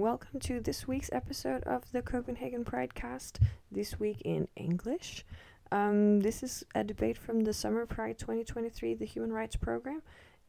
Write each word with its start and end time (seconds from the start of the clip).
welcome 0.00 0.40
to 0.40 0.60
this 0.60 0.88
week's 0.88 1.10
episode 1.12 1.62
of 1.64 1.82
the 1.92 2.00
Copenhagen 2.00 2.64
Pride 2.64 2.94
Cast, 2.94 3.38
this 3.70 4.00
week 4.00 4.22
in 4.24 4.48
English. 4.56 5.26
Um, 5.70 6.20
this 6.20 6.42
is 6.42 6.64
a 6.74 6.82
debate 6.82 7.18
from 7.18 7.40
the 7.40 7.52
Summer 7.52 7.84
Pride 7.84 8.18
2023, 8.18 8.94
the 8.94 9.04
Human 9.04 9.30
Rights 9.30 9.56
Program, 9.56 10.00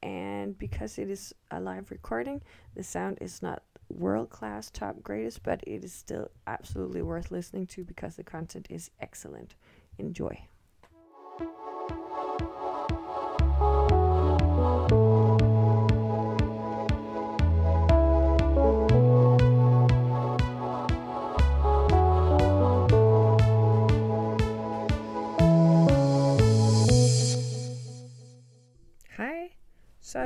and 0.02 0.58
because 0.58 0.98
it 0.98 1.10
is 1.10 1.36
a 1.52 1.60
live 1.60 1.92
recording, 1.92 2.42
the 2.76 2.84
sound 2.84 3.18
is 3.20 3.42
not 3.42 3.62
world 3.90 4.30
class, 4.30 4.70
top 4.70 5.04
greatest, 5.04 5.44
but 5.44 5.62
it 5.68 5.84
is 5.84 5.92
still 5.92 6.32
absolutely 6.48 7.02
worth 7.02 7.30
listening 7.30 7.68
to 7.68 7.84
because 7.84 8.16
the 8.16 8.24
content 8.24 8.68
is 8.70 8.90
excellent. 9.02 9.56
Enjoy. 9.98 10.46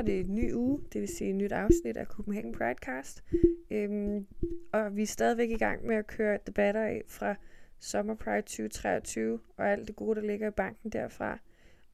Det 0.06 0.20
en 0.20 0.34
ny 0.34 0.54
uge, 0.54 0.80
det 0.92 1.00
vil 1.00 1.08
sige 1.08 1.30
et 1.30 1.36
nyt 1.36 1.52
afsnit 1.52 1.96
af 1.96 2.06
Copenhagen 2.06 2.52
Pridecast. 2.52 3.24
Øhm, 3.70 4.26
og 4.72 4.96
vi 4.96 5.02
er 5.02 5.06
stadigvæk 5.06 5.50
i 5.50 5.56
gang 5.56 5.86
med 5.86 5.96
at 5.96 6.06
køre 6.06 6.38
debatter 6.46 6.82
af 6.82 7.02
fra 7.08 7.34
Summer 7.80 8.14
Pride 8.14 8.42
2023 8.42 9.38
og 9.56 9.70
alt 9.70 9.88
det 9.88 9.96
gode, 9.96 10.20
der 10.20 10.26
ligger 10.26 10.48
i 10.48 10.50
banken 10.50 10.90
derfra. 10.90 11.38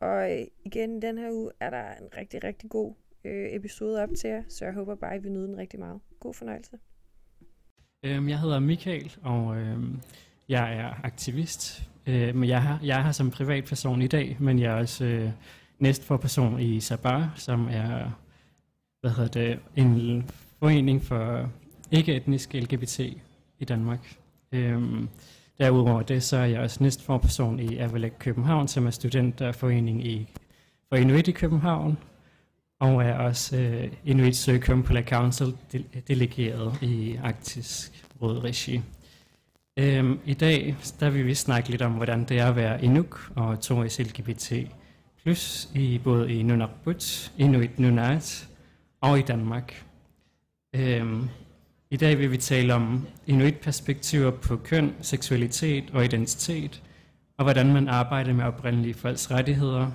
Og 0.00 0.32
øh, 0.32 0.46
igen, 0.64 1.02
den 1.02 1.18
her 1.18 1.30
uge 1.30 1.50
er 1.60 1.70
der 1.70 1.94
en 1.94 2.08
rigtig, 2.16 2.44
rigtig 2.44 2.70
god 2.70 2.94
øh, 3.24 3.46
episode 3.50 4.02
op 4.02 4.08
til 4.18 4.30
jer, 4.30 4.42
så 4.48 4.64
jeg 4.64 4.74
håber 4.74 4.94
bare, 4.94 5.14
at 5.14 5.24
vi 5.24 5.28
nyder 5.28 5.46
den 5.46 5.58
rigtig 5.58 5.78
meget. 5.78 6.00
God 6.20 6.34
fornøjelse. 6.34 6.78
Øhm, 8.04 8.28
jeg 8.28 8.40
hedder 8.40 8.58
Michael, 8.58 9.16
og 9.22 9.56
øhm, 9.56 10.00
jeg 10.48 10.76
er 10.76 11.04
aktivist. 11.04 11.88
Øh, 12.06 12.34
men 12.34 12.48
jeg, 12.48 12.58
er, 12.58 12.78
jeg 12.84 12.98
er 12.98 13.02
her 13.02 13.12
som 13.12 13.30
privatperson 13.30 14.02
i 14.02 14.06
dag, 14.06 14.36
men 14.40 14.58
jeg 14.58 14.72
er 14.72 14.76
også 14.76 15.04
øh, 15.04 15.30
næstforperson 15.82 16.60
i 16.60 16.80
Sabar, 16.80 17.32
som 17.36 17.68
er 17.70 18.10
hvad 19.00 19.10
hedder 19.10 19.28
det, 19.28 19.58
en 19.76 20.30
forening 20.58 21.02
for 21.02 21.50
ikke-etniske 21.90 22.60
LGBT 22.60 22.98
i 23.58 23.64
Danmark. 23.64 24.16
Øhm, 24.52 25.08
derudover 25.58 26.02
det, 26.02 26.22
så 26.22 26.36
er 26.36 26.44
jeg 26.44 26.60
også 26.60 26.82
næstforperson 26.82 27.60
i 27.60 27.76
Avalek 27.76 28.12
København, 28.18 28.68
som 28.68 28.86
er 28.86 28.90
studenterforening 28.90 30.06
i, 30.06 30.28
for 30.88 30.96
Inuit 30.96 31.28
i 31.28 31.32
København, 31.32 31.98
og 32.80 33.02
er 33.02 33.14
også 33.14 33.56
øh, 33.56 33.92
Inuit 34.04 34.36
Circumpolar 34.36 35.02
Council 35.02 35.54
delegeret 36.08 36.82
i 36.82 37.16
Arktisk 37.22 38.06
Råd 38.22 38.44
Regi. 38.44 38.80
Øhm, 39.76 40.18
I 40.24 40.34
dag 40.34 40.76
der 41.00 41.10
vil 41.10 41.26
vi 41.26 41.34
snakke 41.34 41.68
lidt 41.68 41.82
om, 41.82 41.92
hvordan 41.92 42.24
det 42.24 42.38
er 42.38 42.46
at 42.46 42.56
være 42.56 42.84
Inuk 42.84 43.32
og 43.36 43.60
Toris 43.60 43.98
LGBT 43.98 44.52
plus 45.22 45.68
i 45.74 45.98
både 46.04 46.32
i 46.32 46.42
Nunavut, 46.42 47.32
Inuit 47.38 47.78
Nunat 47.78 48.48
og 49.00 49.18
i 49.18 49.22
Danmark. 49.22 49.84
Øhm, 50.74 51.28
I 51.90 51.96
dag 51.96 52.18
vil 52.18 52.32
vi 52.32 52.36
tale 52.36 52.74
om 52.74 53.06
Inuit-perspektiver 53.26 54.30
på 54.30 54.56
køn, 54.56 54.94
seksualitet 55.00 55.90
og 55.92 56.04
identitet, 56.04 56.82
og 57.38 57.44
hvordan 57.44 57.72
man 57.72 57.88
arbejder 57.88 58.32
med 58.32 58.44
oprindelige 58.44 58.94
folks 58.94 59.30
rettigheder. 59.30 59.90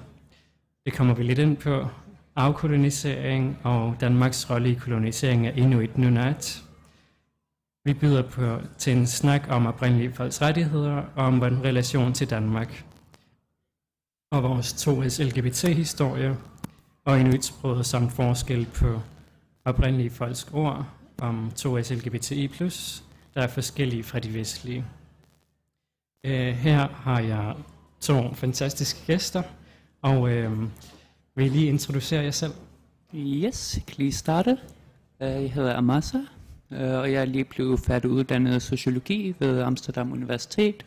Det 0.85 0.93
kommer 0.93 1.13
vi 1.13 1.23
lidt 1.23 1.39
ind 1.39 1.57
på. 1.57 1.87
Afkolonisering 2.35 3.57
og 3.63 3.95
Danmarks 4.01 4.49
rolle 4.49 4.71
i 4.71 4.73
kolonisering 4.73 5.47
af 5.47 5.53
Inuit 5.57 5.97
Nunat. 5.97 6.63
Vi 7.85 7.93
byder 7.93 8.21
på 8.21 8.59
til 8.77 8.97
en 8.97 9.07
snak 9.07 9.47
om 9.49 9.65
oprindelige 9.65 10.13
folks 10.13 10.41
rettigheder 10.41 10.95
og 11.15 11.25
om 11.25 11.43
en 11.43 11.63
relation 11.63 12.13
til 12.13 12.29
Danmark. 12.29 12.83
Og 14.31 14.43
vores 14.43 14.73
to 14.73 15.01
LGBT-historie 15.01 16.37
og 17.05 17.19
inuitsproget 17.19 17.85
samt 17.85 18.11
forskel 18.11 18.65
på 18.65 19.01
oprindelige 19.65 20.09
folks 20.09 20.47
ord 20.53 20.85
om 21.21 21.51
to 21.55 21.77
LGBTI+, 21.77 22.47
der 23.33 23.41
er 23.41 23.47
forskellige 23.47 24.03
fra 24.03 24.19
de 24.19 24.33
vestlige. 24.33 24.85
Uh, 26.23 26.31
her 26.31 26.87
har 26.87 27.19
jeg 27.19 27.55
to 28.01 28.33
fantastiske 28.33 28.99
gæster, 29.05 29.43
og 30.01 30.29
øh, 30.29 30.61
vil 31.35 31.45
I 31.45 31.49
lige 31.49 31.67
introducere 31.67 32.23
jer 32.23 32.31
selv? 32.31 32.53
Yes, 33.15 33.77
jeg 33.77 33.85
kan 33.85 33.95
lige 33.97 34.11
starte. 34.11 34.57
Øh, 35.21 35.29
jeg 35.29 35.51
hedder 35.51 35.75
Amasa, 35.75 36.17
øh, 36.71 36.93
og 36.99 37.11
jeg 37.11 37.21
er 37.21 37.25
lige 37.25 37.45
blevet 37.45 37.79
færdiguddannet 37.79 38.61
sociologi 38.61 39.35
ved 39.39 39.61
Amsterdam 39.61 40.11
Universitet. 40.11 40.85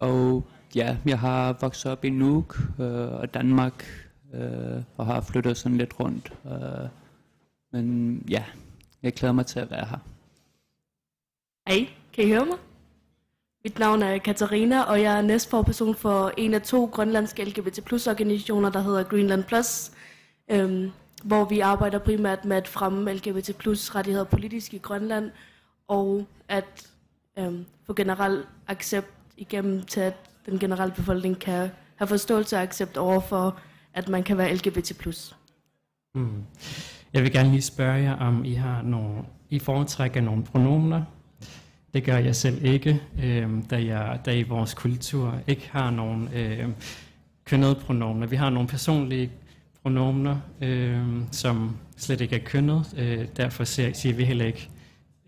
Og 0.00 0.46
ja, 0.76 0.96
jeg 1.06 1.18
har 1.18 1.52
vokset 1.60 1.92
op 1.92 2.04
i 2.04 2.10
Nuuk 2.10 2.58
øh, 2.80 3.12
og 3.12 3.34
Danmark, 3.34 3.84
øh, 4.34 4.82
og 4.96 5.06
har 5.06 5.20
flyttet 5.20 5.56
sådan 5.56 5.78
lidt 5.78 6.00
rundt. 6.00 6.32
Øh, 6.46 6.88
Men 7.72 8.16
ja, 8.30 8.44
jeg 9.02 9.12
glæder 9.12 9.32
mig 9.32 9.46
til 9.46 9.60
at 9.60 9.70
være 9.70 9.86
her. 9.86 9.98
Hej, 11.68 11.88
kan 12.12 12.24
I 12.24 12.28
høre 12.28 12.46
mig? 12.46 12.58
Mit 13.64 13.78
navn 13.78 14.02
er 14.02 14.18
Katarina, 14.18 14.82
og 14.82 15.02
jeg 15.02 15.18
er 15.18 15.22
næstforperson 15.22 15.94
for 15.94 16.32
en 16.36 16.54
af 16.54 16.62
to 16.62 16.84
grønlandske 16.84 17.44
LGBT 17.44 17.84
plus 17.84 18.06
organisationer, 18.06 18.70
der 18.70 18.80
hedder 18.80 19.02
Greenland 19.02 19.44
Plus, 19.44 19.92
øhm, 20.50 20.90
hvor 21.24 21.44
vi 21.44 21.60
arbejder 21.60 21.98
primært 21.98 22.44
med 22.44 22.56
at 22.56 22.68
fremme 22.68 23.12
LGBT 23.12 23.56
plus 23.58 23.94
rettigheder 23.94 24.24
politisk 24.24 24.74
i 24.74 24.78
Grønland, 24.78 25.30
og 25.88 26.26
at 26.48 26.90
øhm, 27.38 27.64
få 27.86 27.94
generel 27.94 28.44
accept 28.68 29.10
igennem 29.36 29.82
til, 29.82 30.00
at 30.00 30.16
den 30.46 30.58
generelle 30.58 30.94
befolkning 30.94 31.38
kan 31.38 31.68
have 31.96 32.08
forståelse 32.08 32.56
og 32.56 32.62
accept 32.62 32.96
over 32.96 33.20
for, 33.20 33.58
at 33.94 34.08
man 34.08 34.22
kan 34.22 34.38
være 34.38 34.54
LGBT. 34.54 35.02
Mm. 36.14 36.42
Jeg 37.12 37.22
vil 37.22 37.32
gerne 37.32 37.50
lige 37.50 37.62
spørge 37.62 37.94
jer, 37.94 38.16
om 38.16 38.44
I 38.44 38.54
har 38.54 38.82
nogle, 38.82 39.22
I 39.50 39.58
foretrækker 39.58 40.20
nogle 40.20 40.44
pronomener. 40.44 41.02
Det 41.94 42.04
gør 42.04 42.16
jeg 42.16 42.36
selv 42.36 42.64
ikke, 42.64 43.02
øh, 43.22 43.50
da 43.70 43.84
jeg 43.84 44.20
da 44.26 44.32
i 44.34 44.42
vores 44.42 44.74
kultur 44.74 45.38
ikke 45.46 45.68
har 45.72 45.90
nogen 45.90 46.28
øh, 46.34 46.68
kønnede 47.44 47.74
pronomener. 47.74 48.26
Vi 48.26 48.36
har 48.36 48.50
nogle 48.50 48.68
personlige 48.68 49.30
pronomener, 49.82 50.36
øh, 50.60 51.02
som 51.32 51.76
slet 51.96 52.20
ikke 52.20 52.36
er 52.36 52.44
kønnet. 52.44 52.94
Øh, 52.98 53.26
derfor 53.36 53.64
siger, 53.64 53.92
siger 53.92 54.14
vi 54.14 54.24
heller 54.24 54.44
ikke 54.44 54.70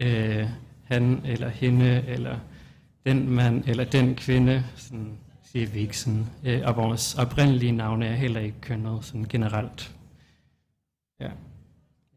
øh, 0.01 0.49
han 0.85 1.21
eller 1.25 1.49
hende, 1.49 2.05
eller 2.07 2.39
den 3.09 3.31
mand, 3.31 3.65
eller 3.67 3.85
den 3.85 4.15
kvinde. 4.15 4.65
Sådan 4.77 5.19
siger 5.43 5.67
vi 5.67 5.81
ikke 5.81 5.99
sådan. 5.99 6.27
Øh, 6.45 6.61
og 6.65 6.77
vores 6.77 7.19
oprindelige 7.19 7.73
navne 7.73 8.07
er 8.07 8.15
heller 8.15 8.41
ikke 8.41 8.61
kønnet 8.61 9.05
sådan 9.05 9.25
generelt. 9.25 9.95
Ja. 11.21 11.31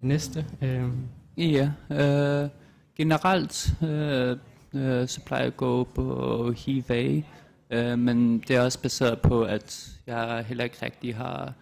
Næste. 0.01 0.45
Øh, 0.61 0.89
Ja, 1.37 1.71
øh, 1.91 2.49
generelt 2.95 3.73
øh, 3.83 4.37
øh, 4.73 5.07
så 5.07 5.21
plejer 5.25 5.43
jeg 5.43 5.47
at 5.47 5.57
gå 5.57 5.83
på 5.83 6.51
HIVA, 6.51 7.21
øh, 7.69 7.99
men 7.99 8.39
det 8.39 8.55
er 8.55 8.61
også 8.61 8.81
baseret 8.81 9.21
på, 9.21 9.43
at 9.43 9.99
jeg 10.07 10.45
heller 10.47 10.63
ikke 10.63 10.85
rigtig 10.85 11.15
har 11.15 11.53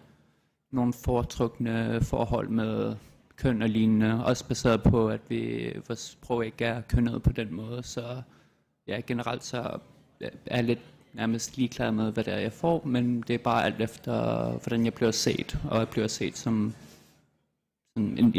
nogle 0.72 0.92
foretrukne 0.92 2.00
forhold 2.02 2.48
med 2.48 2.96
køn 3.36 3.62
og 3.62 3.68
lignende. 3.68 4.24
Også 4.24 4.48
baseret 4.48 4.82
på, 4.82 5.08
at 5.08 5.20
vi, 5.28 5.72
vores 5.88 6.00
sprog 6.00 6.46
ikke 6.46 6.64
er 6.64 6.80
kønnet 6.80 7.22
på 7.22 7.32
den 7.32 7.54
måde, 7.54 7.82
så 7.82 8.22
ja, 8.90 9.00
generelt 9.06 9.44
så 9.44 9.78
er 10.20 10.56
jeg 10.56 10.64
lidt 10.64 10.80
nærmest 11.12 11.56
ligeglad 11.56 11.92
med, 11.92 12.12
hvad 12.12 12.24
det 12.24 12.32
er, 12.34 12.38
jeg 12.38 12.52
får, 12.52 12.82
men 12.84 13.20
det 13.20 13.34
er 13.34 13.38
bare 13.38 13.64
alt 13.64 13.80
efter, 13.80 14.46
hvordan 14.50 14.84
jeg 14.84 14.94
bliver 14.94 15.10
set, 15.10 15.58
og 15.70 15.78
jeg 15.78 15.88
bliver 15.88 16.08
set 16.08 16.38
som 16.38 16.74
sådan 17.96 18.34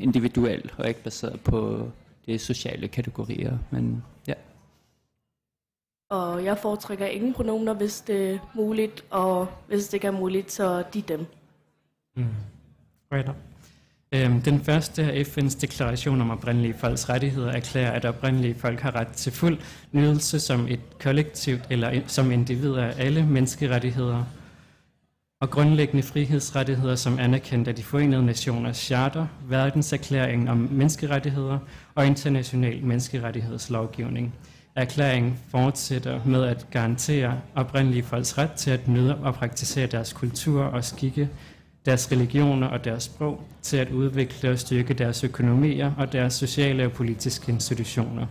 individuel, 0.00 0.72
og 0.78 0.88
ikke 0.88 1.02
baseret 1.02 1.40
på 1.40 1.90
de 2.26 2.38
sociale 2.38 2.88
kategorier. 2.88 3.58
Men 3.70 4.04
ja, 4.26 4.34
Og 6.10 6.44
jeg 6.44 6.58
foretrækker 6.58 7.06
ingen 7.06 7.34
pronomener, 7.34 7.74
hvis 7.74 8.00
det 8.00 8.34
er 8.34 8.38
muligt, 8.54 9.04
og 9.10 9.46
hvis 9.66 9.88
det 9.88 9.94
ikke 9.94 10.06
er 10.06 10.10
muligt, 10.10 10.52
så 10.52 10.84
de 10.94 11.02
dem. 11.02 11.26
Mm. 12.16 12.24
Right 13.12 13.28
up. 13.28 13.36
Øhm, 14.16 14.40
den 14.40 14.60
første 14.60 15.02
er 15.02 15.24
FN's 15.24 15.60
deklaration 15.60 16.20
om 16.20 16.30
oprindelige 16.30 16.74
folks 16.74 17.08
rettigheder 17.08 17.52
erklærer, 17.52 17.90
at 17.90 18.04
oprindelige 18.04 18.54
folk 18.54 18.80
har 18.80 18.96
ret 18.96 19.08
til 19.08 19.32
fuld 19.32 19.58
nydelse 19.92 20.40
som 20.40 20.66
et 20.68 20.80
kollektivt 21.00 21.60
eller 21.70 22.00
som 22.06 22.32
individer 22.32 22.84
af 22.84 22.94
alle 22.98 23.26
menneskerettigheder 23.26 24.24
og 25.40 25.50
grundlæggende 25.50 26.02
frihedsrettigheder 26.02 26.94
som 26.94 27.18
anerkendt 27.18 27.68
af 27.68 27.74
de 27.74 27.82
forenede 27.82 28.26
nationers 28.26 28.76
charter, 28.76 29.26
verdenserklæringen 29.48 30.48
om 30.48 30.68
menneskerettigheder 30.70 31.58
og 31.94 32.06
international 32.06 32.84
menneskerettighedslovgivning. 32.84 34.34
Erklæringen 34.74 35.38
fortsætter 35.50 36.20
med 36.24 36.44
at 36.44 36.66
garantere 36.70 37.40
oprindelige 37.54 38.02
folks 38.02 38.38
ret 38.38 38.52
til 38.52 38.70
at 38.70 38.88
nyde 38.88 39.16
og 39.16 39.34
praktisere 39.34 39.86
deres 39.86 40.12
kultur 40.12 40.62
og 40.62 40.84
skikke, 40.84 41.28
deres 41.86 42.12
religioner 42.12 42.66
og 42.66 42.84
deres 42.84 43.02
sprog 43.02 43.40
til 43.62 43.76
at 43.76 43.90
udvikle 43.90 44.50
og 44.50 44.58
styrke 44.58 44.94
deres 44.94 45.24
økonomier 45.24 45.92
og 45.98 46.12
deres 46.12 46.34
sociale 46.34 46.84
og 46.84 46.92
politiske 46.92 47.52
institutioner. 47.52 48.26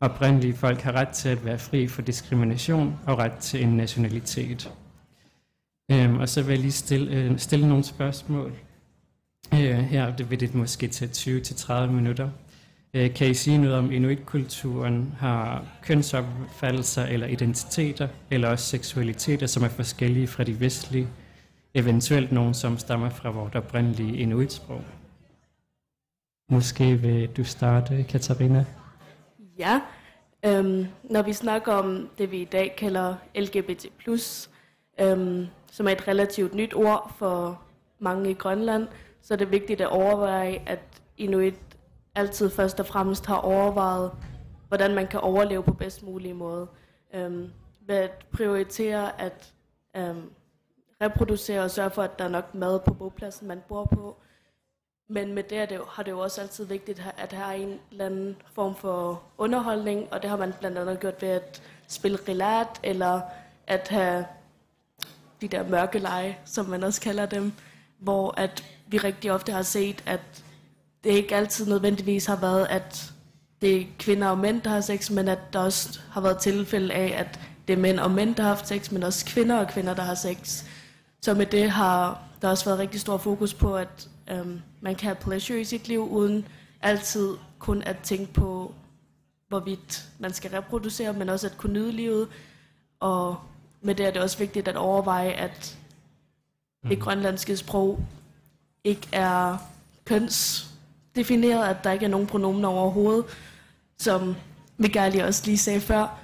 Oprindelige 0.00 0.54
folk 0.54 0.80
har 0.80 0.92
ret 0.92 1.08
til 1.08 1.28
at 1.28 1.44
være 1.44 1.58
fri 1.58 1.86
for 1.86 2.02
diskrimination 2.02 2.98
og 3.06 3.18
ret 3.18 3.32
til 3.32 3.62
en 3.62 3.68
nationalitet. 3.68 4.70
Øhm, 5.90 6.18
og 6.18 6.28
så 6.28 6.42
vil 6.42 6.52
jeg 6.52 6.60
lige 6.60 6.72
stille, 6.72 7.10
øh, 7.16 7.38
stille 7.38 7.68
nogle 7.68 7.84
spørgsmål. 7.84 8.52
Øh, 9.54 9.78
her 9.78 10.16
det 10.16 10.30
vil 10.30 10.40
det 10.40 10.54
måske 10.54 10.88
tage 10.88 11.10
20-30 11.10 11.86
minutter. 11.86 12.30
Øh, 12.94 13.14
kan 13.14 13.30
I 13.30 13.34
sige 13.34 13.58
noget 13.58 13.76
om 13.76 13.92
inuitkulturen 13.92 15.14
har 15.18 15.64
kønsopfattelser 15.82 17.04
eller 17.04 17.26
identiteter, 17.26 18.08
eller 18.30 18.48
også 18.48 18.64
seksualiteter, 18.64 19.46
som 19.46 19.62
er 19.62 19.68
forskellige 19.68 20.26
fra 20.26 20.44
de 20.44 20.60
vestlige, 20.60 21.08
eventuelt 21.74 22.32
nogen, 22.32 22.54
som 22.54 22.78
stammer 22.78 23.10
fra 23.10 23.30
vores 23.30 23.54
oprindelige 23.54 24.16
inuitsprog? 24.16 24.84
Måske 26.50 26.96
vil 26.96 27.36
du 27.36 27.44
starte, 27.44 28.04
Katarina? 28.08 28.64
Ja, 29.58 29.80
øhm, 30.44 30.86
når 31.04 31.22
vi 31.22 31.32
snakker 31.32 31.72
om 31.72 32.08
det, 32.18 32.30
vi 32.30 32.38
i 32.40 32.44
dag 32.44 32.74
kalder 32.78 33.14
LGBT+, 33.34 33.86
øhm, 35.00 35.46
som 35.72 35.88
er 35.88 35.92
et 35.92 36.08
relativt 36.08 36.54
nyt 36.54 36.74
ord 36.74 37.14
for 37.18 37.62
mange 37.98 38.30
i 38.30 38.34
Grønland, 38.34 38.88
så 39.22 39.34
er 39.34 39.38
det 39.38 39.50
vigtigt 39.50 39.80
at 39.80 39.88
overveje, 39.88 40.62
at 40.66 40.80
Inuit 41.16 41.54
altid 42.14 42.50
først 42.50 42.80
og 42.80 42.86
fremmest 42.86 43.26
har 43.26 43.36
overvejet, 43.36 44.10
hvordan 44.68 44.94
man 44.94 45.06
kan 45.06 45.20
overleve 45.20 45.62
på 45.62 45.72
bedst 45.72 46.02
mulig 46.02 46.36
måde. 46.36 46.66
Øhm, 47.14 47.50
ved 47.86 47.96
at 47.96 48.26
prioritere 48.32 49.20
at 49.20 49.52
øhm, 49.96 50.30
reproducere 51.02 51.60
og 51.60 51.70
sørge 51.70 51.90
for, 51.90 52.02
at 52.02 52.18
der 52.18 52.24
er 52.24 52.28
nok 52.28 52.54
mad 52.54 52.80
på 52.80 52.94
bogpladsen, 52.94 53.48
man 53.48 53.62
bor 53.68 53.84
på. 53.84 54.16
Men 55.08 55.34
med 55.34 55.42
det, 55.42 55.58
er 55.58 55.66
det 55.66 55.80
har 55.88 56.02
det 56.02 56.10
jo 56.10 56.18
også 56.18 56.40
altid 56.40 56.64
vigtigt, 56.64 57.02
at 57.18 57.32
have 57.32 57.56
en 57.56 57.80
eller 57.90 58.06
anden 58.06 58.36
form 58.54 58.76
for 58.76 59.22
underholdning, 59.38 60.12
og 60.12 60.22
det 60.22 60.30
har 60.30 60.36
man 60.36 60.54
blandt 60.60 60.78
andet 60.78 61.00
gjort 61.00 61.22
ved 61.22 61.28
at 61.28 61.62
spille 61.88 62.18
relat, 62.28 62.68
eller 62.82 63.20
at 63.66 63.88
have 63.88 64.26
de 65.40 65.48
der 65.48 65.68
mørke 65.68 65.98
lege, 65.98 66.38
som 66.44 66.66
man 66.66 66.82
også 66.82 67.00
kalder 67.00 67.26
dem, 67.26 67.52
hvor 67.98 68.34
at 68.36 68.64
vi 68.86 68.98
rigtig 68.98 69.32
ofte 69.32 69.52
har 69.52 69.62
set, 69.62 70.02
at 70.06 70.20
det 71.04 71.10
ikke 71.10 71.36
altid 71.36 71.66
nødvendigvis 71.66 72.26
har 72.26 72.36
været, 72.36 72.66
at 72.70 73.12
det 73.62 73.80
er 73.80 73.84
kvinder 73.98 74.28
og 74.28 74.38
mænd, 74.38 74.62
der 74.62 74.70
har 74.70 74.80
sex, 74.80 75.10
men 75.10 75.28
at 75.28 75.38
der 75.52 75.58
også 75.58 76.00
har 76.10 76.20
været 76.20 76.38
tilfælde 76.38 76.94
af, 76.94 77.14
at 77.18 77.40
det 77.68 77.74
er 77.74 77.78
mænd 77.78 77.98
og 77.98 78.10
mænd, 78.10 78.34
der 78.34 78.42
har 78.42 78.48
haft 78.48 78.68
sex, 78.68 78.90
men 78.90 79.02
også 79.02 79.26
kvinder 79.26 79.58
og 79.58 79.68
kvinder, 79.68 79.94
der 79.94 80.02
har 80.02 80.14
sex. 80.14 80.64
Så 81.20 81.34
med 81.34 81.46
det 81.46 81.70
har 81.70 82.22
der 82.42 82.48
også 82.48 82.64
været 82.64 82.78
rigtig 82.78 83.00
stor 83.00 83.16
fokus 83.16 83.54
på, 83.54 83.76
at 83.76 84.08
øhm, 84.30 84.60
man 84.80 84.94
kan 84.94 85.06
have 85.06 85.16
pleasure 85.16 85.60
i 85.60 85.64
sit 85.64 85.88
liv, 85.88 86.08
uden 86.10 86.46
altid 86.82 87.36
kun 87.58 87.82
at 87.82 87.96
tænke 88.02 88.32
på, 88.32 88.74
hvorvidt 89.48 90.08
man 90.18 90.32
skal 90.32 90.50
reproducere, 90.50 91.12
men 91.12 91.28
også 91.28 91.46
at 91.46 91.58
kunne 91.58 91.72
nyde 91.72 91.92
livet. 91.92 92.28
Og 93.00 93.36
med 93.80 93.94
det 93.94 94.06
er 94.06 94.10
det 94.10 94.22
også 94.22 94.38
vigtigt 94.38 94.68
at 94.68 94.76
overveje, 94.76 95.30
at 95.30 95.78
det 96.88 97.00
grønlandske 97.00 97.56
sprog 97.56 98.00
ikke 98.84 99.08
er 99.12 99.56
kønsdefineret, 100.04 101.68
at 101.68 101.84
der 101.84 101.90
ikke 101.90 102.04
er 102.04 102.10
nogen 102.10 102.26
pronomener 102.26 102.68
overhovedet, 102.68 103.24
som 103.98 104.36
Mikaeli 104.76 105.18
også 105.18 105.42
lige 105.44 105.58
sagde 105.58 105.80
før. 105.80 106.18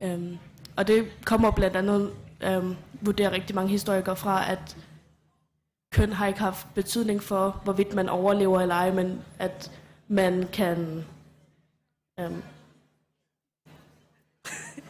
Øhm, 0.00 0.38
og 0.76 0.86
det 0.86 1.24
kommer 1.24 1.50
blandt 1.50 1.76
andet, 1.76 2.10
øhm, 2.42 2.76
vurderer 3.00 3.30
rigtig 3.30 3.56
mange 3.56 3.70
historikere 3.70 4.16
fra, 4.16 4.50
at 4.50 4.76
køn 5.92 6.12
har 6.12 6.26
ikke 6.26 6.40
haft 6.40 6.66
betydning 6.74 7.22
for, 7.22 7.60
hvorvidt 7.64 7.94
man 7.94 8.08
overlever 8.08 8.60
eller 8.60 8.74
ej, 8.74 8.90
men 8.90 9.20
at 9.38 9.70
man 10.08 10.48
kan 10.52 11.04
øhm, 12.20 12.42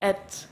at 0.00 0.48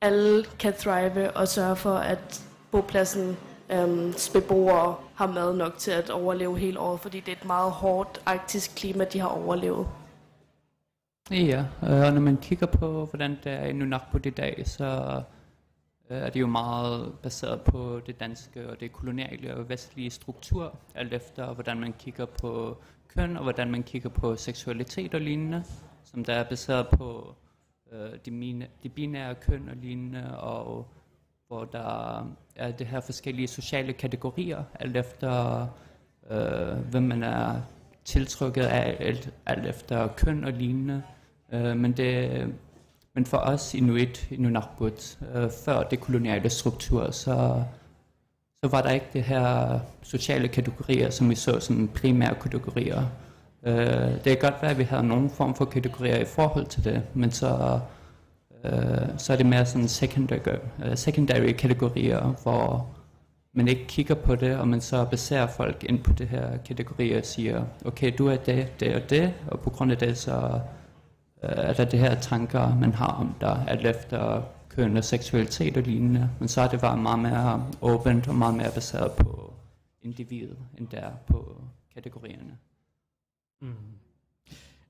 alle 0.00 0.44
kan 0.58 0.74
thrive 0.74 1.30
og 1.36 1.48
sørge 1.48 1.76
for, 1.76 1.94
at 1.94 2.44
bopladsen 2.70 3.36
øhm, 3.70 4.14
beboere 4.32 4.96
har 5.14 5.26
mad 5.26 5.56
nok 5.56 5.78
til 5.78 5.90
at 5.90 6.10
overleve 6.10 6.58
hele 6.58 6.80
året, 6.80 7.00
fordi 7.00 7.20
det 7.20 7.32
er 7.32 7.36
et 7.36 7.44
meget 7.44 7.72
hårdt 7.72 8.22
arktisk 8.26 8.74
klima, 8.76 9.04
de 9.04 9.20
har 9.20 9.28
overlevet. 9.28 9.88
Ja, 11.30 11.66
øh, 11.82 12.06
og 12.06 12.12
når 12.12 12.20
man 12.20 12.36
kigger 12.36 12.66
på, 12.66 13.04
hvordan 13.04 13.38
det 13.44 13.52
er 13.52 13.64
i 13.64 13.72
Nunarput 13.72 14.26
i 14.26 14.30
dag, 14.30 14.62
så 14.66 15.22
øh, 16.10 16.16
er 16.16 16.30
det 16.30 16.40
jo 16.40 16.46
meget 16.46 17.12
baseret 17.22 17.60
på 17.60 18.00
det 18.06 18.20
danske 18.20 18.70
og 18.70 18.80
det 18.80 18.92
koloniale 18.92 19.56
og 19.56 19.68
vestlige 19.68 20.10
struktur, 20.10 20.78
alt 20.94 21.12
efter 21.12 21.54
hvordan 21.54 21.80
man 21.80 21.92
kigger 21.98 22.24
på 22.24 22.78
køn 23.08 23.36
og 23.36 23.42
hvordan 23.42 23.70
man 23.70 23.82
kigger 23.82 24.08
på 24.08 24.36
seksualitet 24.36 25.14
og 25.14 25.20
lignende, 25.20 25.64
som 26.04 26.24
der 26.24 26.34
er 26.34 26.48
baseret 26.48 26.88
på 26.88 27.34
øh, 27.92 28.18
de, 28.24 28.30
mine, 28.30 28.66
de 28.82 28.88
binære 28.88 29.34
køn 29.34 29.68
og 29.68 29.76
lignende, 29.76 30.38
og 30.38 30.86
hvor 31.48 31.64
der 31.64 32.18
er 32.56 32.70
det 32.72 32.86
her 32.86 33.00
forskellige 33.00 33.48
sociale 33.48 33.92
kategorier, 33.92 34.64
alt 34.74 34.96
efter 34.96 35.66
øh, 36.30 36.76
hvem 36.90 37.02
man 37.02 37.22
er 37.22 37.60
tiltrykket 38.04 38.62
af, 38.62 38.96
alt, 39.00 39.30
alt 39.46 39.66
efter 39.66 40.06
køn 40.06 40.44
og 40.44 40.52
lignende. 40.52 41.02
Øh, 41.52 41.76
men, 41.76 41.92
det, 41.92 42.46
men 43.14 43.26
for 43.26 43.36
os 43.36 43.74
inuit 43.74 44.26
i 44.30 44.36
Nunarput, 44.36 45.18
øh, 45.34 45.50
før 45.64 45.82
det 45.82 46.00
koloniale 46.00 46.50
struktur, 46.50 47.10
så, 47.10 47.62
så 48.64 48.70
var 48.70 48.82
der 48.82 48.90
ikke 48.90 49.06
det 49.12 49.22
her 49.22 49.78
sociale 50.02 50.48
kategorier, 50.48 51.10
som 51.10 51.30
vi 51.30 51.34
så 51.34 51.60
som 51.60 51.88
primære 51.88 52.34
kategorier. 52.34 53.02
Øh, 53.66 53.74
det 54.14 54.24
kan 54.24 54.38
godt 54.40 54.62
være, 54.62 54.70
at 54.70 54.78
vi 54.78 54.84
havde 54.84 55.06
nogen 55.06 55.30
form 55.30 55.54
for 55.54 55.64
kategorier 55.64 56.16
i 56.16 56.24
forhold 56.24 56.66
til 56.66 56.84
det, 56.84 57.02
men 57.14 57.30
så 57.30 57.80
øh, 58.64 59.08
så 59.18 59.32
er 59.32 59.36
det 59.36 59.46
mere 59.46 59.66
sådan 59.66 59.88
secondary, 59.88 60.58
uh, 60.78 60.94
secondary 60.94 61.52
kategorier, 61.52 62.34
hvor 62.42 62.86
man 63.52 63.68
ikke 63.68 63.86
kigger 63.86 64.14
på 64.14 64.34
det, 64.34 64.56
og 64.56 64.68
man 64.68 64.80
så 64.80 65.04
baserer 65.04 65.46
folk 65.46 65.84
ind 65.84 66.02
på 66.02 66.12
det 66.12 66.28
her 66.28 66.56
kategorier 66.56 67.18
og 67.18 67.24
siger, 67.24 67.64
okay, 67.84 68.12
du 68.18 68.26
er 68.26 68.36
det, 68.36 68.80
det 68.80 68.94
og 68.94 69.10
det, 69.10 69.34
og 69.46 69.60
på 69.60 69.70
grund 69.70 69.92
af 69.92 69.98
det, 69.98 70.18
så 70.18 70.60
øh, 71.42 71.50
er 71.50 71.72
der 71.72 71.84
det 71.84 71.98
her 71.98 72.14
tanker, 72.14 72.76
man 72.76 72.92
har 72.92 73.12
om 73.12 73.34
dig, 73.40 73.64
alt 73.68 73.86
efter 73.86 74.42
køn 74.68 74.96
og 74.96 75.04
seksualitet 75.04 75.76
og 75.76 75.82
lignende. 75.82 76.30
Men 76.38 76.48
så 76.48 76.60
er 76.60 76.68
det 76.68 76.80
bare 76.80 76.96
meget 76.96 77.18
mere 77.18 77.66
åbent 77.82 78.28
og 78.28 78.34
meget 78.34 78.54
mere 78.54 78.70
baseret 78.74 79.12
på 79.12 79.52
individet, 80.02 80.58
end 80.78 80.88
der 80.88 81.10
på 81.26 81.62
kategorierne. 81.94 82.58
Mm. 83.60 83.74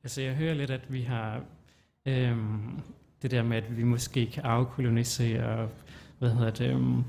Altså 0.03 0.21
jeg 0.21 0.35
hører 0.35 0.55
lidt, 0.55 0.71
at 0.71 0.93
vi 0.93 1.03
har 1.03 1.41
øhm, 2.07 2.81
det 3.23 3.31
der 3.31 3.43
med, 3.43 3.57
at 3.57 3.77
vi 3.77 3.83
måske 3.83 4.27
kan 4.27 4.43
afkolonisere, 4.43 5.69
hvad 6.19 6.31
hedder 6.31 6.51
det, 6.51 6.71
øhm, 6.71 7.05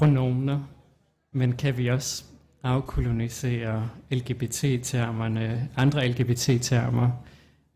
pronomener, 0.00 0.60
men 1.32 1.52
kan 1.52 1.78
vi 1.78 1.88
også 1.88 2.24
afkolonisere 2.62 3.90
LGBT-termerne, 4.10 5.68
andre 5.76 6.08
LGBT-termer, 6.08 7.10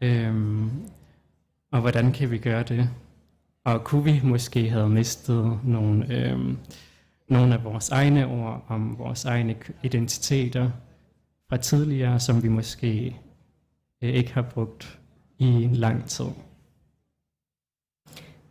øhm, 0.01 0.71
og 1.73 1.81
hvordan 1.81 2.13
kan 2.13 2.31
vi 2.31 2.39
gøre 2.39 2.63
det? 2.63 2.91
Og 3.65 3.85
kunne 3.85 4.05
vi 4.05 4.21
måske 4.25 4.71
have 4.71 4.89
mistet 4.89 5.61
nogle, 5.65 6.15
øhm, 6.15 6.59
nogle 7.29 7.55
af 7.55 7.65
vores 7.65 7.91
egne 7.91 8.27
ord 8.27 8.65
om 8.69 8.99
vores 8.99 9.25
egne 9.25 9.57
identiteter 9.83 10.71
fra 11.49 11.57
tidligere, 11.57 12.21
som 12.21 12.43
vi 12.43 12.49
måske 12.49 13.17
øh, 14.03 14.11
ikke 14.11 14.35
har 14.35 14.43
brugt 14.43 14.99
i 15.39 15.69
lang 15.73 16.05
tid. 16.05 16.27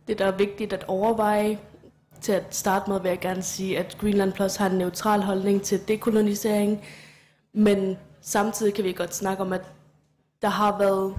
Det, 0.08 0.18
der 0.18 0.26
er 0.26 0.36
vigtigt 0.36 0.72
at 0.72 0.84
overveje 0.84 1.58
til 2.20 2.32
at 2.32 2.44
starte 2.50 2.90
med, 2.90 3.00
vil 3.00 3.08
jeg 3.08 3.20
gerne 3.20 3.42
sige, 3.42 3.78
at 3.78 3.96
Greenland 4.00 4.32
Plus 4.32 4.56
har 4.56 4.70
en 4.70 4.78
neutral 4.78 5.22
holdning 5.22 5.62
til 5.62 5.88
dekolonisering, 5.88 6.84
men 7.52 7.96
samtidig 8.20 8.74
kan 8.74 8.84
vi 8.84 8.92
godt 8.92 9.14
snakke 9.14 9.42
om, 9.42 9.52
at 9.52 9.62
der 10.42 10.48
har 10.48 10.78
været, 10.78 11.14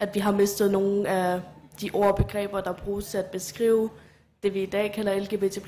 at 0.00 0.14
vi 0.14 0.20
har 0.20 0.32
mistet 0.32 0.70
nogle 0.70 1.08
af 1.08 1.40
de 1.80 1.90
ord 1.92 2.08
og 2.08 2.16
begreber, 2.16 2.60
der 2.60 2.72
bruges 2.72 3.06
til 3.06 3.18
at 3.18 3.26
beskrive 3.26 3.90
det, 4.42 4.54
vi 4.54 4.62
i 4.62 4.66
dag 4.66 4.92
kalder 4.92 5.18
LGBT+, 5.18 5.58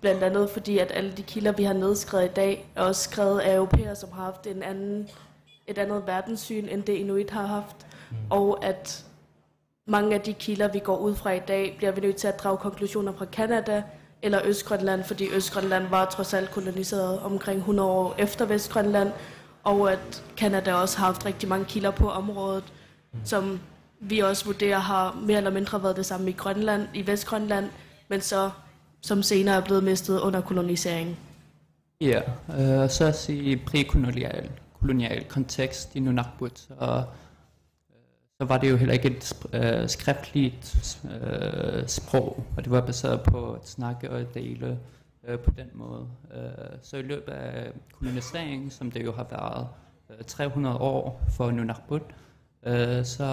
blandt 0.00 0.22
andet 0.22 0.50
fordi, 0.50 0.78
at 0.78 0.92
alle 0.94 1.12
de 1.12 1.22
kilder, 1.22 1.52
vi 1.52 1.64
har 1.64 1.72
nedskrevet 1.72 2.24
i 2.24 2.34
dag, 2.34 2.70
er 2.76 2.82
også 2.82 3.02
skrevet 3.02 3.40
af 3.40 3.54
europæere, 3.54 3.96
som 3.96 4.12
har 4.12 4.24
haft 4.24 4.46
en 4.46 4.62
anden, 4.62 5.08
et 5.66 5.78
andet 5.78 6.06
verdenssyn, 6.06 6.68
end 6.68 6.82
det 6.82 6.92
Inuit 6.92 7.30
har 7.30 7.46
haft 7.46 7.86
mm. 8.10 8.16
og 8.30 8.64
at 8.64 9.04
mange 9.88 10.14
af 10.14 10.20
de 10.20 10.32
kilder, 10.32 10.72
vi 10.72 10.78
går 10.78 10.96
ud 10.96 11.14
fra 11.14 11.30
i 11.30 11.38
dag, 11.38 11.74
bliver 11.76 11.92
vi 11.92 12.00
nødt 12.00 12.16
til 12.16 12.28
at 12.28 12.42
drage 12.42 12.58
konklusioner 12.58 13.12
fra 13.12 13.24
Kanada 13.24 13.82
eller 14.22 14.40
Østgrønland, 14.44 15.04
fordi 15.04 15.28
Østgrønland 15.34 15.88
var 15.88 16.04
trods 16.04 16.34
alt 16.34 16.50
koloniseret 16.50 17.20
omkring 17.20 17.58
100 17.58 17.88
år 17.88 18.14
efter 18.18 18.44
Vestgrønland, 18.44 19.12
og 19.64 19.92
at 19.92 20.24
Kanada 20.36 20.74
også 20.74 20.98
har 20.98 21.06
haft 21.06 21.26
rigtig 21.26 21.48
mange 21.48 21.64
kilder 21.64 21.90
på 21.90 22.10
området, 22.10 22.64
mm. 23.12 23.18
som 23.24 23.60
vi 24.00 24.18
også 24.18 24.44
vurderer 24.44 24.78
har 24.78 25.18
mere 25.22 25.36
eller 25.36 25.50
mindre 25.50 25.82
været 25.82 25.96
det 25.96 26.06
samme 26.06 26.30
i 26.30 26.32
Grønland, 26.32 26.88
i 26.94 27.06
Vestgrønland, 27.06 27.66
men 28.08 28.20
så 28.20 28.50
som 29.00 29.22
senere 29.22 29.56
er 29.56 29.60
blevet 29.60 29.84
mistet 29.84 30.20
under 30.20 30.40
koloniseringen. 30.40 31.16
Ja, 32.00 32.20
øh, 32.48 32.90
så 32.90 33.06
også 33.06 33.32
i 33.32 33.56
prækolonial 33.66 34.50
kolonial 34.80 35.24
kontekst 35.24 35.96
i 35.96 36.00
Nunavut, 36.00 36.68
og 36.78 37.04
så 38.40 38.44
var 38.44 38.58
det 38.58 38.70
jo 38.70 38.76
heller 38.76 38.94
ikke 38.94 39.08
et 39.08 39.48
øh, 39.52 39.88
skriftligt 39.88 41.00
øh, 41.04 41.86
sprog, 41.86 42.44
og 42.56 42.64
det 42.64 42.72
var 42.72 42.80
baseret 42.80 43.22
på 43.22 43.52
at 43.52 43.68
snakke 43.68 44.10
og 44.10 44.34
dele 44.34 44.78
øh, 45.28 45.38
på 45.38 45.50
den 45.50 45.66
måde. 45.74 46.06
Øh, 46.34 46.78
så 46.82 46.96
i 46.96 47.02
løbet 47.02 47.32
af 47.32 47.72
koloniseringen, 47.92 48.70
som 48.70 48.90
det 48.90 49.04
jo 49.04 49.12
har 49.12 49.26
været 49.30 49.68
øh, 50.10 50.24
300 50.24 50.76
år 50.76 51.22
for 51.36 51.50
Nunarput, 51.50 52.02
øh, 52.66 53.04
så 53.04 53.24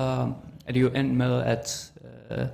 er 0.66 0.74
det 0.74 0.82
jo 0.82 0.90
endt 0.90 1.14
med, 1.14 1.42
at 1.42 1.94
øh, 2.32 2.46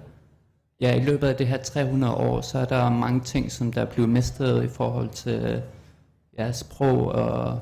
ja, 0.82 0.96
i 0.96 1.04
løbet 1.04 1.28
af 1.28 1.36
det 1.36 1.48
her 1.48 1.58
300 1.58 2.14
år, 2.14 2.42
så 2.42 2.60
er 2.60 2.66
der 2.66 2.90
mange 2.90 3.20
ting, 3.20 3.52
som 3.52 3.74
der 3.74 3.82
er 3.82 3.86
blevet 3.86 4.10
mistet 4.10 4.64
i 4.64 4.68
forhold 4.68 5.10
til 5.10 5.64
ja, 6.38 6.52
sprog 6.52 7.06
og 7.06 7.60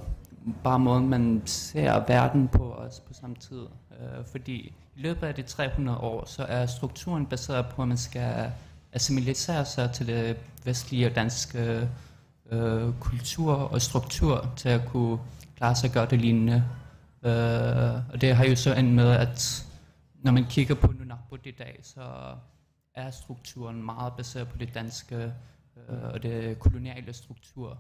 bare 0.64 0.80
måden, 0.80 1.10
man 1.10 1.42
ser 1.46 2.04
verden 2.08 2.48
på 2.48 2.74
os 2.74 3.00
på 3.00 3.14
samme 3.14 3.36
tid. 3.36 3.62
Øh, 3.92 4.26
fordi 4.32 4.74
i 4.96 5.02
løbet 5.02 5.28
af 5.28 5.36
de 5.36 5.42
300 5.42 5.98
år, 5.98 6.26
så 6.26 6.44
er 6.44 6.66
strukturen 6.66 7.26
baseret 7.26 7.66
på, 7.66 7.82
at 7.82 7.88
man 7.88 7.98
skal 7.98 8.52
assimilere 8.94 9.66
sig 9.66 9.92
til 9.94 10.08
det 10.08 10.38
vestlige 10.66 11.08
og 11.08 11.16
danske 11.16 11.90
øh, 12.52 12.94
kultur 13.00 13.54
og 13.54 13.82
struktur 13.82 14.54
til 14.56 14.70
at 14.70 14.82
kunne 14.88 15.20
klare 15.56 15.76
sig 15.76 15.94
godt 15.94 16.12
og 16.12 16.18
lignende. 16.18 16.66
Øh, 17.24 18.12
og 18.14 18.22
det 18.22 18.36
har 18.36 18.46
jo 18.46 18.56
så 18.56 18.74
endt 18.74 18.94
med, 18.94 19.12
at 19.12 19.66
når 20.14 20.32
man 20.32 20.46
kigger 20.46 20.76
på 20.76 20.88
Nunavut 20.88 21.46
i 21.46 21.52
dag, 21.52 21.80
så 21.84 22.36
er 22.96 23.12
strukturen 23.12 23.86
meget 23.86 24.14
baseret 24.18 24.48
på 24.48 24.58
det 24.58 24.74
danske 24.74 25.34
øh, 25.90 26.04
og 26.14 26.24
det 26.24 26.60
koloniale 26.60 27.14
struktur. 27.14 27.78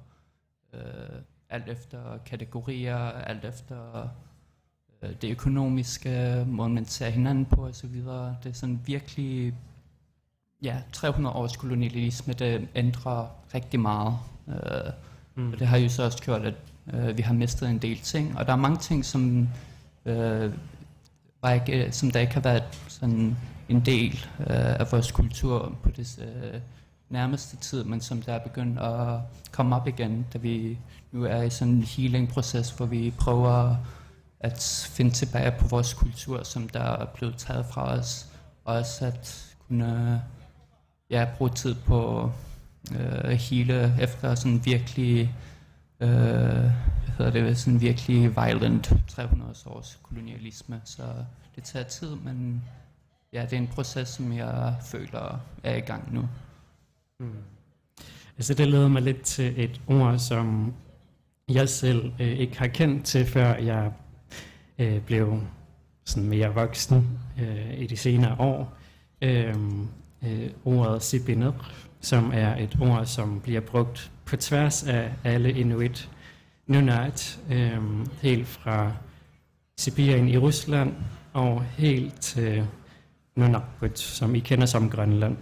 Øh, 0.73 1.21
alt 1.49 1.69
efter 1.69 2.17
kategorier, 2.25 2.97
alt 3.11 3.45
efter 3.45 4.09
øh, 5.01 5.09
det 5.21 5.31
økonomiske, 5.31 6.43
måde 6.47 6.69
man 6.69 6.85
ser 6.85 7.09
hinanden 7.09 7.45
på 7.45 7.65
osv. 7.65 7.95
Det 8.43 8.49
er 8.49 8.53
sådan 8.53 8.81
virkelig, 8.85 9.53
ja, 10.61 10.77
300 10.93 11.35
års 11.35 11.57
kolonialisme, 11.57 12.33
det 12.33 12.67
ændrer 12.75 13.27
rigtig 13.53 13.79
meget. 13.79 14.17
Øh, 14.47 14.91
mm. 15.35 15.53
Og 15.53 15.59
det 15.59 15.67
har 15.67 15.77
jo 15.77 15.89
så 15.89 16.03
også 16.03 16.23
gjort, 16.23 16.41
at 16.41 16.55
øh, 16.93 17.17
vi 17.17 17.21
har 17.21 17.33
mistet 17.33 17.69
en 17.69 17.77
del 17.77 17.99
ting, 17.99 18.37
og 18.37 18.45
der 18.45 18.51
er 18.51 18.57
mange 18.57 18.77
ting, 18.77 19.05
som, 19.05 19.49
øh, 20.05 20.53
var 21.41 21.51
ikke, 21.51 21.91
som 21.91 22.11
der 22.11 22.19
ikke 22.19 22.33
har 22.33 22.41
været 22.41 22.63
sådan 22.87 23.37
en 23.69 23.79
del 23.79 24.25
øh, 24.39 24.45
af 24.79 24.91
vores 24.91 25.11
kultur 25.11 25.75
på 25.83 25.89
det 25.91 26.19
øh, 26.21 26.61
nærmeste 27.09 27.57
tid, 27.57 27.83
men 27.83 28.01
som 28.01 28.21
der 28.21 28.33
er 28.33 28.39
begyndt 28.39 28.79
at 28.79 29.19
komme 29.51 29.75
op 29.75 29.87
igen, 29.87 30.25
da 30.33 30.37
vi 30.37 30.77
nu 31.11 31.23
er 31.23 31.41
i 31.41 31.49
sådan 31.49 31.73
en 31.73 31.83
healing-proces, 31.83 32.71
hvor 32.71 32.85
vi 32.85 33.13
prøver 33.17 33.75
at 34.39 34.87
finde 34.91 35.11
tilbage 35.11 35.51
på 35.59 35.67
vores 35.67 35.93
kultur, 35.93 36.43
som 36.43 36.69
der 36.69 36.79
er 36.79 37.05
blevet 37.05 37.37
taget 37.37 37.65
fra 37.65 37.91
os, 37.91 38.27
og 38.65 38.75
også 38.75 39.05
at 39.05 39.55
kunne 39.67 40.23
ja, 41.09 41.27
bruge 41.37 41.49
tid 41.49 41.75
på 41.75 42.31
øh, 42.99 43.29
hele 43.31 43.95
efter 44.01 44.35
sådan 44.35 44.65
virkelig 44.65 45.35
øh, 45.99 46.09
hvad 46.09 47.31
hedder 47.31 47.31
det, 47.31 47.57
sådan 47.57 47.81
virkelig 47.81 48.35
violent 48.35 48.93
300 49.07 49.53
års 49.65 49.99
kolonialisme, 50.03 50.81
så 50.83 51.03
det 51.55 51.63
tager 51.63 51.85
tid, 51.85 52.15
men 52.15 52.63
ja, 53.33 53.41
det 53.41 53.53
er 53.53 53.57
en 53.57 53.67
proces, 53.67 54.09
som 54.09 54.33
jeg 54.33 54.75
føler 54.81 55.39
er 55.63 55.75
i 55.75 55.79
gang 55.79 56.13
nu. 56.13 56.29
Mm. 57.19 57.33
Altså 58.37 58.53
det 58.53 58.67
leder 58.67 58.87
mig 58.87 59.01
lidt 59.01 59.21
til 59.21 59.63
et 59.63 59.81
ord, 59.87 60.19
som 60.19 60.73
jeg 61.49 61.69
selv 61.69 62.11
øh, 62.19 62.27
ikke 62.27 62.59
har 62.59 62.67
kendt 62.67 63.05
til, 63.05 63.25
før 63.25 63.55
jeg 63.55 63.91
øh, 64.79 65.01
blev 65.01 65.41
sådan 66.05 66.29
mere 66.29 66.53
voksen 66.53 67.19
øh, 67.41 67.79
i 67.79 67.87
de 67.87 67.97
senere 67.97 68.35
år. 68.39 68.73
Øh, 69.21 69.55
øh, 70.23 70.49
ordet 70.65 71.03
Sibinuk, 71.03 71.65
som 72.01 72.31
er 72.33 72.55
et 72.57 72.77
ord, 72.81 73.05
som 73.05 73.39
bliver 73.39 73.61
brugt 73.61 74.11
på 74.25 74.37
tværs 74.37 74.83
af 74.83 75.11
alle 75.23 75.51
Inuit 75.51 76.09
Nunat, 76.67 77.39
øh, 77.51 77.81
helt 78.21 78.47
fra 78.47 78.91
Sibirien 79.77 80.29
i 80.29 80.37
Rusland 80.37 80.93
og 81.33 81.63
helt 81.63 82.21
til 82.21 82.67
Nunavut, 83.35 83.99
som 83.99 84.35
I 84.35 84.39
kender 84.39 84.65
som 84.65 84.89
Grønland. 84.89 85.37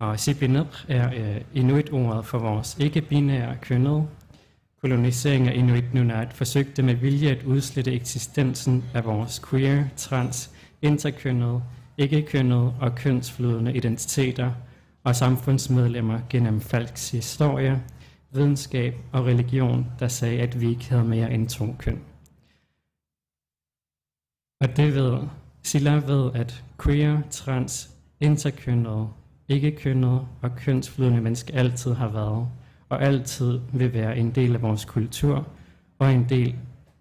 Og 0.00 0.20
Sibinuk 0.20 0.84
er 0.88 1.10
øh, 1.14 1.40
Inuit-ordet 1.54 2.26
for 2.26 2.38
vores 2.38 2.76
ikke-binære 2.80 3.56
kønnede. 3.62 4.06
Kolonisering 4.84 5.48
af 5.48 5.54
Inuit 5.54 5.94
Nunat 5.94 6.32
forsøgte 6.32 6.82
med 6.82 6.94
vilje 6.94 7.30
at 7.30 7.44
udslette 7.44 7.92
eksistensen 7.92 8.84
af 8.94 9.04
vores 9.04 9.42
queer, 9.50 9.84
trans, 9.96 10.50
interkønnede, 10.82 11.62
ikke-kønnede 11.98 12.74
og 12.80 12.94
kønsflydende 12.94 13.74
identiteter 13.74 14.52
og 15.04 15.16
samfundsmedlemmer 15.16 16.20
gennem 16.30 16.60
Falks 16.60 17.10
historie, 17.10 17.82
videnskab 18.32 18.94
og 19.12 19.24
religion, 19.24 19.86
der 19.98 20.08
sagde, 20.08 20.40
at 20.40 20.60
vi 20.60 20.68
ikke 20.68 20.88
havde 20.88 21.04
mere 21.04 21.32
end 21.32 21.48
to 21.48 21.74
køn. 21.78 22.00
Og 24.60 24.76
det 24.76 24.94
ved 24.94 25.28
Silla 25.62 25.94
ved, 25.94 26.30
at 26.34 26.64
queer, 26.82 27.22
trans, 27.30 27.90
interkønnede, 28.20 29.08
ikke-kønnede 29.48 30.26
og 30.42 30.56
kønsflydende 30.56 31.20
mennesker 31.20 31.58
altid 31.58 31.92
har 31.92 32.08
været 32.08 32.48
og 32.88 33.02
altid 33.02 33.60
vil 33.72 33.92
være 33.92 34.16
en 34.16 34.30
del 34.30 34.54
af 34.54 34.62
vores 34.62 34.84
kultur 34.84 35.48
og 35.98 36.12
en 36.12 36.28
del, 36.28 36.54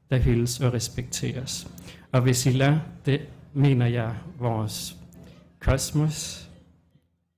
der 0.09 0.17
hyldes 0.17 0.59
og 0.59 0.73
respekteres. 0.73 1.67
Og 2.11 2.21
hvis 2.21 2.37
Silla, 2.37 2.79
det 3.05 3.21
mener 3.53 3.85
jeg 3.85 4.15
vores 4.39 4.97
kosmos, 5.59 6.49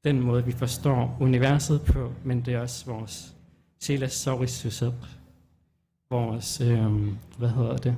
den 0.04 0.22
måde, 0.22 0.46
vi 0.46 0.52
forstår 0.52 1.18
universet 1.20 1.82
på, 1.82 2.14
men 2.24 2.42
det 2.42 2.54
er 2.54 2.60
også 2.60 2.86
vores 2.86 3.36
Silas 3.80 4.14
Saurisusep, 4.14 4.94
vores, 6.10 6.62
øhm, 6.62 7.18
hvad 7.38 7.50
hedder 7.50 7.78
det? 7.78 7.96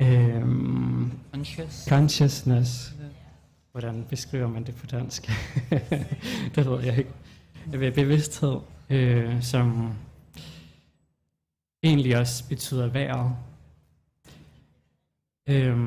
Øhm, 0.00 1.12
Conscious. 1.32 1.84
consciousness. 1.88 2.94
Hvordan 3.72 4.06
beskriver 4.08 4.48
man 4.48 4.64
det 4.64 4.74
på 4.74 4.86
dansk? 4.86 5.30
det 6.54 6.66
ved 6.66 6.84
jeg 6.84 6.98
ikke. 6.98 7.10
Øh, 7.74 7.80
ved 7.80 7.92
bevidsthed, 7.92 8.56
øh, 8.90 9.42
som 9.42 9.92
egentlig 11.82 12.18
også 12.18 12.48
betyder 12.48 12.86
vejret. 12.86 13.32
Øh, 15.48 15.78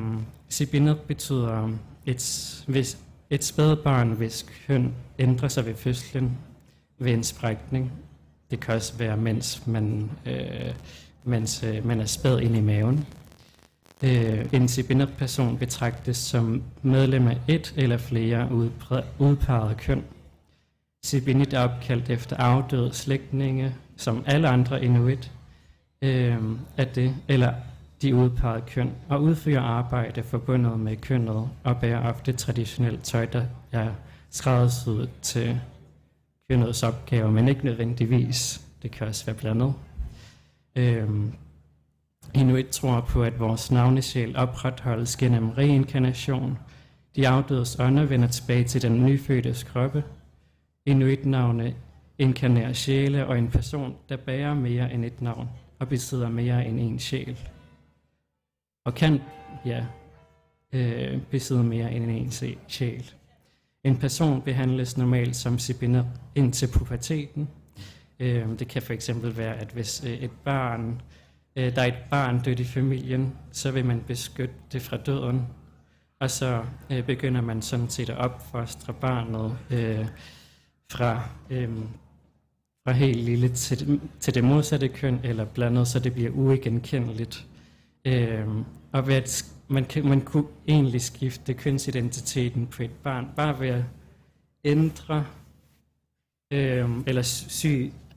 Sibindet 0.48 1.00
betyder 1.00 1.70
et, 2.06 2.64
hvis, 2.68 2.98
et 3.30 3.44
spædbarn, 3.44 4.12
hvis 4.12 4.46
køn 4.66 4.94
ændrer 5.18 5.48
sig 5.48 5.66
ved 5.66 5.74
fødslen 5.74 6.38
ved 6.98 7.12
en 7.12 7.24
sprækning. 7.24 7.92
Det 8.50 8.60
kan 8.60 8.74
også 8.74 8.96
være, 8.96 9.16
mens 9.16 9.66
man, 9.66 10.10
øh, 10.26 10.74
mens, 11.24 11.62
øh, 11.62 11.86
man 11.86 12.00
er 12.00 12.04
spæd 12.04 12.40
ind 12.40 12.56
i 12.56 12.60
maven. 12.60 13.06
Øh, 14.02 14.46
en 14.52 14.68
Sibindet 14.68 15.12
person 15.18 15.58
betragtes 15.58 16.16
som 16.16 16.62
medlem 16.82 17.28
af 17.28 17.38
et 17.48 17.74
eller 17.76 17.96
flere 17.96 18.48
udpegede 19.18 19.74
køn. 19.78 20.04
Sibinit 21.02 21.52
er 21.52 21.60
opkaldt 21.60 22.10
efter 22.10 22.36
afdøde 22.36 22.92
slægtninge, 22.92 23.74
som 23.96 24.24
alle 24.26 24.48
andre 24.48 24.84
inuit, 24.84 25.32
øh, 26.02 26.38
af 26.76 26.86
det, 26.86 27.16
eller 27.28 27.54
de 28.02 28.14
udpegede 28.14 28.62
køn, 28.66 28.92
og 29.08 29.22
udfører 29.22 29.62
arbejde 29.62 30.22
forbundet 30.22 30.80
med 30.80 30.96
kønnet 30.96 31.48
og 31.64 31.80
bærer 31.80 32.08
ofte 32.08 32.32
traditionelt 32.32 33.02
tøj, 33.04 33.26
der 33.26 33.44
er 33.72 33.90
skræddersyet 34.30 35.10
til 35.22 35.60
kønnets 36.50 36.82
opgaver, 36.82 37.30
men 37.30 37.48
ikke 37.48 37.64
nødvendigvis. 37.64 38.60
Det 38.82 38.90
kan 38.90 39.06
også 39.06 39.26
være 39.26 39.36
blandet. 39.36 39.74
Øhm, 40.76 41.32
Inuit 42.34 42.68
tror 42.68 43.00
på, 43.00 43.22
at 43.22 43.40
vores 43.40 43.70
navnesjæl 43.70 44.36
opretholdes 44.36 45.16
gennem 45.16 45.50
reinkarnation. 45.50 46.58
De 47.16 47.28
afdødes 47.28 47.80
ånder 47.80 48.04
vender 48.04 48.28
tilbage 48.28 48.64
til 48.64 48.82
den 48.82 49.06
nyfødtes 49.06 49.62
kroppe. 49.62 50.04
Inuit-navne 50.90 51.74
inkarnerer 52.18 52.72
sjæle 52.72 53.26
og 53.26 53.38
en 53.38 53.50
person, 53.50 53.96
der 54.08 54.16
bærer 54.16 54.54
mere 54.54 54.92
end 54.92 55.04
et 55.04 55.22
navn 55.22 55.48
og 55.78 55.88
besidder 55.88 56.28
mere 56.28 56.66
end 56.66 56.80
en 56.80 56.98
sjæl. 56.98 57.38
Og 58.84 58.94
kan, 58.94 59.20
ja, 59.64 59.86
øh, 60.72 61.22
besidde 61.30 61.64
mere 61.64 61.92
end 61.92 62.10
en 62.10 62.30
sjæl. 62.68 63.10
En 63.84 63.96
person 63.96 64.42
behandles 64.42 64.98
normalt 64.98 65.36
som 65.36 65.58
sibinder 65.58 66.04
indtil 66.34 66.68
puberteten. 66.74 67.48
Øh, 68.20 68.58
det 68.58 68.68
kan 68.68 68.82
for 68.82 68.92
eksempel 68.92 69.36
være, 69.36 69.54
at 69.54 69.70
hvis 69.72 70.04
øh, 70.06 70.12
et 70.12 70.30
barn 70.44 71.02
øh, 71.56 71.74
der 71.76 71.82
er 71.82 71.86
et 71.86 72.04
barn 72.10 72.42
dødt 72.42 72.60
i 72.60 72.64
familien, 72.64 73.36
så 73.52 73.70
vil 73.70 73.84
man 73.84 74.04
beskytte 74.06 74.54
det 74.72 74.82
fra 74.82 74.96
døden. 74.96 75.46
Og 76.20 76.30
så 76.30 76.64
øh, 76.90 77.04
begynder 77.04 77.40
man 77.40 77.62
sådan 77.62 77.88
set 77.88 78.10
at 78.10 78.18
opfostre 78.18 78.92
barnet, 78.92 79.58
øh, 79.70 80.06
fra, 80.90 81.28
øhm, 81.50 81.88
fra 82.84 82.92
helt 82.92 83.18
lille 83.18 83.48
til, 83.48 84.00
til 84.20 84.34
det 84.34 84.44
modsatte 84.44 84.88
køn, 84.88 85.20
eller 85.24 85.44
blandet, 85.44 85.88
så 85.88 85.98
det 85.98 86.12
bliver 86.12 86.30
uigenkendeligt. 86.30 87.46
Øhm, 88.04 88.64
og 88.92 89.06
ved 89.06 89.14
at 89.14 89.44
man, 89.68 89.84
kan, 89.84 90.08
man 90.08 90.20
kunne 90.20 90.46
egentlig 90.68 91.00
skifte 91.00 91.54
kønsidentiteten 91.54 92.66
på 92.66 92.82
et 92.82 92.92
barn, 93.02 93.28
bare 93.36 93.60
ved 93.60 93.68
at 93.68 93.84
ændre 94.64 95.26
øhm, 96.52 97.04
eller 97.06 97.22
sy 97.22 97.66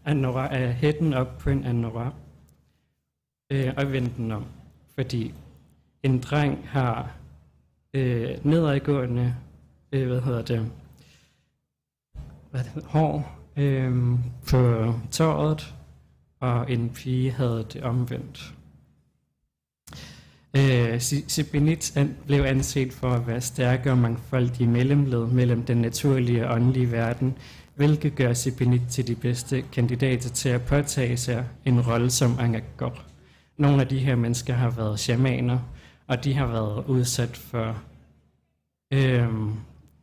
anora, 0.05 0.55
af 0.55 0.73
hætten 0.73 1.13
op 1.13 1.37
på 1.37 1.49
en 1.49 1.63
anora 1.63 2.13
øh, 3.51 3.73
og 3.77 3.91
vende 3.91 4.11
den 4.17 4.31
om. 4.31 4.45
Fordi 4.95 5.33
en 6.03 6.19
dreng 6.19 6.69
har 6.69 7.15
øh, 7.93 8.45
nedadgående, 8.45 9.35
øh, 9.91 10.07
hvad 10.07 10.21
hedder 10.21 10.41
det, 10.41 10.71
hvad 12.53 12.63
det 12.63 12.71
hedder, 12.71 12.87
hår 12.87 13.39
øh, 13.57 14.19
på 14.49 14.93
tøjet, 15.11 15.73
og 16.39 16.71
en 16.71 16.89
pige 16.89 17.31
havde 17.31 17.65
det 17.73 17.83
omvendt. 17.83 18.53
Øh, 20.53 21.01
Sibinit 21.27 21.97
blev 22.25 22.43
anset 22.43 22.93
for 22.93 23.09
at 23.09 23.27
være 23.27 23.41
stærke 23.41 23.91
og 23.91 23.97
mangfoldige 23.97 24.67
mellemled 24.67 25.27
mellem 25.27 25.63
den 25.63 25.77
naturlige 25.77 26.47
og 26.47 26.55
åndelige 26.55 26.91
verden, 26.91 27.37
hvilket 27.75 28.15
gør 28.15 28.33
Sibinit 28.33 28.81
til 28.89 29.07
de 29.07 29.15
bedste 29.15 29.61
kandidater 29.61 30.29
til 30.29 30.49
at 30.49 30.61
påtage 30.61 31.17
sig 31.17 31.45
en 31.65 31.81
rolle 31.81 32.09
som 32.09 32.39
Angakor. 32.39 32.99
Nogle 33.57 33.81
af 33.81 33.87
de 33.87 33.99
her 33.99 34.15
mennesker 34.15 34.53
har 34.53 34.69
været 34.69 34.99
shamaner, 34.99 35.59
og 36.07 36.23
de 36.23 36.33
har 36.33 36.47
været 36.47 36.85
udsat 36.85 37.37
for 37.37 37.77
øh, 38.93 39.27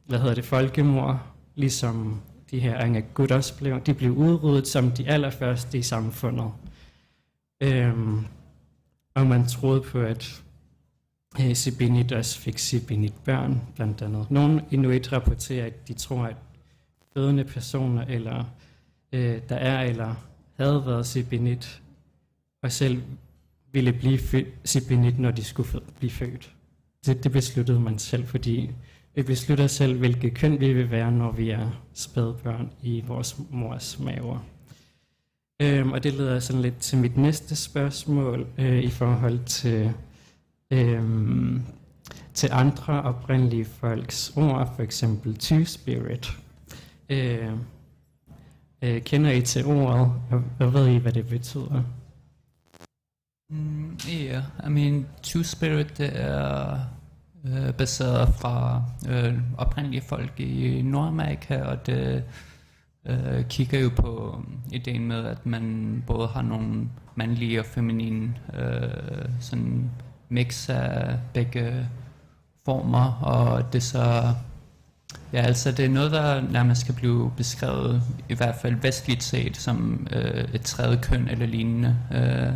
hvad 0.06 0.18
hedder 0.18 0.34
det, 0.34 0.44
folkemord, 0.44 1.20
ligesom 1.54 2.20
de 2.50 2.60
her 2.60 2.78
Angagut 2.78 3.54
blev. 3.58 3.80
De 3.80 3.94
blev 3.94 4.12
udryddet 4.12 4.68
som 4.68 4.90
de 4.90 5.08
allerførste 5.08 5.78
i 5.78 5.82
samfundet. 5.82 6.52
Øhm, 7.60 8.26
og 9.14 9.26
man 9.26 9.46
troede 9.46 9.80
på, 9.80 10.00
at 10.00 10.42
øh, 11.40 11.54
Sibinit 11.54 12.12
også 12.12 12.38
fik 12.38 12.58
Sibinit 12.58 13.14
børn, 13.24 13.62
blandt 13.74 14.02
andet. 14.02 14.30
Nogle 14.30 14.64
inuit 14.70 15.12
rapporterer, 15.12 15.66
at 15.66 15.88
de 15.88 15.92
tror, 15.92 16.24
at 16.24 16.36
fødende 17.14 17.44
personer, 17.44 18.04
eller 18.04 18.44
øh, 19.12 19.40
der 19.48 19.56
er 19.56 19.82
eller 19.82 20.14
havde 20.56 20.86
været 20.86 21.06
Sibinit, 21.06 21.82
og 22.62 22.72
selv 22.72 23.02
ville 23.72 23.92
blive 23.92 24.18
Sibinit, 24.64 25.18
når 25.18 25.30
de 25.30 25.44
skulle 25.44 25.80
blive 25.98 26.10
født. 26.10 26.54
Det, 27.06 27.24
det 27.24 27.32
besluttede 27.32 27.80
man 27.80 27.98
selv, 27.98 28.26
fordi 28.26 28.70
vi 29.14 29.22
beslutter 29.22 29.66
selv, 29.66 29.98
hvilket 29.98 30.34
køn 30.34 30.60
vi 30.60 30.72
vil 30.72 30.90
være, 30.90 31.12
når 31.12 31.32
vi 31.32 31.50
er 31.50 31.82
spædbørn 31.92 32.70
i 32.82 33.04
vores 33.06 33.36
mors 33.50 33.98
maver. 33.98 34.38
Øhm, 35.62 35.92
og 35.92 36.02
det 36.02 36.14
leder 36.14 36.38
sådan 36.38 36.62
lidt 36.62 36.78
til 36.78 36.98
mit 36.98 37.16
næste 37.16 37.56
spørgsmål 37.56 38.46
øh, 38.58 38.82
i 38.82 38.90
forhold 38.90 39.44
til, 39.44 39.92
øhm, 40.70 41.62
til 42.34 42.48
andre 42.52 43.02
oprindelige 43.02 43.64
folks 43.64 44.32
ord, 44.36 44.72
for 44.76 44.82
eksempel 44.82 45.36
Two-Spirit. 45.42 46.32
Øh, 47.08 47.52
øh, 48.82 49.02
kender 49.02 49.30
I 49.30 49.42
til 49.42 49.64
ordet, 49.66 50.12
og, 50.30 50.44
og 50.60 50.74
ved 50.74 50.88
I, 50.88 50.96
hvad 50.96 51.12
det 51.12 51.28
betyder? 51.28 51.82
Mm, 53.50 53.98
yeah, 54.10 54.42
I 54.66 54.68
mean, 54.68 55.06
Two-Spirit 55.26 55.98
det 55.98 56.10
er 56.12 56.78
øh, 57.44 57.72
baseret 57.74 58.34
fra 58.34 58.82
øh, 59.08 59.34
oprindelige 59.58 60.02
folk 60.02 60.40
i 60.40 60.82
Nordamerika, 60.82 61.62
og 61.62 61.86
det 61.86 62.24
øh, 63.06 63.44
kigger 63.48 63.80
jo 63.80 63.90
på 63.96 64.38
øh, 64.38 64.74
ideen 64.74 65.08
med, 65.08 65.24
at 65.24 65.46
man 65.46 66.04
både 66.06 66.28
har 66.28 66.42
nogle 66.42 66.88
mandlige 67.14 67.60
og 67.60 67.66
feminine 67.66 68.34
øh, 68.58 69.28
sådan 69.40 69.90
mix 70.28 70.68
af 70.68 71.18
begge 71.34 71.88
former, 72.64 73.12
og 73.22 73.72
det 73.72 73.82
så 73.82 74.34
Ja, 75.32 75.40
altså 75.40 75.72
det 75.72 75.84
er 75.84 75.88
noget, 75.88 76.10
der 76.10 76.40
nærmest 76.40 76.80
skal 76.80 76.94
blive 76.94 77.32
beskrevet, 77.36 78.02
i 78.28 78.34
hvert 78.34 78.54
fald 78.62 78.74
vestligt 78.74 79.22
set, 79.22 79.56
som 79.56 80.06
øh, 80.12 80.44
et 80.54 80.62
tredje 80.62 80.98
køn 81.02 81.28
eller 81.28 81.46
lignende. 81.46 81.96
Øh, 82.12 82.52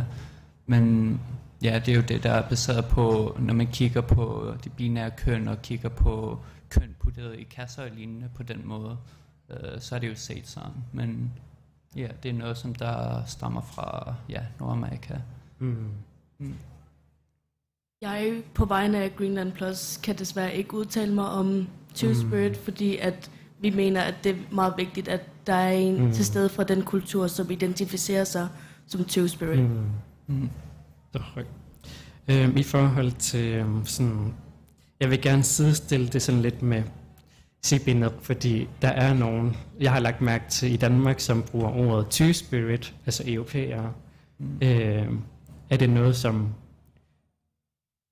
men 0.67 1.19
ja, 1.63 1.81
det 1.85 1.91
er 1.91 1.95
jo 1.95 2.01
det, 2.01 2.23
der 2.23 2.31
er 2.31 2.49
baseret 2.49 2.85
på, 2.85 3.37
når 3.39 3.53
man 3.53 3.67
kigger 3.67 4.01
på 4.01 4.53
de 4.63 4.69
binære 4.69 5.11
køn 5.11 5.47
og 5.47 5.61
kigger 5.61 5.89
på 5.89 6.39
køn 6.69 6.95
puttet 6.99 7.35
i 7.39 7.43
kasser 7.43 7.83
og 7.83 7.89
lignende 7.95 8.29
på 8.35 8.43
den 8.43 8.61
måde 8.67 8.97
øh, 9.49 9.79
så 9.79 9.95
er 9.95 9.99
det 9.99 10.09
jo 10.09 10.15
set 10.15 10.47
sådan. 10.47 10.83
Men 10.93 11.31
ja, 11.95 12.07
det 12.23 12.29
er 12.29 12.33
noget, 12.33 12.57
som 12.57 12.75
der 12.75 13.23
stammer 13.25 13.61
fra 13.61 14.13
ja, 14.29 14.41
Nordamerika. 14.59 15.13
Mm. 15.59 15.89
Mm. 16.37 16.53
Jeg 18.01 18.43
på 18.53 18.65
vegne 18.65 19.03
af 19.03 19.15
Greenland 19.15 19.51
Plus 19.51 19.99
kan 20.03 20.17
desværre 20.17 20.55
ikke 20.55 20.73
udtale 20.73 21.13
mig 21.13 21.29
om 21.29 21.67
Two 21.95 22.09
mm. 22.09 22.15
Spirit, 22.15 22.51
mm. 22.51 22.63
fordi 22.63 22.97
at 22.97 23.31
vi 23.59 23.69
mener, 23.69 24.01
at 24.01 24.15
det 24.23 24.31
er 24.31 24.55
meget 24.55 24.73
vigtigt, 24.77 25.07
at 25.07 25.21
der 25.47 25.53
er 25.53 25.71
en 25.71 26.05
mm. 26.05 26.11
til 26.11 26.25
stede 26.25 26.49
fra 26.49 26.63
den 26.63 26.81
kultur, 26.81 27.27
som 27.27 27.51
identificerer 27.51 28.23
sig 28.23 28.47
som 28.87 29.05
Two 29.05 29.27
Spirit. 29.27 29.59
Mm. 29.59 29.85
Mm. 30.27 30.49
Er 32.27 32.43
øhm, 32.43 32.57
I 32.57 32.63
forhold 32.63 33.11
til 33.11 33.53
øhm, 33.53 33.85
sådan, 33.85 34.33
jeg 34.99 35.09
vil 35.09 35.21
gerne 35.21 35.43
sidestille 35.43 36.07
det 36.07 36.21
sådan 36.21 36.41
lidt 36.41 36.61
med 36.61 36.83
C-bindet, 37.65 38.13
fordi 38.21 38.67
der 38.81 38.87
er 38.87 39.13
nogen, 39.13 39.55
jeg 39.79 39.91
har 39.91 39.99
lagt 39.99 40.21
mærke 40.21 40.45
til 40.49 40.73
i 40.73 40.77
Danmark, 40.77 41.19
som 41.19 41.43
bruger 41.43 41.69
ordet 41.69 42.07
two-spirit, 42.09 42.93
altså 43.05 43.23
europæere. 43.27 43.93
Mm. 44.39 44.57
Øh, 44.61 45.07
er 45.69 45.77
det 45.77 45.89
noget, 45.89 46.15
som 46.15 46.49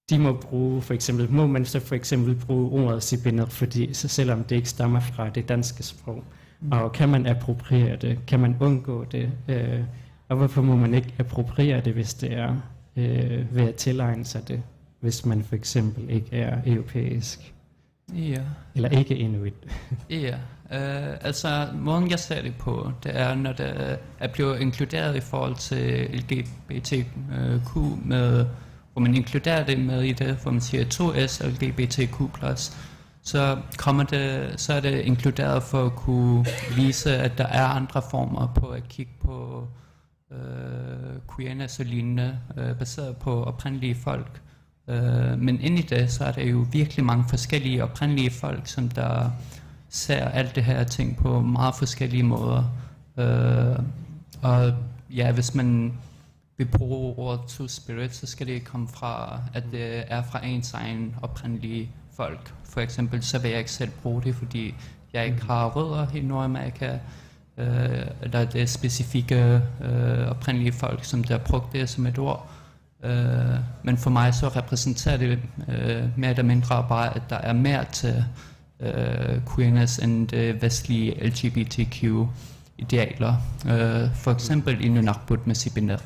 de 0.09 0.19
må 0.19 0.33
bruge, 0.33 0.81
for 0.81 0.93
eksempel, 0.93 1.31
må 1.31 1.47
man 1.47 1.65
så 1.65 1.79
for 1.79 1.95
eksempel 1.95 2.35
bruge 2.35 2.85
ordet 2.85 3.03
sibindet, 3.03 3.51
fordi 3.51 3.93
så 3.93 4.07
selvom 4.07 4.43
det 4.43 4.55
ikke 4.55 4.69
stammer 4.69 4.99
fra 4.99 5.29
det 5.29 5.49
danske 5.49 5.83
sprog, 5.83 6.23
mm. 6.61 6.71
og 6.71 6.91
kan 6.91 7.09
man 7.09 7.25
appropriere 7.25 7.95
det, 7.95 8.19
kan 8.27 8.39
man 8.39 8.55
undgå 8.59 9.03
det, 9.03 9.31
øh, 9.47 9.79
og 10.29 10.37
hvorfor 10.37 10.61
må 10.61 10.75
man 10.75 10.93
ikke 10.93 11.13
appropriere 11.19 11.81
det, 11.81 11.93
hvis 11.93 12.13
det 12.13 12.33
er 12.33 12.55
øh, 12.95 13.55
ved 13.55 13.67
at 13.67 13.75
tilegne 13.75 14.25
sig 14.25 14.47
det, 14.47 14.63
hvis 14.99 15.25
man 15.25 15.43
for 15.43 15.55
eksempel 15.55 16.09
ikke 16.09 16.37
er 16.37 16.61
europæisk? 16.65 17.53
Ja. 18.13 18.41
Eller 18.75 18.89
ikke 18.89 19.15
inuit. 19.15 19.53
ja, 20.09 20.35
uh, 20.65 21.25
altså 21.25 21.67
måden 21.73 22.09
jeg 22.09 22.19
ser 22.19 22.41
det 22.41 22.55
på, 22.59 22.91
det 23.03 23.19
er, 23.19 23.35
når 23.35 23.53
det 23.53 23.99
er 24.19 24.27
blevet 24.27 24.59
inkluderet 24.59 25.15
i 25.15 25.19
forhold 25.19 25.55
til 25.55 26.09
LGBTQ 26.13 27.75
med, 28.05 28.45
hvor 28.93 29.01
man 29.01 29.15
inkluderer 29.15 29.65
det 29.65 29.79
med 29.79 30.01
i 30.01 30.13
det, 30.13 30.35
hvor 30.35 30.51
man 30.51 30.61
siger 30.61 30.85
2S 30.85 31.47
LGBTQ+, 31.47 32.21
så, 33.23 33.57
kommer 33.77 34.03
det, 34.03 34.53
så 34.57 34.73
er 34.73 34.79
det 34.79 34.99
inkluderet 34.99 35.63
for 35.63 35.85
at 35.85 35.95
kunne 35.95 36.45
vise, 36.75 37.17
at 37.17 37.37
der 37.37 37.47
er 37.47 37.65
andre 37.65 38.01
former 38.11 38.53
på 38.55 38.67
at 38.67 38.87
kigge 38.87 39.11
på 39.21 39.67
uh, 40.33 41.35
queerness 41.35 41.79
og 41.79 41.85
lignende, 41.85 42.39
uh, 42.57 42.77
baseret 42.77 43.17
på 43.17 43.43
oprindelige 43.43 43.95
folk. 43.95 44.41
Øh, 44.87 45.39
men 45.39 45.61
ind 45.61 45.79
i 45.79 45.81
det, 45.81 46.11
så 46.11 46.25
er 46.25 46.31
der 46.31 46.43
jo 46.43 46.65
virkelig 46.71 47.05
mange 47.05 47.25
forskellige 47.29 47.83
oprindelige 47.83 48.31
folk, 48.31 48.67
som 48.67 48.89
der 48.89 49.29
ser 49.89 50.25
alt 50.25 50.55
det 50.55 50.63
her 50.63 50.83
ting 50.83 51.17
på 51.17 51.41
meget 51.41 51.75
forskellige 51.75 52.23
måder. 52.23 52.63
Øh, 53.17 53.79
og 54.41 54.73
ja, 55.09 55.31
hvis 55.31 55.55
man 55.55 55.93
vil 56.57 56.65
bruge 56.65 57.17
ordet 57.17 57.41
to 57.47 57.67
spirit, 57.67 58.15
så 58.15 58.27
skal 58.27 58.47
det 58.47 58.63
komme 58.63 58.87
fra, 58.87 59.41
at 59.53 59.63
det 59.71 60.03
er 60.07 60.23
fra 60.23 60.45
ens 60.45 60.73
egen 60.73 61.15
oprindelige 61.21 61.89
folk. 62.15 62.53
For 62.63 62.81
eksempel, 62.81 63.23
så 63.23 63.39
vil 63.39 63.49
jeg 63.49 63.59
ikke 63.59 63.71
selv 63.71 63.91
bruge 64.01 64.21
det, 64.23 64.35
fordi 64.35 64.75
jeg 65.13 65.25
ikke 65.25 65.45
har 65.45 65.69
rødder 65.69 66.07
i 66.15 66.21
Nordamerika, 66.21 66.97
øh, 67.57 68.31
der 68.33 68.39
er 68.39 68.45
det 68.45 68.69
specifikke 68.69 69.61
øh, 69.81 70.27
oprindelige 70.29 70.73
folk, 70.73 71.05
som 71.05 71.23
der 71.23 71.37
brugte 71.37 71.79
det 71.79 71.89
som 71.89 72.07
et 72.07 72.19
ord. 72.19 72.49
Øh, 73.03 73.59
men 73.83 73.97
for 73.97 74.09
mig 74.09 74.33
så 74.33 74.47
repræsenterer 74.47 75.17
det 75.17 75.39
øh, 75.67 76.03
mere 76.17 76.29
eller 76.29 76.43
mindre 76.43 76.85
bare, 76.89 77.15
at 77.15 77.21
der 77.29 77.37
er 77.37 77.53
mere 77.53 77.85
til 77.91 78.25
øh, 78.79 79.41
queerness 79.55 79.99
end 79.99 80.27
det 80.27 80.61
vestlige 80.61 81.27
LGBTQ-idealer. 81.27 83.35
Øh, 83.65 84.15
for 84.15 84.31
eksempel 84.31 84.85
i 84.85 84.89
Nunakbut 84.89 85.47
med 85.47 85.55
Sibiner. 85.55 85.97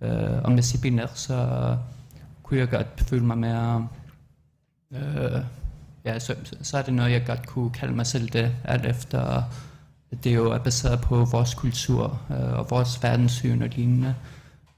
Øh, 0.00 0.42
og 0.44 0.52
med 0.52 0.62
Sibiner 0.62 1.06
så 1.14 1.76
kunne 2.42 2.60
jeg 2.60 2.70
godt 2.70 3.00
føle 3.00 3.24
mig 3.24 3.38
mere... 3.38 3.88
Øh, 4.92 5.42
ja, 6.04 6.18
så, 6.18 6.34
så 6.62 6.78
er 6.78 6.82
det 6.82 6.94
noget, 6.94 7.12
jeg 7.12 7.26
godt 7.26 7.46
kunne 7.46 7.70
kalde 7.70 7.94
mig 7.94 8.06
selv 8.06 8.28
det, 8.28 8.52
alt 8.64 8.86
efter 8.86 9.42
det 10.24 10.34
jo 10.34 10.50
er 10.50 10.58
baseret 10.58 11.00
på 11.00 11.24
vores 11.24 11.54
kultur 11.54 12.20
øh, 12.30 12.52
og 12.52 12.70
vores 12.70 13.02
verdenssyn 13.02 13.62
og 13.62 13.68
lignende. 13.68 14.14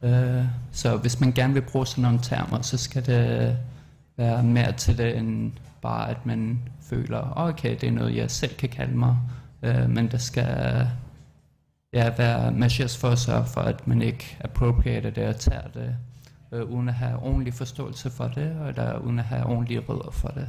Øh, 0.03 0.45
så 0.73 0.97
hvis 0.97 1.21
man 1.21 1.33
gerne 1.33 1.55
vil 1.55 1.63
bruge 1.63 1.87
sådan 1.87 2.03
nogle 2.03 2.19
termer, 2.23 2.63
så 2.63 2.77
skal 2.77 3.07
det 3.07 3.57
være 4.17 4.43
mere 4.43 4.73
til 4.73 4.99
det, 4.99 5.17
end 5.17 5.53
bare 5.83 6.11
at 6.11 6.27
man 6.27 6.63
føler, 6.81 7.33
okay, 7.37 7.77
det 7.81 7.87
er 7.87 7.93
noget, 7.93 8.17
jeg 8.17 8.31
selv 8.31 8.55
kan 8.55 8.69
kalde 8.69 8.97
mig, 8.97 9.17
øh, 9.63 9.91
men 9.91 10.11
der 10.11 10.19
skal 10.19 10.89
ja, 11.93 12.15
være 12.17 12.53
measures 12.53 12.97
for 12.97 13.09
at 13.09 13.19
sørge 13.19 13.47
for, 13.47 13.61
at 13.61 13.87
man 13.87 14.03
ikke 14.03 14.37
appropriater 14.41 15.11
det 15.11 15.27
og 15.27 15.37
tager 15.37 15.69
det, 15.69 15.97
øh, 16.53 16.63
uden 16.63 16.89
at 16.89 16.95
have 16.95 17.19
ordentlig 17.19 17.55
forståelse 17.55 18.11
for 18.11 18.29
det, 18.29 18.57
eller 18.69 18.99
uden 18.99 19.19
at 19.19 19.25
have 19.25 19.47
ordentlige 19.47 19.81
rødder 19.81 20.11
for 20.11 20.29
det. 20.29 20.49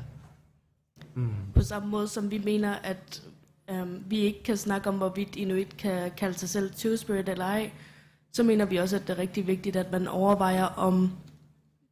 Mm. 1.15 1.33
På 1.53 1.61
samme 1.61 1.89
måde 1.89 2.07
som 2.07 2.31
vi 2.31 2.41
mener, 2.45 2.75
at 2.83 3.21
øhm, 3.71 4.03
vi 4.07 4.17
ikke 4.19 4.43
kan 4.43 4.57
snakke 4.57 4.89
om, 4.89 4.97
hvorvidt 4.97 5.35
Inuit 5.35 5.77
kan 5.77 6.11
kalde 6.17 6.37
sig 6.37 6.49
selv 6.49 6.71
Two-Spirit 6.73 7.29
eller 7.29 7.45
ej, 7.45 7.71
så 8.33 8.43
mener 8.43 8.65
vi 8.65 8.77
også, 8.77 8.95
at 8.95 9.07
det 9.07 9.09
er 9.09 9.17
rigtig 9.17 9.47
vigtigt, 9.47 9.75
at 9.75 9.91
man 9.91 10.07
overvejer, 10.07 10.65
om 10.65 11.11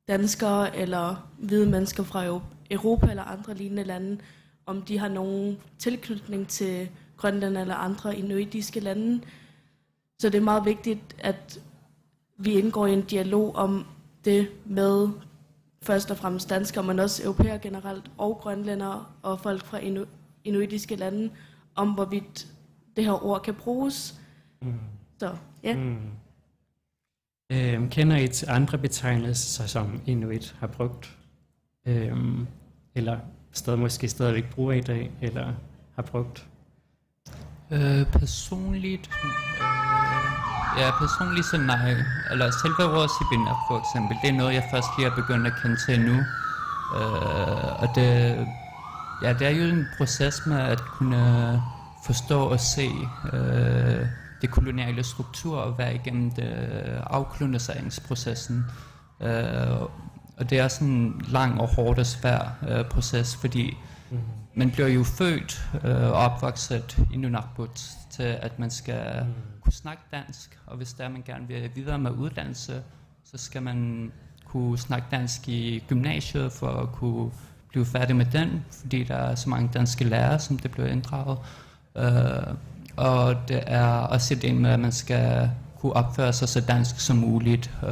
danskere 0.07 0.77
eller 0.77 1.29
hvide 1.39 1.69
mennesker 1.69 2.03
fra 2.03 2.25
Europa 2.71 3.09
eller 3.09 3.23
andre 3.23 3.53
lignende 3.53 3.83
lande, 3.83 4.17
om 4.65 4.81
de 4.81 4.97
har 4.97 5.07
nogen 5.07 5.57
tilknytning 5.77 6.47
til 6.47 6.89
Grønland 7.17 7.57
eller 7.57 7.75
andre 7.75 8.17
inuitiske 8.17 8.79
lande. 8.79 9.21
Så 10.19 10.29
det 10.29 10.37
er 10.37 10.41
meget 10.41 10.65
vigtigt, 10.65 11.15
at 11.19 11.59
vi 12.37 12.53
indgår 12.53 12.87
i 12.87 12.93
en 12.93 13.01
dialog 13.01 13.55
om 13.55 13.85
det 14.25 14.47
med 14.65 15.09
først 15.81 16.11
og 16.11 16.17
fremmest 16.17 16.49
danskere, 16.49 16.83
men 16.83 16.99
også 16.99 17.23
europæer 17.23 17.57
generelt, 17.57 18.11
og 18.17 18.37
grønlændere 18.41 19.05
og 19.21 19.39
folk 19.39 19.65
fra 19.65 19.79
inu- 19.79 20.07
inuitiske 20.43 20.95
lande, 20.95 21.29
om 21.75 21.91
hvorvidt 21.91 22.47
det 22.95 23.03
her 23.05 23.25
ord 23.25 23.41
kan 23.41 23.53
bruges. 23.53 24.19
Mm. 24.61 24.79
Så 25.19 25.35
ja, 25.63 25.75
Mm. 25.75 25.97
Øhm, 27.51 27.89
kender 27.89 28.17
I 28.17 28.27
til 28.27 28.47
andre 28.49 28.77
betegnelser, 28.77 29.65
som 29.67 30.01
Inuit 30.05 30.55
har 30.59 30.67
brugt? 30.67 31.17
Øhm, 31.85 32.47
eller 32.95 33.17
stadig, 33.51 33.79
måske 33.79 34.07
stadigvæk 34.07 34.49
bruger 34.55 34.73
i 34.73 34.81
dag, 34.81 35.11
eller 35.21 35.53
har 35.95 36.01
brugt? 36.03 36.47
Øh, 37.71 38.05
personligt, 38.11 39.09
øh, 39.23 40.79
ja, 40.79 40.91
personligt 40.99 41.45
så 41.45 41.57
nej. 41.57 41.95
Eller 42.31 42.51
selve 42.51 42.91
ordet 42.97 43.09
Sibina 43.17 43.51
for 43.69 43.79
eksempel, 43.79 44.17
det 44.21 44.29
er 44.29 44.33
noget, 44.37 44.53
jeg 44.53 44.63
først 44.71 44.87
lige 44.97 45.07
er 45.07 45.15
begyndt 45.15 45.47
at 45.47 45.53
kende 45.61 45.77
til 45.85 45.99
nu. 46.01 46.17
Øh, 46.97 47.81
og 47.81 47.87
det, 47.95 48.09
ja, 49.21 49.33
det 49.33 49.47
er 49.47 49.51
jo 49.51 49.63
en 49.63 49.87
proces 49.97 50.45
med 50.45 50.57
at 50.59 50.81
kunne 50.81 51.61
forstå 52.05 52.41
og 52.41 52.59
se 52.59 52.89
øh, 53.33 54.05
det 54.41 54.51
koloniale 54.51 55.03
struktur 55.03 55.57
og 55.57 55.77
være 55.77 55.95
igennem 55.95 56.31
det 56.31 56.53
afkoloniseringsprocessen. 57.07 58.65
Øh, 59.21 59.81
og 60.37 60.49
det 60.49 60.59
er 60.59 60.67
sådan 60.67 60.87
en 60.87 61.21
lang 61.27 61.61
og 61.61 61.75
hård 61.75 61.99
og 61.99 62.05
svær 62.05 62.55
øh, 62.69 62.85
proces, 62.85 63.35
fordi 63.35 63.77
Mm. 64.11 64.19
man 64.55 64.71
bliver 64.71 64.87
jo 64.87 65.03
født 65.03 65.65
øh, 65.83 65.95
og 66.03 66.13
opvokset 66.13 66.97
i 67.13 67.17
Nunavut 67.17 67.81
til, 68.09 68.23
at 68.23 68.59
man 68.59 68.71
skal 68.71 69.23
Mm. 69.25 69.33
kunne 69.61 69.73
snakke 69.73 70.03
dansk, 70.11 70.59
og 70.67 70.77
hvis 70.77 70.93
der 70.93 71.09
man 71.09 71.23
gerne 71.25 71.47
vil 71.47 71.69
videre 71.75 71.99
med 71.99 72.11
uddannelse, 72.11 72.81
så 73.23 73.37
skal 73.37 73.61
man 73.63 74.11
kunne 74.45 74.77
snakke 74.77 75.07
dansk 75.11 75.49
i 75.49 75.83
gymnasiet 75.87 76.51
for 76.51 76.67
at 76.67 76.91
kunne 76.91 77.31
blive 77.73 77.85
færdig 77.85 78.15
med 78.15 78.25
den, 78.25 78.65
fordi 78.71 79.03
der 79.03 79.15
er 79.15 79.35
så 79.35 79.49
mange 79.49 79.69
danske 79.73 80.03
lærere, 80.03 80.39
som 80.39 80.57
det 80.57 80.71
bliver 80.71 80.87
inddraget. 80.87 81.37
Øh, 81.95 82.53
og 82.95 83.35
det 83.47 83.63
er 83.65 83.85
også 83.85 84.35
det 84.35 84.55
med, 84.55 84.69
at 84.69 84.79
man 84.79 84.91
skal 84.91 85.49
kunne 85.79 85.93
opføre 85.93 86.33
sig 86.33 86.49
så 86.49 86.61
dansk 86.61 86.99
som 86.99 87.17
muligt, 87.17 87.71
øh, 87.83 87.89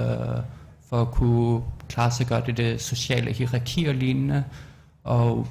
for 0.89 1.01
at 1.01 1.11
kunne 1.11 1.61
klare 1.89 2.11
sig 2.11 2.27
godt 2.27 2.47
i 2.47 2.51
det 2.51 2.81
sociale 2.81 3.31
hierarki 3.31 3.85
og 3.85 3.95
lignende. 3.95 4.43
Og 5.03 5.47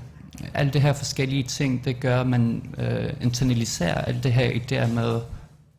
alle 0.55 0.73
det 0.73 0.83
her 0.83 0.93
forskellige 0.93 1.43
ting, 1.43 1.85
det 1.85 2.01
gør, 2.01 2.21
at 2.21 2.27
man 2.27 2.75
øh, 2.79 3.13
internaliserer 3.21 3.95
alt 3.95 4.25
det 4.25 4.33
her 4.33 4.51
idéer 4.51 4.87
med, 4.87 5.21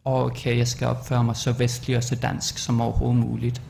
okay, 0.05 0.57
jeg 0.57 0.67
skal 0.67 0.87
opføre 0.87 1.23
mig 1.23 1.35
så 1.35 1.51
vestlig 1.51 1.97
og 1.97 2.03
så 2.03 2.15
dansk 2.15 2.57
som 2.57 2.81
overhovedet 2.81 3.19
muligt. 3.19 3.61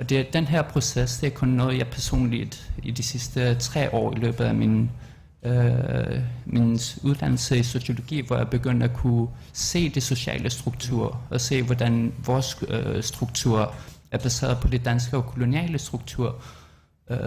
Og 0.00 0.08
det, 0.08 0.32
den 0.32 0.46
her 0.46 0.62
proces, 0.62 1.18
det 1.18 1.26
er 1.26 1.30
kun 1.30 1.48
noget, 1.48 1.78
jeg 1.78 1.86
personligt 1.86 2.70
i 2.82 2.90
de 2.90 3.02
sidste 3.02 3.54
tre 3.54 3.94
år 3.94 4.16
i 4.16 4.18
løbet 4.18 4.44
af 4.44 4.54
min, 4.54 4.90
øh, 5.42 6.20
min 6.46 6.78
uddannelse 7.02 7.58
i 7.58 7.62
sociologi, 7.62 8.26
hvor 8.26 8.36
jeg 8.36 8.48
begyndte 8.48 8.84
at 8.84 8.92
kunne 8.92 9.28
se 9.52 9.88
det 9.88 10.02
sociale 10.02 10.50
struktur, 10.50 11.20
og 11.30 11.40
se, 11.40 11.62
hvordan 11.62 12.12
vores 12.26 12.56
øh, 12.68 13.02
struktur 13.02 13.74
er 14.10 14.18
baseret 14.18 14.58
på 14.58 14.68
det 14.68 14.84
danske 14.84 15.16
og 15.16 15.26
koloniale 15.26 15.78
struktur. 15.78 16.42
Øh, 17.10 17.18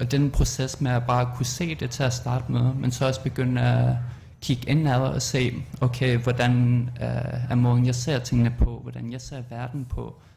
og 0.00 0.10
den 0.10 0.30
proces 0.30 0.80
med 0.80 0.90
at 0.90 1.06
bare 1.06 1.30
kunne 1.36 1.46
se 1.46 1.74
det 1.74 1.90
til 1.90 2.02
at 2.02 2.12
starte 2.12 2.52
med, 2.52 2.74
men 2.74 2.92
så 2.92 3.06
også 3.06 3.22
begynde 3.22 3.60
at 3.60 3.96
kigge 4.40 4.70
indad 4.70 5.00
og 5.00 5.22
se, 5.22 5.54
okay, 5.80 6.16
hvordan 6.16 6.82
øh, 6.96 7.50
er 7.50 7.54
måden, 7.54 7.86
jeg 7.86 7.94
ser 7.94 8.18
tingene 8.18 8.54
på, 8.58 8.80
hvordan 8.82 9.12
jeg 9.12 9.20
ser 9.20 9.42
verden 9.50 9.84
på, 9.84 10.06
øh, 10.06 10.33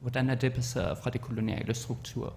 hvordan 0.00 0.30
er 0.30 0.34
det 0.34 0.52
baseret 0.52 0.98
fra 0.98 1.10
det 1.10 1.20
koloniale 1.20 1.74
struktur. 1.74 2.32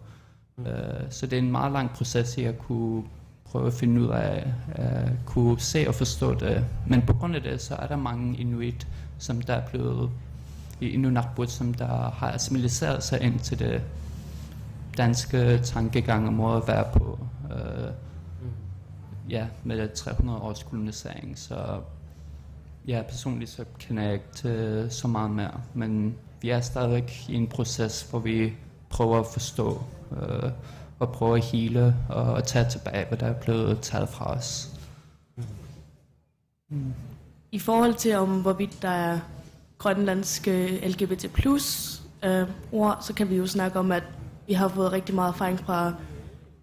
Mm. 0.58 0.66
Øh, 0.66 1.12
så 1.12 1.26
det 1.26 1.34
er 1.34 1.42
en 1.42 1.52
meget 1.52 1.72
lang 1.72 1.90
proces 1.90 2.38
i 2.38 2.44
at 2.44 2.60
kunne 2.60 3.04
prøve 3.46 3.68
at 3.68 3.74
finde 3.74 4.02
ud 4.02 4.08
af, 4.08 4.54
at 4.72 5.10
kunne 5.26 5.60
se 5.60 5.86
og 5.88 5.96
forstå 5.96 6.34
det. 6.34 6.66
Men 6.88 7.02
på 7.02 7.14
grund 7.14 7.36
af 7.36 7.42
det, 7.42 7.62
så 7.62 7.76
er 7.76 7.88
der 7.88 7.96
mange 7.96 8.38
inuit, 8.38 8.88
som 9.18 9.42
der 9.42 9.54
er 9.54 9.68
blevet 9.68 10.10
i 10.82 10.90
Inunnaqbut, 10.90 11.50
som 11.50 11.74
der 11.74 12.10
har 12.10 12.32
assimiliseret 12.32 13.04
sig 13.04 13.22
ind 13.22 13.40
til 13.40 13.60
det 13.60 13.82
danske 14.98 15.60
tankegang 15.64 16.28
og 16.28 16.34
måde 16.34 16.58
at 16.58 16.68
være 16.68 16.86
på. 16.94 17.20
Øh, 17.52 17.92
ja, 19.30 19.48
med 19.64 19.90
300 19.96 20.40
års 20.40 20.64
kolonisering, 20.64 21.38
så 21.38 21.82
ja, 22.88 23.02
personligt 23.10 23.52
så 23.52 23.66
kender 23.80 24.04
jeg 24.04 24.14
ikke 24.14 24.26
til 24.36 24.88
så 24.90 25.08
meget 25.08 25.32
mere, 25.32 25.62
men 25.74 26.16
vi 26.42 26.50
er 26.50 26.62
stadigvæk 26.62 27.26
i 27.30 27.36
en 27.36 27.48
proces, 27.48 28.02
hvor 28.02 28.20
vi 28.20 28.54
prøver 28.90 29.20
at 29.20 29.26
forstå 29.34 29.82
øh, 30.12 30.52
og 31.00 31.12
prøver 31.12 31.36
at 31.36 31.44
hele 31.44 31.96
og 32.10 32.24
og 32.24 32.44
tage 32.44 32.70
tilbage, 32.70 33.06
hvad 33.08 33.18
der 33.18 33.26
er 33.26 33.34
blevet 33.34 33.80
taget 33.82 34.10
fra 34.10 34.32
os. 34.32 34.70
Mm. 36.70 36.94
i 37.52 37.60
forhold 37.60 37.94
til 37.94 38.16
om 38.16 38.42
hvorvidt 38.42 38.82
der 38.82 38.90
er 38.90 39.20
grønlandske 39.78 40.88
LGBT 40.88 41.34
plus 41.34 42.02
øh, 42.24 42.48
ord, 42.72 42.98
så 43.02 43.14
kan 43.14 43.30
vi 43.30 43.36
jo 43.36 43.48
snakke 43.48 43.80
om, 43.80 43.92
at 43.92 44.04
vi 44.48 44.54
har 44.54 44.68
fået 44.68 44.92
rigtig 44.92 45.16
meget 45.16 45.30
erfaring 45.34 45.60
fra 45.60 45.94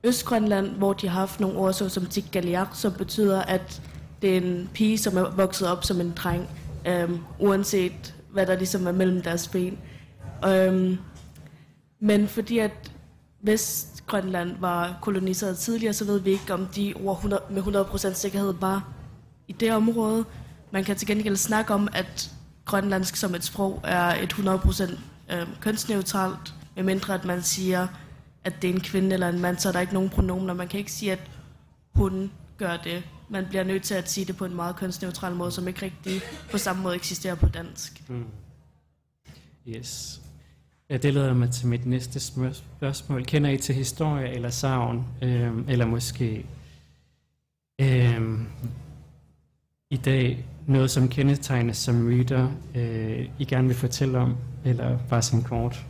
Østgrønland, 0.05 0.67
hvor 0.71 0.93
de 0.93 1.09
har 1.09 1.21
haft 1.21 1.41
nogle 1.41 1.59
ord 1.59 1.73
så 1.73 1.89
som 1.89 2.07
Tigaliak, 2.07 2.69
som 2.75 2.93
betyder, 2.93 3.43
at 3.43 3.83
det 4.23 4.37
er 4.37 4.41
en 4.41 4.71
pige, 4.75 4.99
som 4.99 5.17
er 5.17 5.31
vokset 5.31 5.69
op 5.69 5.85
som 5.85 6.01
en 6.01 6.13
dreng, 6.17 6.49
øh, 6.87 7.11
uanset 7.39 8.15
hvad 8.33 8.47
der 8.47 8.57
ligesom 8.57 8.87
er 8.87 8.93
mellem 8.93 9.23
deres 9.23 9.49
ben. 9.49 9.79
Øhm, 10.47 10.99
men 12.01 12.29
fordi 12.29 12.59
at 12.59 12.93
Vestgrønland 13.41 14.57
var 14.61 14.99
koloniseret 15.03 15.59
tidligere, 15.59 15.93
så 15.93 16.05
ved 16.05 16.21
vi 16.21 16.31
ikke, 16.31 16.55
om 16.55 16.67
de 16.67 16.95
ord 17.05 17.17
100, 17.17 17.43
med 17.51 17.63
100% 17.63 18.13
sikkerhed 18.15 18.55
var 18.61 18.89
i 19.49 19.53
det 19.53 19.73
område. 19.73 20.25
Man 20.71 20.85
kan 20.85 20.97
til 20.97 21.09
gengæld 21.09 21.37
snakke 21.37 21.75
om, 21.75 21.89
at 21.93 22.31
grønlandsk 22.65 23.17
som 23.17 23.35
et 23.35 23.45
sprog 23.45 23.81
er 23.85 24.23
et 24.23 24.33
100% 24.33 24.99
øh, 25.33 25.47
kønsneutralt, 25.61 26.55
medmindre 26.77 27.15
at 27.15 27.25
man 27.25 27.43
siger, 27.43 27.87
at 28.45 28.63
det 28.63 28.71
er 28.71 28.75
en 28.75 28.81
kvinde 28.81 29.15
eller 29.15 29.29
en 29.29 29.41
mand, 29.41 29.59
så 29.59 29.69
er 29.69 29.73
der 29.73 29.81
ikke 29.81 29.95
nogen 29.95 30.09
pronomener. 30.09 30.55
Man 30.55 30.69
kan 30.69 30.79
ikke 30.79 30.93
sige, 30.93 31.13
at 31.13 31.21
hun 31.95 32.31
gør 32.59 32.77
det. 32.77 33.03
Man 33.29 33.47
bliver 33.49 33.65
nødt 33.65 33.83
til 33.83 33.95
at 33.95 34.11
sige 34.11 34.25
det 34.25 34.37
på 34.37 34.45
en 34.45 34.55
meget 34.55 34.77
kønsneutral 34.77 35.35
måde, 35.35 35.53
som 35.53 35.69
ikke 35.69 35.83
rigtig 35.83 36.21
på 36.51 36.59
samme 36.59 36.83
måde 36.83 36.95
eksisterer 36.95 37.35
på 37.35 37.49
dansk. 37.49 38.03
Mm. 38.09 38.25
Yes. 39.69 40.21
Ja, 40.91 40.97
det 40.97 41.15
leder 41.15 41.35
mig 41.35 41.51
til 41.51 41.67
mit 41.67 41.87
næste 41.87 42.21
spørgsmål. 42.21 43.25
Kender 43.25 43.51
I 43.51 43.59
til 43.59 43.75
historie 43.75 44.29
eller 44.29 44.51
savn? 44.51 45.07
Øhm, 45.23 45.65
eller 45.69 45.87
måske 45.87 46.47
øhm, 47.81 48.47
i 49.91 49.97
dag 49.97 50.45
noget, 50.67 50.91
som 50.91 51.09
kendetegnes 51.09 51.77
som 51.77 51.95
myter, 51.95 52.49
øh, 52.75 53.29
I 53.39 53.45
gerne 53.45 53.69
vil 53.69 53.77
fortælle 53.77 54.19
om? 54.19 54.37
Eller 54.65 54.99
bare 55.09 55.23
som 55.23 55.43
kort? 55.43 55.87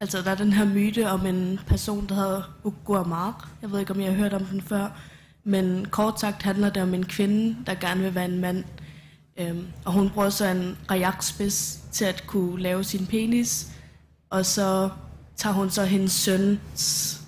Altså, 0.00 0.22
der 0.22 0.30
er 0.30 0.34
den 0.34 0.52
her 0.52 0.64
myte 0.64 1.10
om 1.10 1.26
en 1.26 1.60
person, 1.66 2.06
der 2.08 2.14
hedder 2.14 2.42
Ugo 2.64 2.94
Amar. 2.94 3.50
Jeg 3.62 3.70
ved 3.70 3.80
ikke, 3.80 3.92
om 3.92 4.00
jeg 4.00 4.10
har 4.10 4.18
hørt 4.18 4.32
om 4.32 4.44
den 4.44 4.62
før. 4.62 5.00
Men 5.44 5.86
kort 5.90 6.20
sagt 6.20 6.42
handler 6.42 6.70
det 6.70 6.82
om 6.82 6.94
en 6.94 7.06
kvinde, 7.06 7.56
der 7.66 7.74
gerne 7.74 8.02
vil 8.02 8.14
være 8.14 8.24
en 8.24 8.38
mand. 8.38 8.64
Øhm, 9.36 9.66
og 9.84 9.92
hun 9.92 10.10
bruger 10.10 10.30
så 10.30 10.46
en 10.46 10.76
rajakspids 10.90 11.80
til 11.92 12.04
at 12.04 12.24
kunne 12.26 12.62
lave 12.62 12.84
sin 12.84 13.06
penis. 13.06 13.68
Og 14.30 14.46
så 14.46 14.90
tager 15.36 15.54
hun 15.54 15.70
så 15.70 15.84
hendes 15.84 16.12
søns 16.12 17.20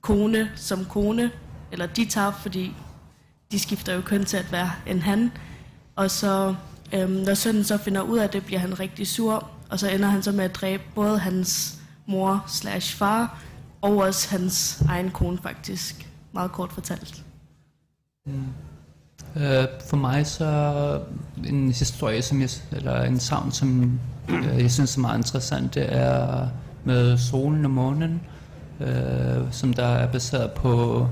kone 0.00 0.50
som 0.56 0.84
kone. 0.84 1.30
Eller 1.72 1.86
de 1.86 2.04
tager, 2.04 2.32
fordi 2.32 2.74
de 3.52 3.58
skifter 3.58 3.94
jo 3.94 4.00
køn 4.00 4.24
til 4.24 4.36
at 4.36 4.52
være 4.52 4.72
en 4.86 5.02
han. 5.02 5.32
Og 5.96 6.10
så, 6.10 6.54
øhm, 6.92 7.10
når 7.10 7.34
sønnen 7.34 7.64
så 7.64 7.76
finder 7.78 8.00
ud 8.00 8.18
af 8.18 8.30
det, 8.30 8.44
bliver 8.44 8.60
han 8.60 8.80
rigtig 8.80 9.06
sur. 9.06 9.50
Og 9.70 9.78
så 9.78 9.88
ender 9.88 10.08
han 10.08 10.22
så 10.22 10.32
med 10.32 10.44
at 10.44 10.54
dræbe 10.54 10.82
både 10.94 11.18
hans 11.18 11.78
mor 12.06 12.44
slash 12.48 12.96
far, 12.96 13.42
og 13.82 13.96
også 13.96 14.30
hans 14.30 14.82
egen 14.88 15.10
kone 15.10 15.38
faktisk. 15.42 16.08
Meget 16.32 16.52
kort 16.52 16.72
fortalt. 16.72 17.24
Mm. 18.26 18.44
For 19.86 19.96
mig 19.96 20.26
så 20.26 21.00
en 21.46 21.68
historie, 21.72 22.22
som 22.22 22.40
jeg, 22.40 22.48
eller 22.72 23.02
en 23.02 23.20
savn, 23.20 23.52
som 23.52 24.00
øh, 24.28 24.62
jeg 24.62 24.70
synes 24.70 24.96
er 24.96 25.00
meget 25.00 25.18
interessant, 25.18 25.74
det 25.74 25.96
er 25.96 26.48
med 26.84 27.18
solen 27.18 27.64
og 27.64 27.70
månen, 27.70 28.20
øh, 28.80 29.52
som 29.52 29.72
der 29.72 29.86
er 29.86 30.12
baseret 30.12 30.50
på, 30.52 31.06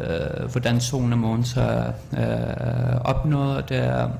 øh, 0.00 0.50
hvordan 0.50 0.80
solen 0.80 1.12
og 1.12 1.18
månen 1.18 1.44
så 1.44 1.92
er 2.12 2.92
øh, 2.92 3.00
opnået. 3.00 3.68
Det 3.68 3.76
er 3.76 4.10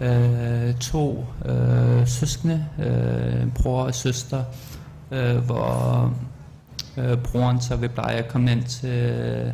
øh, 0.00 0.74
to 0.74 1.26
øh, 1.44 2.06
søskende, 2.08 2.66
øh, 2.78 3.52
bror 3.54 3.82
og 3.82 3.94
søster, 3.94 4.44
øh, 5.10 5.36
hvor 5.36 6.12
øh, 6.96 7.18
broren 7.18 7.60
så 7.60 7.76
vil 7.76 7.88
pleje 7.88 8.16
at 8.16 8.28
komme 8.28 8.52
ind 8.52 8.64
til 8.64 9.52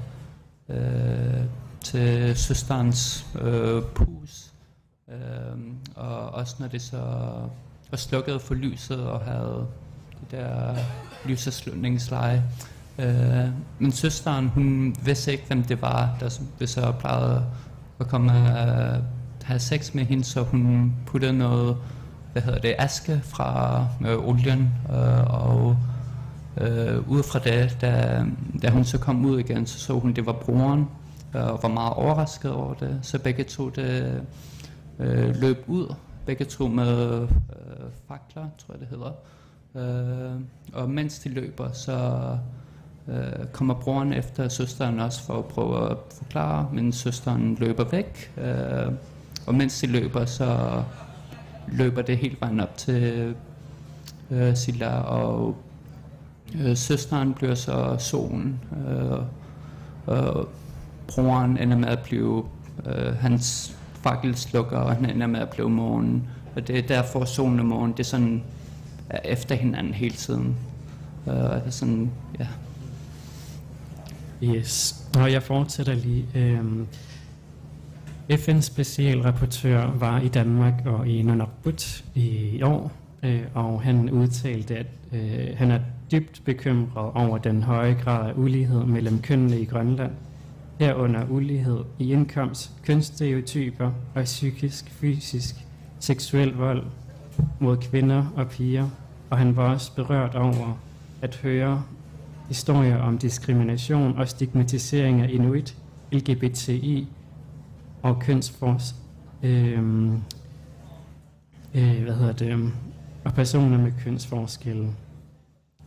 øh, 0.68 1.44
til 1.84 2.36
søsterens 2.36 3.26
øh, 3.40 3.82
pus. 3.82 4.52
Øh, 5.08 5.58
og 5.94 6.30
også 6.30 6.56
når 6.58 6.68
det 6.68 6.82
så 6.82 7.00
var 7.90 7.96
slukket 7.96 8.42
for 8.42 8.54
lyset 8.54 9.06
og 9.06 9.20
havde 9.20 9.66
det 10.20 10.30
der 10.30 10.74
lyseslutningsleje. 11.26 12.44
Øh, 12.98 13.48
men 13.78 13.92
søsteren, 13.92 14.48
hun 14.48 14.96
vidste 15.04 15.32
ikke, 15.32 15.44
hvem 15.46 15.62
det 15.62 15.82
var, 15.82 16.16
der 16.20 16.40
det 16.58 16.68
så 16.68 16.92
plejede 17.00 17.44
at 18.00 18.08
komme 18.08 18.32
og 18.32 18.96
øh, 18.96 19.02
have 19.42 19.58
sex 19.58 19.94
med 19.94 20.04
hende, 20.04 20.24
så 20.24 20.42
hun 20.42 20.94
puttede 21.06 21.32
noget, 21.32 21.76
hvad 22.32 22.42
hedder 22.42 22.58
det, 22.58 22.74
aske 22.78 23.20
fra 23.24 23.86
øh, 24.06 24.28
olien, 24.28 24.70
øh, 24.90 25.34
og 25.34 25.76
øh, 26.56 27.08
ud 27.08 27.22
fra 27.22 27.38
det, 27.38 27.78
da, 27.80 28.24
da 28.62 28.70
hun 28.70 28.84
så 28.84 28.98
kom 28.98 29.24
ud 29.24 29.38
igen, 29.38 29.66
så 29.66 29.78
så 29.78 29.98
hun, 29.98 30.12
det 30.12 30.26
var 30.26 30.32
broren, 30.32 30.88
og 31.34 31.62
var 31.62 31.68
meget 31.68 31.92
overrasket 31.92 32.52
over 32.52 32.74
det. 32.74 32.98
Så 33.02 33.18
begge 33.18 33.44
to 33.44 33.68
det, 33.68 34.22
øh, 34.98 35.36
løb 35.36 35.64
ud, 35.66 35.94
begge 36.26 36.44
to 36.44 36.68
med 36.68 37.22
øh, 37.22 37.28
fakler, 38.08 38.48
tror 38.58 38.74
jeg 38.74 38.80
det 38.80 38.88
hedder. 38.88 39.12
Øh, 39.74 40.40
og 40.72 40.90
mens 40.90 41.18
de 41.18 41.28
løber, 41.28 41.72
så 41.72 42.20
øh, 43.08 43.46
kommer 43.52 43.74
broren 43.74 44.12
efter 44.12 44.48
søsteren 44.48 45.00
også 45.00 45.22
for 45.22 45.38
at 45.38 45.44
prøve 45.44 45.90
at 45.90 45.96
forklare, 46.10 46.68
men 46.72 46.92
søsteren 46.92 47.54
løber 47.60 47.84
væk. 47.84 48.32
Øh, 48.38 48.92
og 49.46 49.54
mens 49.54 49.80
de 49.80 49.86
løber, 49.86 50.24
så 50.24 50.82
løber 51.68 52.02
det 52.02 52.18
helt 52.18 52.40
vejen 52.40 52.60
op 52.60 52.76
til 52.76 53.34
øh, 54.30 54.56
Silla, 54.56 55.00
og 55.00 55.56
øh, 56.60 56.76
søsteren 56.76 57.34
bliver 57.34 57.54
så 57.54 57.96
solen. 57.98 58.60
Øh, 58.88 59.18
og 60.06 60.48
broren 61.14 61.58
ender 61.58 61.76
med 61.76 61.88
at 61.88 61.98
blive 61.98 62.44
øh, 62.86 63.16
hans 63.16 63.76
fakkelslukker, 63.94 64.78
og 64.78 64.94
han 64.94 65.10
ender 65.10 65.26
med 65.26 65.40
at 65.40 65.50
blive 65.50 65.70
månen. 65.70 66.28
Og 66.56 66.68
det 66.68 66.78
er 66.78 66.82
derfor 66.82 67.24
solen 67.24 67.60
og 67.60 67.66
månen, 67.66 67.92
det 67.92 68.00
er 68.00 68.04
sådan 68.04 68.42
er 69.10 69.18
efter 69.24 69.54
hinanden 69.54 69.94
hele 69.94 70.14
tiden. 70.14 70.56
Øh, 71.26 71.34
det 71.34 71.62
er 71.66 71.70
sådan, 71.70 72.10
ja. 72.38 72.46
Yes, 74.42 75.04
og 75.18 75.32
jeg 75.32 75.42
fortsætter 75.42 75.94
lige. 75.94 76.26
Øhm, 76.34 76.86
FN's 78.32 78.60
specialrapportør 78.60 79.90
var 79.90 80.20
i 80.20 80.28
Danmark 80.28 80.74
og 80.86 81.08
i 81.08 81.22
Nunavut 81.22 82.04
i 82.14 82.62
år, 82.62 82.92
øh, 83.22 83.42
og 83.54 83.82
han 83.82 84.10
udtalte, 84.10 84.76
at 84.76 84.86
øh, 85.12 85.56
han 85.56 85.70
er 85.70 85.78
dybt 86.12 86.42
bekymret 86.44 87.12
over 87.14 87.38
den 87.38 87.62
høje 87.62 87.94
grad 87.94 88.28
af 88.28 88.32
ulighed 88.36 88.84
mellem 88.84 89.22
kønnene 89.22 89.60
i 89.60 89.64
Grønland 89.64 90.12
herunder 90.80 91.26
ulighed 91.30 91.84
i 91.98 92.12
indkomst, 92.12 92.72
kønsstereotyper 92.82 93.92
og 94.14 94.24
psykisk, 94.24 94.90
fysisk, 94.90 95.54
seksuel 95.98 96.54
vold 96.54 96.86
mod 97.58 97.76
kvinder 97.76 98.24
og 98.36 98.48
piger, 98.48 98.88
og 99.30 99.38
han 99.38 99.56
var 99.56 99.72
også 99.72 99.94
berørt 99.94 100.34
over 100.34 100.80
at 101.22 101.36
høre 101.36 101.82
historier 102.48 102.96
om 102.96 103.18
diskrimination 103.18 104.18
og 104.18 104.28
stigmatisering 104.28 105.20
af 105.20 105.30
inuit, 105.30 105.76
LGBTI 106.12 107.08
og 108.02 108.20
kønsfors, 108.20 108.94
øh, 109.42 110.12
øh, 111.74 112.02
hvad 112.02 112.14
hedder 112.14 112.32
det, 112.32 112.72
og 113.24 113.34
personer 113.34 113.78
med 113.78 113.92
kønsforskelle. 114.04 114.88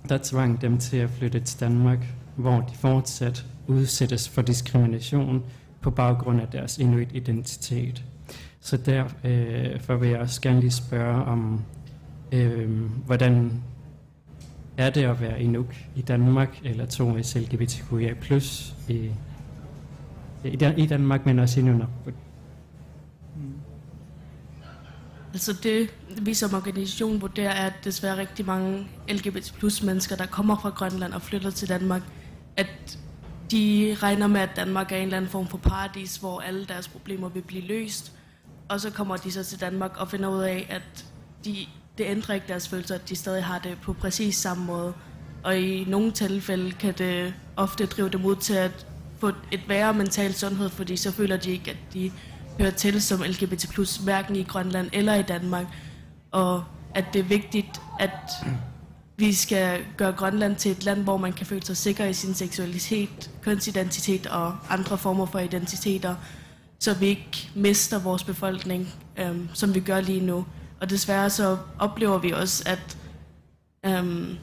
Der 0.10 0.20
tvang 0.24 0.62
dem 0.62 0.78
til 0.78 0.98
at 0.98 1.10
flytte 1.10 1.40
til 1.40 1.60
Danmark, 1.60 2.06
hvor 2.36 2.60
de 2.60 2.76
fortsat 2.76 3.46
udsættes 3.68 4.30
for 4.30 4.42
diskrimination 4.42 5.44
på 5.82 5.92
baggrund 5.92 6.42
af 6.42 6.48
deres 6.48 6.78
inuit-identitet. 6.78 8.04
Så 8.60 8.78
derfor 8.78 9.94
øh, 9.94 10.02
vil 10.02 10.10
jeg 10.10 10.20
også 10.20 10.42
gerne 10.42 10.60
lige 10.60 10.72
spørge 10.72 11.26
om, 11.26 11.62
øh, 12.32 12.82
hvordan 13.06 13.64
er 14.78 14.90
det 14.90 15.04
at 15.04 15.22
være 15.22 15.42
inuk 15.42 15.76
i 15.96 16.02
Danmark, 16.02 16.60
eller 16.64 16.86
to 16.86 17.18
i 17.18 17.22
LGBTQIA+, 17.36 18.14
i, 18.90 19.12
i 20.78 20.86
Danmark, 20.86 21.26
men 21.26 21.40
også 21.40 21.60
i 21.60 21.64
Nunavut? 21.64 22.14
Altså 25.34 25.54
det, 25.64 25.90
vi 26.22 26.34
som 26.34 26.54
organisation 26.54 27.22
vurderer, 27.22 27.52
er, 27.52 27.66
at 27.66 27.74
desværre 27.84 28.18
rigtig 28.18 28.46
mange 28.46 28.88
LGBT 29.10 29.54
plus 29.60 29.84
mennesker, 29.84 30.16
der 30.16 30.26
kommer 30.26 30.58
fra 30.62 30.70
Grønland 30.70 31.14
og 31.14 31.22
flytter 31.22 31.50
til 31.50 31.70
Danmark, 31.70 32.02
at 32.58 33.00
de 33.52 33.96
regner 34.00 34.28
med, 34.28 34.42
at 34.42 34.50
Danmark 34.56 34.92
er 34.92 34.96
en 34.96 35.04
eller 35.04 35.18
anden 35.18 35.32
form 35.32 35.48
for 35.48 35.58
paradis, 35.58 36.18
hvor 36.18 36.40
alle 36.40 36.66
deres 36.66 36.88
problemer 36.88 37.30
vil 37.30 37.42
blive 37.42 37.64
løst. 37.64 38.12
Og 38.70 38.82
så 38.82 38.90
kommer 38.90 39.18
de 39.18 39.32
så 39.32 39.44
til 39.44 39.62
Danmark 39.62 39.92
og 39.98 40.10
finder 40.10 40.30
ud 40.30 40.42
af, 40.42 40.68
at 40.70 41.06
de, 41.46 41.56
det 41.98 42.04
ændrer 42.04 42.36
ikke 42.36 42.48
deres 42.48 42.70
følelser, 42.70 42.96
at 42.96 43.10
de 43.10 43.16
stadig 43.16 43.44
har 43.44 43.60
det 43.60 43.78
på 43.82 43.94
præcis 43.94 44.36
samme 44.36 44.66
måde. 44.66 44.94
Og 45.44 45.58
i 45.58 45.84
nogle 45.88 46.12
tilfælde 46.12 46.72
kan 46.72 46.94
det 46.98 47.34
ofte 47.56 47.86
drive 47.86 48.10
dem 48.10 48.26
ud 48.26 48.36
til 48.36 48.54
at 48.54 48.88
få 49.20 49.32
et 49.52 49.62
værre 49.68 49.94
mental 49.94 50.34
sundhed, 50.34 50.70
fordi 50.70 50.98
så 50.98 51.12
føler 51.12 51.38
de 51.38 51.52
ikke, 51.52 51.72
at 51.72 51.78
de 51.94 52.12
hører 52.60 52.72
til 52.72 53.02
som 53.02 53.22
LGBT+, 53.22 53.66
hverken 54.04 54.36
i 54.36 54.44
Grønland 54.44 54.90
eller 54.94 55.16
i 55.16 55.22
Danmark. 55.22 55.66
Og 56.32 56.64
at 56.96 57.06
det 57.14 57.20
er 57.20 57.24
vigtigt, 57.24 57.82
at 58.00 58.32
vi 59.18 59.34
skal 59.34 59.82
gøre 59.98 60.12
Grønland 60.12 60.56
til 60.56 60.72
et 60.72 60.84
land, 60.84 61.04
hvor 61.04 61.18
man 61.18 61.34
kan 61.34 61.46
føle 61.46 61.66
sig 61.66 61.78
sikker 61.78 62.06
i 62.06 62.14
sin 62.14 62.34
seksualitet, 62.34 63.32
kønsidentitet 63.42 64.28
og 64.28 64.56
andre 64.70 64.98
former 64.98 65.26
for 65.26 65.40
identiteter, 65.40 66.16
så 66.80 66.94
vi 66.94 67.06
ikke 67.06 67.50
mister 67.56 68.00
vores 68.00 68.24
befolkning, 68.24 68.94
øhm, 69.18 69.50
som 69.54 69.76
vi 69.76 69.80
gør 69.80 70.02
lige 70.02 70.26
nu. 70.26 70.46
Og 70.82 70.90
desværre 70.90 71.30
så 71.30 71.58
oplever 71.80 72.18
vi 72.18 72.32
også, 72.32 72.64
at 72.66 72.98
øhm, 73.86 74.38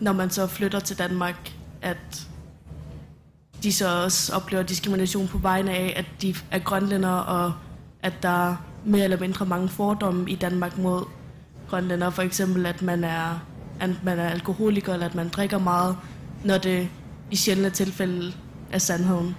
når 0.00 0.12
man 0.12 0.30
så 0.30 0.46
flytter 0.46 0.80
til 0.80 0.98
Danmark, 0.98 1.52
at 1.82 2.28
de 3.62 3.72
så 3.72 4.04
også 4.04 4.34
oplever 4.34 4.62
diskrimination 4.62 5.28
på 5.28 5.38
vegne 5.38 5.70
af, 5.70 5.94
at 5.96 6.22
de 6.22 6.34
er 6.50 6.58
grønlænder, 6.58 7.10
og 7.10 7.52
at 8.02 8.12
der 8.22 8.50
er 8.50 8.56
mere 8.84 9.04
eller 9.04 9.20
mindre 9.20 9.46
mange 9.46 9.68
fordomme 9.68 10.30
i 10.30 10.34
Danmark 10.34 10.78
mod 10.78 11.04
grønlænder. 11.68 12.10
For 12.10 12.22
eksempel, 12.22 12.66
at 12.66 12.82
man 12.82 13.04
er 13.04 13.38
at 13.80 13.90
man 14.04 14.18
er 14.18 14.28
alkoholiker, 14.28 14.92
eller 14.92 15.06
at 15.06 15.14
man 15.14 15.28
drikker 15.28 15.58
meget, 15.58 15.96
når 16.44 16.58
det 16.58 16.88
i 17.30 17.36
sjældne 17.36 17.70
tilfælde 17.70 18.32
er 18.72 18.78
sandheden. 18.78 19.36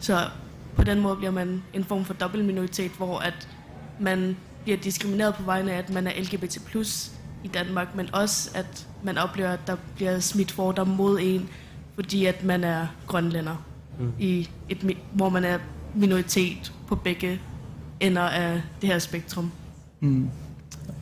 Så 0.00 0.28
på 0.76 0.84
den 0.84 1.00
måde 1.00 1.16
bliver 1.16 1.30
man 1.30 1.62
en 1.74 1.84
form 1.84 2.04
for 2.04 2.14
dobbeltminoritet, 2.14 2.90
hvor 2.90 3.18
at 3.18 3.48
man 4.00 4.36
bliver 4.62 4.78
diskrimineret 4.78 5.34
på 5.34 5.42
vegne 5.42 5.72
af, 5.72 5.78
at 5.78 5.90
man 5.90 6.06
er 6.06 6.12
LGBT 6.20 6.58
i 7.44 7.48
Danmark, 7.48 7.94
men 7.96 8.14
også 8.14 8.50
at 8.54 8.88
man 9.04 9.18
oplever, 9.18 9.50
at 9.50 9.60
der 9.66 9.76
bliver 9.96 10.20
smidt 10.20 10.52
fordom 10.52 10.88
mod 10.88 11.18
en, 11.22 11.48
fordi 11.94 12.26
at 12.26 12.44
man 12.44 12.64
er 12.64 12.86
grønlænder, 13.06 13.56
mm. 13.98 14.12
i 14.18 14.48
et, 14.68 14.96
hvor 15.12 15.28
man 15.28 15.44
er 15.44 15.58
minoritet 15.94 16.72
på 16.88 16.94
begge 16.94 17.40
ender 18.00 18.22
af 18.22 18.62
det 18.80 18.88
her 18.88 18.98
spektrum. 18.98 19.52
Mm. 20.00 20.30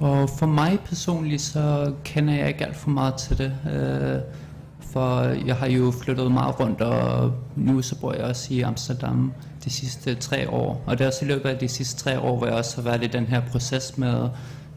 Og 0.01 0.31
for 0.39 0.47
mig 0.47 0.79
personligt, 0.85 1.43
så 1.43 1.93
kender 2.05 2.35
jeg 2.35 2.49
ikke 2.49 2.67
alt 2.67 2.77
for 2.77 2.91
meget 2.91 3.15
til 3.15 3.39
det. 3.39 3.53
Øh, 3.73 4.21
for 4.93 5.21
jeg 5.21 5.57
har 5.57 5.67
jo 5.67 5.93
flyttet 6.03 6.33
meget 6.33 6.61
rundt, 6.61 6.81
og 6.81 7.33
nu 7.57 7.83
så 7.83 8.01
bor 8.01 8.13
jeg 8.13 8.25
også 8.25 8.55
i 8.55 8.61
Amsterdam 8.61 9.33
de 9.65 9.71
sidste 9.71 10.15
tre 10.15 10.51
år. 10.51 10.83
Og 10.87 10.99
det 10.99 11.05
er 11.05 11.09
også 11.09 11.25
i 11.25 11.29
løbet 11.29 11.49
af 11.49 11.59
de 11.59 11.69
sidste 11.69 11.97
tre 12.05 12.21
år, 12.21 12.37
hvor 12.37 12.47
jeg 12.47 12.55
også 12.55 12.77
har 12.77 12.83
været 12.83 13.05
i 13.05 13.07
den 13.07 13.27
her 13.27 13.41
proces 13.41 13.99
med 13.99 14.29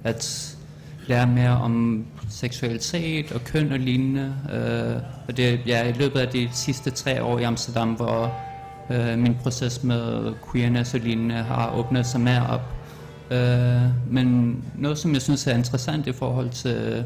at 0.04 0.56
lære 1.08 1.28
mere 1.28 1.58
om 1.58 2.06
seksualitet 2.30 3.32
og 3.32 3.44
køn 3.44 3.72
og 3.72 3.80
lignende. 3.80 4.36
Øh, 4.54 5.02
og 5.28 5.38
det 5.38 5.54
er 5.54 5.58
ja, 5.66 5.90
i 5.90 5.92
løbet 5.92 6.20
af 6.20 6.28
de 6.28 6.50
sidste 6.54 6.92
tre 6.92 7.24
år 7.24 7.40
i 7.40 7.44
Amsterdam, 7.44 7.90
hvor 7.90 8.34
øh, 8.90 9.18
min 9.18 9.36
proces 9.44 9.84
med 9.84 10.34
queerness 10.52 10.94
og 10.94 11.00
lignende 11.00 11.36
har 11.36 11.76
åbnet 11.76 12.06
sig 12.06 12.22
mere 12.22 12.48
op. 12.50 12.81
Øh, 13.32 14.14
men 14.14 14.58
noget, 14.78 14.98
som 14.98 15.14
jeg 15.14 15.22
synes 15.22 15.48
er 15.48 15.56
interessant 15.56 16.08
i 16.08 16.12
forhold 16.12 16.50
til 16.50 17.06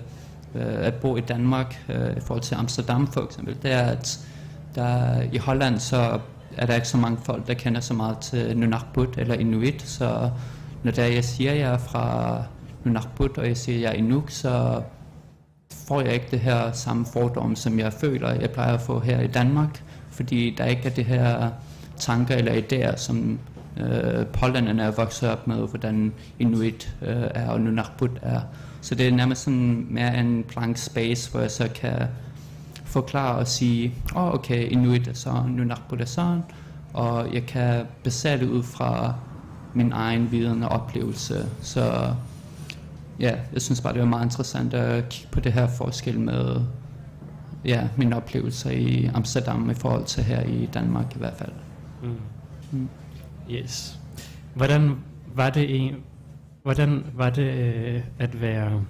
øh, 0.55 0.87
at 0.87 0.93
bo 0.93 1.17
i 1.17 1.21
Danmark, 1.21 1.85
øh, 1.89 2.17
i 2.17 2.19
forhold 2.19 2.41
til 2.41 2.55
Amsterdam 2.55 3.07
for 3.07 3.25
eksempel, 3.25 3.57
det 3.63 3.71
er, 3.71 3.81
at 3.81 4.19
der 4.75 5.21
i 5.31 5.37
Holland 5.37 5.79
så 5.79 6.19
er 6.57 6.65
der 6.65 6.75
ikke 6.75 6.87
så 6.87 6.97
mange 6.97 7.17
folk, 7.23 7.47
der 7.47 7.53
kender 7.53 7.81
så 7.81 7.93
meget 7.93 8.17
til 8.17 8.57
Nunakbut 8.57 9.17
eller 9.17 9.35
Inuit, 9.35 9.81
så 9.81 10.29
når 10.83 10.91
der 10.91 11.05
jeg 11.05 11.23
siger, 11.23 11.51
at 11.51 11.57
jeg 11.57 11.73
er 11.73 11.77
fra 11.77 12.43
Nunakbut, 12.83 13.37
og 13.37 13.47
jeg 13.47 13.57
siger, 13.57 13.77
at 13.77 13.81
jeg 13.81 13.89
er 13.89 14.05
Inuk, 14.05 14.29
så 14.29 14.81
får 15.87 16.01
jeg 16.01 16.13
ikke 16.13 16.27
det 16.31 16.39
her 16.39 16.71
samme 16.71 17.05
fordom, 17.13 17.55
som 17.55 17.79
jeg 17.79 17.93
føler, 17.93 18.33
jeg 18.33 18.49
plejer 18.49 18.73
at 18.73 18.81
få 18.81 18.99
her 18.99 19.21
i 19.21 19.27
Danmark, 19.27 19.83
fordi 20.11 20.55
der 20.57 20.65
ikke 20.65 20.85
er 20.85 20.89
det 20.89 21.05
her 21.05 21.49
tanker 21.97 22.35
eller 22.35 22.53
idéer, 22.53 22.97
som 22.97 23.39
øh, 23.77 24.25
pollanderne 24.25 24.83
er 24.83 24.91
vokset 24.91 25.29
op 25.29 25.47
med, 25.47 25.55
hvordan 25.55 26.13
Inuit 26.39 26.95
øh, 27.01 27.23
er 27.33 27.49
og 27.49 27.61
Nunarput 27.61 28.11
er. 28.21 28.41
Så 28.81 28.95
det 28.95 29.07
er 29.07 29.11
nærmest 29.11 29.43
sådan 29.43 29.87
mere 29.89 30.17
en 30.17 30.43
blank 30.47 30.77
space, 30.77 31.31
hvor 31.31 31.39
jeg 31.39 31.51
så 31.51 31.69
kan 31.75 32.07
forklare 32.85 33.35
og 33.35 33.47
sige, 33.47 33.93
åh 34.15 34.23
oh, 34.23 34.33
okay, 34.33 34.71
Inuit 34.71 35.07
er 35.07 35.13
sådan, 35.13 35.51
Nunarput 35.51 36.01
er 36.01 36.05
sådan, 36.05 36.43
og 36.93 37.33
jeg 37.33 37.45
kan 37.45 37.85
basere 38.03 38.39
det 38.39 38.49
ud 38.49 38.63
fra 38.63 39.13
min 39.73 39.91
egen 39.91 40.31
viden 40.31 40.63
og 40.63 40.69
oplevelse. 40.69 41.45
Så 41.61 42.13
ja, 43.19 43.35
jeg 43.53 43.61
synes 43.61 43.81
bare, 43.81 43.93
det 43.93 44.01
var 44.01 44.07
meget 44.07 44.25
interessant 44.25 44.73
at 44.73 45.09
kigge 45.09 45.31
på 45.31 45.39
det 45.39 45.53
her 45.53 45.67
forskel 45.67 46.19
med 46.19 46.61
ja, 47.65 47.87
mine 47.97 48.15
oplevelser 48.15 48.69
i 48.69 49.09
Amsterdam 49.13 49.69
i 49.69 49.73
forhold 49.73 50.05
til 50.05 50.23
her 50.23 50.41
i 50.41 50.69
Danmark 50.73 51.15
i 51.15 51.19
hvert 51.19 51.37
fald. 51.37 51.51
Mm. 52.03 52.09
Mm. 52.71 52.89
Yes. 53.51 53.99
Hvordan 54.53 54.95
var 55.35 55.49
det 55.49 55.85
en, 55.85 55.95
hvordan 56.63 57.05
var 57.13 57.29
det 57.29 57.43
øh, 57.43 58.03
at 58.19 58.41
være 58.41 58.85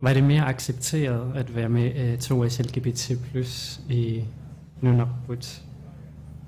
var 0.00 0.12
det 0.12 0.24
mere 0.24 0.44
accepteret 0.44 1.36
at 1.36 1.54
være 1.54 1.68
med 1.68 1.94
øh, 1.96 2.18
to 2.18 2.42
LGBT 2.42 3.12
plus 3.30 3.80
i 3.90 4.24
Nunavut 4.80 5.62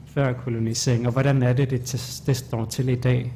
før 0.07 0.33
kolonisering, 0.33 1.07
og 1.07 1.12
hvordan 1.12 1.42
er 1.42 1.52
det, 1.52 1.70
det, 1.70 2.22
det 2.26 2.37
står 2.37 2.64
til 2.64 2.88
i 2.88 2.94
dag? 2.94 3.33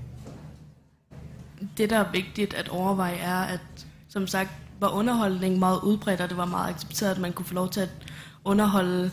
Det, 1.76 1.90
der 1.90 1.98
er 1.98 2.12
vigtigt 2.12 2.54
at 2.54 2.68
overveje, 2.68 3.16
er, 3.16 3.36
at 3.36 3.86
som 4.08 4.26
sagt, 4.26 4.50
var 4.80 4.88
underholdning 4.88 5.58
meget 5.58 5.80
udbredt, 5.82 6.20
og 6.20 6.28
det 6.28 6.36
var 6.36 6.44
meget 6.44 6.74
accepteret, 6.74 7.10
at 7.10 7.20
man 7.20 7.32
kunne 7.32 7.46
få 7.46 7.54
lov 7.54 7.68
til 7.68 7.80
at 7.80 7.90
underholde, 8.44 9.10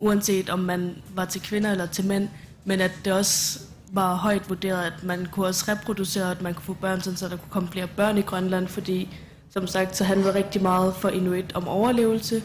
uanset 0.00 0.50
om 0.50 0.58
man 0.58 0.96
var 1.14 1.24
til 1.24 1.42
kvinder 1.42 1.70
eller 1.70 1.86
til 1.86 2.06
mænd, 2.06 2.28
men 2.64 2.80
at 2.80 2.92
det 3.04 3.12
også 3.12 3.60
var 3.92 4.14
højt 4.14 4.48
vurderet, 4.48 4.86
at 4.86 5.04
man 5.04 5.26
kunne 5.32 5.46
også 5.46 5.64
reproducere, 5.68 6.30
at 6.30 6.42
man 6.42 6.54
kunne 6.54 6.64
få 6.64 6.74
børn, 6.74 7.00
sådan, 7.00 7.16
så 7.16 7.28
der 7.28 7.36
kunne 7.36 7.50
komme 7.50 7.68
flere 7.68 7.86
børn 7.96 8.18
i 8.18 8.22
Grønland, 8.22 8.68
fordi 8.68 9.16
som 9.50 9.66
sagt, 9.66 9.96
så 9.96 10.04
handlede 10.04 10.34
rigtig 10.34 10.62
meget 10.62 10.94
for 10.94 11.08
Inuit 11.08 11.52
om 11.54 11.68
overlevelse. 11.68 12.42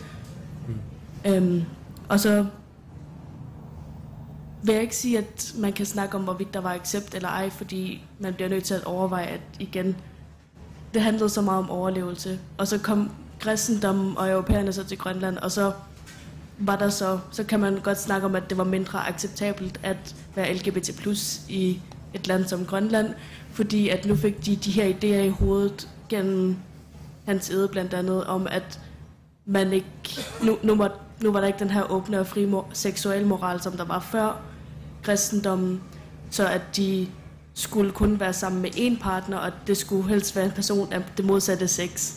Mm. 0.68 1.32
Øhm, 1.32 1.64
og 2.10 2.20
så 2.20 2.46
vil 4.64 4.74
jeg 4.74 4.82
ikke 4.82 4.96
sige, 4.96 5.18
at 5.18 5.54
man 5.58 5.74
kan 5.74 5.86
snakke 5.86 6.18
om, 6.18 6.24
hvorvidt 6.24 6.54
der 6.54 6.60
var 6.60 6.74
accept 6.74 7.16
eller 7.16 7.30
ej, 7.30 7.50
fordi 7.50 8.04
man 8.20 8.34
bliver 8.34 8.50
nødt 8.50 8.64
til 8.64 8.74
at 8.74 8.84
overveje, 8.84 9.26
at 9.26 9.42
igen, 9.60 9.96
det 10.94 11.02
handlede 11.02 11.30
så 11.30 11.42
meget 11.42 11.60
om 11.60 11.70
overlevelse. 11.70 12.40
Og 12.58 12.68
så 12.68 12.78
kom 12.80 13.12
kristendom 13.40 14.18
og 14.18 14.30
europæerne 14.30 14.74
så 14.74 14.84
til 14.84 14.98
Grønland, 14.98 15.38
og 15.38 15.52
så 15.52 15.72
var 16.58 16.76
der 16.76 16.90
så, 16.90 17.20
så 17.32 17.44
kan 17.44 17.60
man 17.60 17.80
godt 17.84 18.02
snakke 18.02 18.28
om, 18.28 18.36
at 18.36 18.50
det 18.50 18.58
var 18.58 18.64
mindre 18.64 19.08
acceptabelt 19.08 19.80
at 19.84 20.16
være 20.36 20.54
LGBT 20.54 20.90
i 21.50 21.82
et 22.14 22.28
land 22.28 22.46
som 22.46 22.66
Grønland, 22.66 23.14
fordi 23.52 23.90
at 23.90 24.06
nu 24.06 24.16
fik 24.16 24.46
de 24.46 24.56
de 24.56 24.72
her 24.72 24.94
idéer 24.94 25.24
i 25.26 25.30
hovedet 25.30 25.90
gennem 26.10 26.58
hans 27.26 27.50
æde 27.50 27.68
blandt 27.68 27.94
andet, 27.94 28.24
om 28.26 28.48
at 28.48 28.80
man 29.46 29.74
ikke, 29.74 29.88
nu, 30.44 30.58
nu, 30.64 30.76
var, 30.76 30.92
nu 31.22 31.32
var 31.32 31.40
der 31.40 31.48
ikke 31.48 31.60
den 31.60 31.70
her 31.70 31.92
åbne 31.92 32.20
og 32.20 32.28
fri 32.28 32.48
seksuel 32.74 33.26
moral, 33.26 33.62
som 33.62 33.78
der 33.78 33.86
var 33.86 34.00
før 34.00 34.42
kristendommen, 35.04 35.82
så 36.30 36.48
at 36.48 36.62
de 36.76 37.08
skulle 37.54 37.92
kun 37.92 38.20
være 38.20 38.34
sammen 38.34 38.62
med 38.62 38.70
én 38.70 39.02
partner, 39.02 39.38
og 39.38 39.52
det 39.68 39.78
skulle 39.78 40.10
helst 40.10 40.36
være 40.36 40.46
en 40.46 40.52
person 40.52 40.94
af 40.94 41.02
det 41.18 41.26
modsatte 41.26 41.68
sex. 41.68 42.14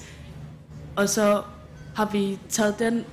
Og 0.97 1.09
så 1.09 1.43
har 1.95 2.09
vi 2.13 2.39
taget 2.49 2.79
den 2.79 3.05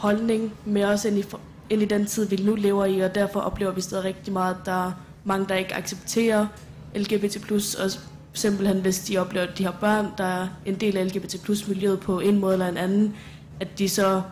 holdning 0.00 0.52
med 0.64 0.84
os 0.84 1.04
ind 1.04 1.18
i, 1.18 1.24
ind 1.70 1.82
i 1.82 1.84
den 1.84 2.06
tid, 2.06 2.28
vi 2.28 2.36
nu 2.36 2.54
lever 2.54 2.84
i, 2.84 3.00
og 3.00 3.14
derfor 3.14 3.40
oplever 3.40 3.72
vi 3.72 3.80
stadig 3.80 4.04
rigtig 4.04 4.32
meget, 4.32 4.56
at 4.60 4.66
der 4.66 4.86
er 4.86 4.92
mange, 5.24 5.46
der 5.48 5.54
ikke 5.54 5.74
accepterer 5.74 6.46
LGBT+, 6.94 7.52
og 7.78 7.90
simpelthen 8.32 8.80
hvis 8.80 9.00
de 9.00 9.18
oplever, 9.18 9.46
at 9.46 9.58
de 9.58 9.64
har 9.64 9.76
børn, 9.80 10.06
der 10.18 10.24
er 10.24 10.48
en 10.66 10.74
del 10.74 10.96
af 10.96 11.06
LGBT 11.06 11.42
plus 11.42 11.68
miljøet 11.68 12.00
på 12.00 12.20
en 12.20 12.38
måde 12.38 12.52
eller 12.52 12.68
en 12.68 12.76
anden, 12.76 13.16
at 13.60 13.78
de 13.78 13.88
så 13.88 14.22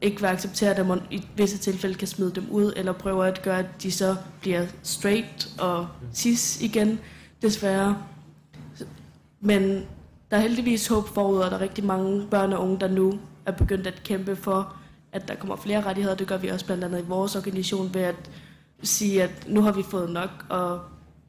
ikke 0.00 0.20
vil 0.20 0.26
acceptere 0.26 0.76
dem, 0.76 0.90
og 0.90 0.98
i 1.10 1.26
visse 1.36 1.58
tilfælde 1.58 1.94
kan 1.94 2.08
smide 2.08 2.32
dem 2.34 2.46
ud, 2.50 2.72
eller 2.76 2.92
prøver 2.92 3.24
at 3.24 3.42
gøre, 3.42 3.58
at 3.58 3.82
de 3.82 3.92
så 3.92 4.16
bliver 4.40 4.66
straight 4.82 5.48
og 5.58 5.86
cis 6.14 6.60
igen, 6.62 6.98
desværre. 7.42 7.98
Men 9.40 9.62
der 10.30 10.36
er 10.36 10.40
heldigvis 10.40 10.86
håb 10.86 11.08
forud, 11.08 11.38
og 11.38 11.50
der 11.50 11.56
er 11.56 11.60
rigtig 11.60 11.84
mange 11.84 12.26
børn 12.30 12.52
og 12.52 12.62
unge, 12.62 12.80
der 12.80 12.88
nu 12.88 13.18
er 13.46 13.52
begyndt 13.52 13.86
at 13.86 14.02
kæmpe 14.04 14.36
for, 14.36 14.76
at 15.12 15.28
der 15.28 15.34
kommer 15.34 15.56
flere 15.56 15.80
rettigheder. 15.80 16.16
Det 16.16 16.26
gør 16.26 16.36
vi 16.36 16.48
også 16.48 16.66
blandt 16.66 16.84
andet 16.84 16.98
i 16.98 17.04
vores 17.06 17.36
organisation 17.36 17.94
ved 17.94 18.02
at 18.02 18.30
sige, 18.82 19.22
at 19.22 19.46
nu 19.48 19.62
har 19.62 19.72
vi 19.72 19.82
fået 19.82 20.10
nok, 20.10 20.30
og 20.48 20.80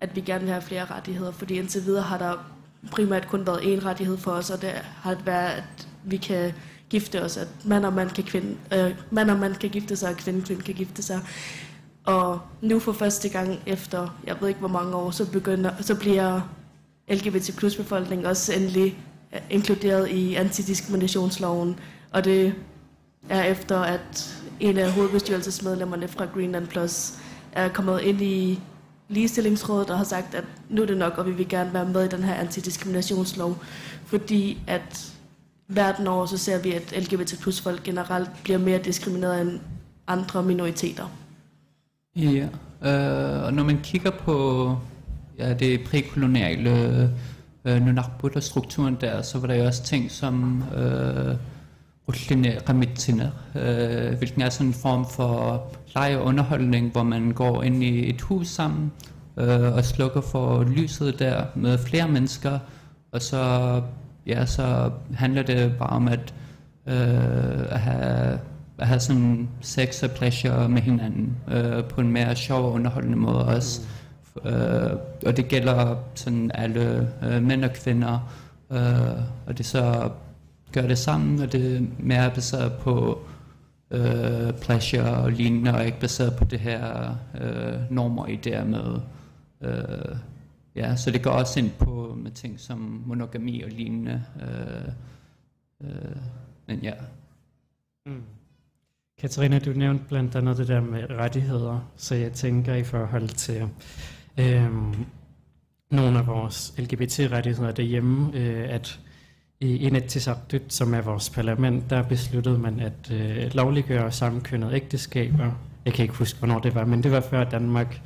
at 0.01 0.15
vi 0.15 0.21
gerne 0.21 0.43
vil 0.43 0.51
have 0.51 0.61
flere 0.61 0.85
rettigheder, 0.85 1.31
fordi 1.31 1.57
indtil 1.57 1.85
videre 1.85 2.03
har 2.03 2.17
der 2.17 2.33
primært 2.91 3.27
kun 3.27 3.47
været 3.47 3.59
én 3.59 3.85
rettighed 3.85 4.17
for 4.17 4.31
os, 4.31 4.49
og 4.49 4.61
det 4.61 4.69
har 4.95 5.17
været, 5.25 5.49
at 5.49 5.87
vi 6.03 6.17
kan 6.17 6.53
gifte 6.89 7.23
os, 7.23 7.37
at 7.37 7.47
mand 7.65 7.85
og 7.85 7.93
mand 7.93 8.09
kan, 8.09 8.23
kvinde, 8.23 8.57
øh, 8.73 8.95
mand 9.11 9.31
og 9.31 9.37
mand 9.37 9.55
kan 9.55 9.69
gifte 9.69 9.95
sig, 9.95 10.09
og 10.09 10.17
kvinde, 10.17 10.41
kvinde 10.41 10.61
kan 10.61 10.73
gifte 10.73 11.01
sig. 11.03 11.19
Og 12.05 12.39
nu 12.61 12.79
for 12.79 12.91
første 12.91 13.29
gang 13.29 13.59
efter, 13.65 14.19
jeg 14.25 14.35
ved 14.41 14.47
ikke 14.47 14.59
hvor 14.59 14.69
mange 14.69 14.95
år, 14.95 15.11
så, 15.11 15.31
begynder, 15.31 15.71
så 15.81 15.95
bliver 15.95 16.41
LGBT 17.09 17.57
plus 17.57 17.75
befolkningen 17.75 18.25
også 18.25 18.53
endelig 18.53 18.97
øh, 19.33 19.41
inkluderet 19.49 20.09
i 20.09 20.35
antidiskriminationsloven. 20.35 21.79
Og 22.11 22.25
det 22.25 22.53
er 23.29 23.43
efter, 23.43 23.79
at 23.79 24.39
en 24.59 24.77
af 24.77 24.91
hovedbestyrelsesmedlemmerne 24.91 26.07
fra 26.07 26.25
Greenland 26.25 26.67
Plus 26.67 27.13
er 27.51 27.69
kommet 27.69 28.01
ind 28.01 28.21
i 28.21 28.59
ligestillingsrådet 29.09 29.89
og 29.89 29.97
har 29.97 30.05
sagt, 30.05 30.35
at 30.35 30.43
nu 30.69 30.81
er 30.81 30.85
det 30.85 30.97
nok, 30.97 31.17
og 31.17 31.25
vi 31.25 31.31
vil 31.31 31.49
gerne 31.49 31.73
være 31.73 31.85
med 31.85 32.05
i 32.05 32.07
den 32.07 32.23
her 32.23 32.33
antidiskriminationslov, 32.33 33.57
fordi 34.05 34.59
at 34.67 35.13
verden 35.67 36.07
over, 36.07 36.25
så 36.25 36.37
ser 36.37 36.61
vi, 36.61 36.73
at 36.73 36.93
LGBT 36.97 37.39
plus 37.41 37.61
folk 37.61 37.83
generelt 37.83 38.29
bliver 38.43 38.59
mere 38.59 38.77
diskrimineret 38.77 39.41
end 39.41 39.59
andre 40.07 40.43
minoriteter. 40.43 41.05
Ja, 42.15 42.47
øh, 42.83 43.43
og 43.43 43.53
når 43.53 43.63
man 43.63 43.79
kigger 43.83 44.11
på 44.11 44.77
ja, 45.37 45.53
det 45.53 45.83
prækoloniale 45.83 46.69
øh, 46.69 47.75
øh 47.75 47.85
Nunarput 47.85 48.35
og 48.35 48.43
strukturen 48.43 48.97
der, 49.01 49.21
så 49.21 49.39
var 49.39 49.47
der 49.47 49.55
jo 49.55 49.65
også 49.65 49.83
ting 49.83 50.11
som 50.11 50.63
øh, 50.77 51.35
øh, 53.55 54.17
hvilken 54.17 54.41
er 54.41 54.49
sådan 54.49 54.67
en 54.67 54.73
form 54.73 55.05
for 55.09 55.63
legeunderholdning, 55.95 56.29
underholdning, 56.29 56.91
hvor 56.91 57.03
man 57.03 57.31
går 57.31 57.63
ind 57.63 57.83
i 57.83 58.09
et 58.09 58.21
hus 58.21 58.47
sammen 58.47 58.91
øh, 59.37 59.73
og 59.73 59.85
slukker 59.85 60.21
for 60.21 60.63
lyset 60.63 61.19
der 61.19 61.45
med 61.55 61.77
flere 61.77 62.07
mennesker, 62.07 62.59
og 63.11 63.21
så, 63.21 63.81
ja, 64.25 64.45
så 64.45 64.91
handler 65.13 65.43
det 65.43 65.77
bare 65.79 65.89
om 65.89 66.07
at, 66.07 66.33
øh, 66.87 67.65
at 67.69 67.79
have 67.79 68.39
at 68.79 68.87
have 68.87 68.99
sådan 68.99 69.49
sex 69.61 70.03
og 70.03 70.11
pleasure 70.11 70.69
med 70.69 70.81
hinanden 70.81 71.37
øh, 71.47 71.83
på 71.83 72.01
en 72.01 72.11
mere 72.11 72.35
sjov 72.35 72.65
og 72.65 72.71
underholdende 72.71 73.17
måde 73.17 73.45
også. 73.45 73.81
Mm. 74.43 74.49
Øh, 74.49 74.97
og 75.25 75.37
det 75.37 75.47
gælder 75.47 75.95
sådan 76.15 76.51
alle 76.53 77.07
øh, 77.23 77.43
mænd 77.43 77.65
og 77.65 77.73
kvinder. 77.73 78.33
Øh, 78.71 79.21
og 79.47 79.57
det 79.57 79.65
så 79.65 80.09
gøre 80.73 80.87
det 80.87 80.97
sammen, 80.97 81.41
og 81.41 81.51
det 81.51 81.77
er 81.77 81.81
mere 81.99 82.31
baseret 82.35 82.73
på 82.73 83.21
øh, 83.91 84.53
pleasure 84.61 85.17
og 85.17 85.31
lignende, 85.31 85.73
og 85.73 85.85
ikke 85.85 85.99
baseret 85.99 86.35
på 86.37 86.45
det 86.45 86.59
her 86.59 87.15
øh, 87.41 87.91
normer 87.91 88.23
og 88.23 88.29
idéer 88.29 88.63
med. 88.63 88.99
Øh, 89.61 90.17
ja, 90.75 90.95
så 90.95 91.11
det 91.11 91.23
går 91.23 91.31
også 91.31 91.59
ind 91.59 91.71
på 91.79 92.17
med 92.17 92.31
ting 92.31 92.59
som 92.59 93.03
monogami 93.05 93.61
og 93.61 93.69
lignende. 93.71 94.23
Øh, 94.41 94.91
øh, 95.83 96.15
men 96.67 96.79
ja. 96.79 96.93
Mm. 98.05 98.23
Katarina, 99.21 99.59
du 99.59 99.69
nævnte 99.69 100.03
blandt 100.07 100.35
andet 100.35 100.57
det 100.57 100.67
der 100.67 100.81
med 100.81 101.09
rettigheder, 101.09 101.91
så 101.95 102.15
jeg 102.15 102.31
tænker 102.31 102.75
i 102.75 102.83
forhold 102.83 103.29
til 103.29 103.69
øh, 104.37 104.71
nogle 105.91 106.19
af 106.19 106.27
vores 106.27 106.73
LGBT-rettigheder 106.77 107.71
derhjemme, 107.71 108.37
øh, 108.37 108.73
at 108.73 108.99
i 109.59 109.77
Inatsisartut, 109.77 110.73
som 110.73 110.93
er 110.93 111.01
vores 111.01 111.29
parlament, 111.29 111.89
der 111.89 112.03
besluttede 112.03 112.57
man 112.57 112.79
at 112.79 113.11
øh, 113.11 113.53
lovliggøre 113.53 114.11
sammenkønnede 114.11 114.75
ægteskaber. 114.75 115.51
Jeg 115.85 115.93
kan 115.93 116.03
ikke 116.03 116.15
huske, 116.15 116.39
hvornår 116.39 116.59
det 116.59 116.75
var, 116.75 116.85
men 116.85 117.03
det 117.03 117.11
var 117.11 117.21
før 117.21 117.43
Danmark 117.43 118.01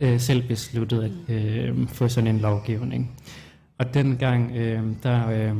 øh, 0.00 0.20
selv 0.20 0.48
besluttede 0.48 1.04
at 1.04 1.34
øh, 1.34 1.88
få 1.88 2.08
sådan 2.08 2.34
en 2.34 2.38
lovgivning. 2.38 3.10
Og 3.78 3.94
dengang, 3.94 4.56
øh, 4.56 4.82
der... 5.02 5.30
Øh, 5.30 5.56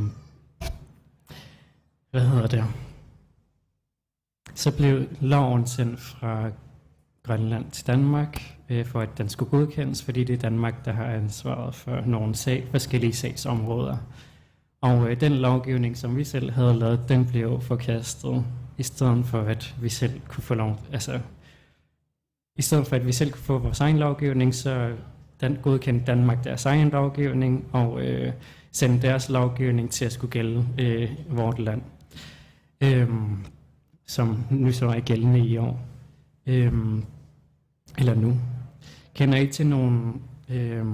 hvad 2.11 2.21
hedder 2.21 2.47
det? 2.47 2.65
Så 4.55 4.77
blev 4.77 5.07
loven 5.21 5.67
sendt 5.67 6.01
fra 6.01 6.51
Grønland 7.23 7.71
til 7.71 7.87
Danmark, 7.87 8.43
øh, 8.69 8.87
for 8.87 9.01
at 9.01 9.19
den 9.19 9.29
skulle 9.29 9.51
godkendes, 9.51 10.03
fordi 10.03 10.25
det 10.25 10.35
er 10.35 10.39
Danmark, 10.39 10.85
der 10.85 10.93
har 10.93 11.05
ansvaret 11.05 11.75
for 11.75 12.03
nogle 12.07 12.35
sag, 12.35 12.69
forskellige 12.71 13.13
sagsområder. 13.13 13.97
Og 14.81 15.11
øh, 15.11 15.21
den 15.21 15.33
lovgivning, 15.33 15.97
som 15.97 16.17
vi 16.17 16.25
selv 16.25 16.51
havde 16.51 16.79
lavet, 16.79 17.09
den 17.09 17.27
blev 17.27 17.61
forkastet, 17.61 18.45
i 18.79 18.83
stedet 18.83 19.25
for 19.25 19.41
at 19.41 19.75
vi 19.81 19.89
selv 19.89 20.21
kunne 20.29 20.43
få 20.43 20.55
lov, 20.55 20.81
altså 20.93 21.21
i 22.57 22.63
stedet 22.63 22.87
for 22.87 22.97
at 22.97 23.07
vi 23.07 23.13
selv 23.13 23.31
kunne 23.31 23.43
få 23.43 23.59
vores 23.59 23.81
egen 23.81 23.99
lovgivning, 23.99 24.55
så 24.55 24.93
den 25.41 25.59
godkendte 25.63 26.07
Danmark 26.07 26.45
deres 26.45 26.67
egen 26.67 26.89
lovgivning 26.89 27.65
og 27.73 28.03
øh, 28.07 28.33
sendte 28.73 29.07
deres 29.09 29.29
lovgivning 29.29 29.91
til 29.91 30.05
at 30.05 30.13
skulle 30.13 30.31
gælde 30.31 30.67
øh, 30.79 31.11
vort 31.31 31.59
land, 31.59 31.83
øh, 32.81 33.09
som 34.07 34.45
nu 34.51 34.73
så 34.73 34.87
er 34.87 35.01
gældende 35.01 35.39
i 35.39 35.57
år. 35.57 35.81
Øh, 36.47 36.73
eller 37.99 38.15
nu. 38.15 38.37
Kender 39.15 39.39
I 39.39 39.47
til 39.47 39.67
nogle 39.67 40.13
øh, 40.49 40.87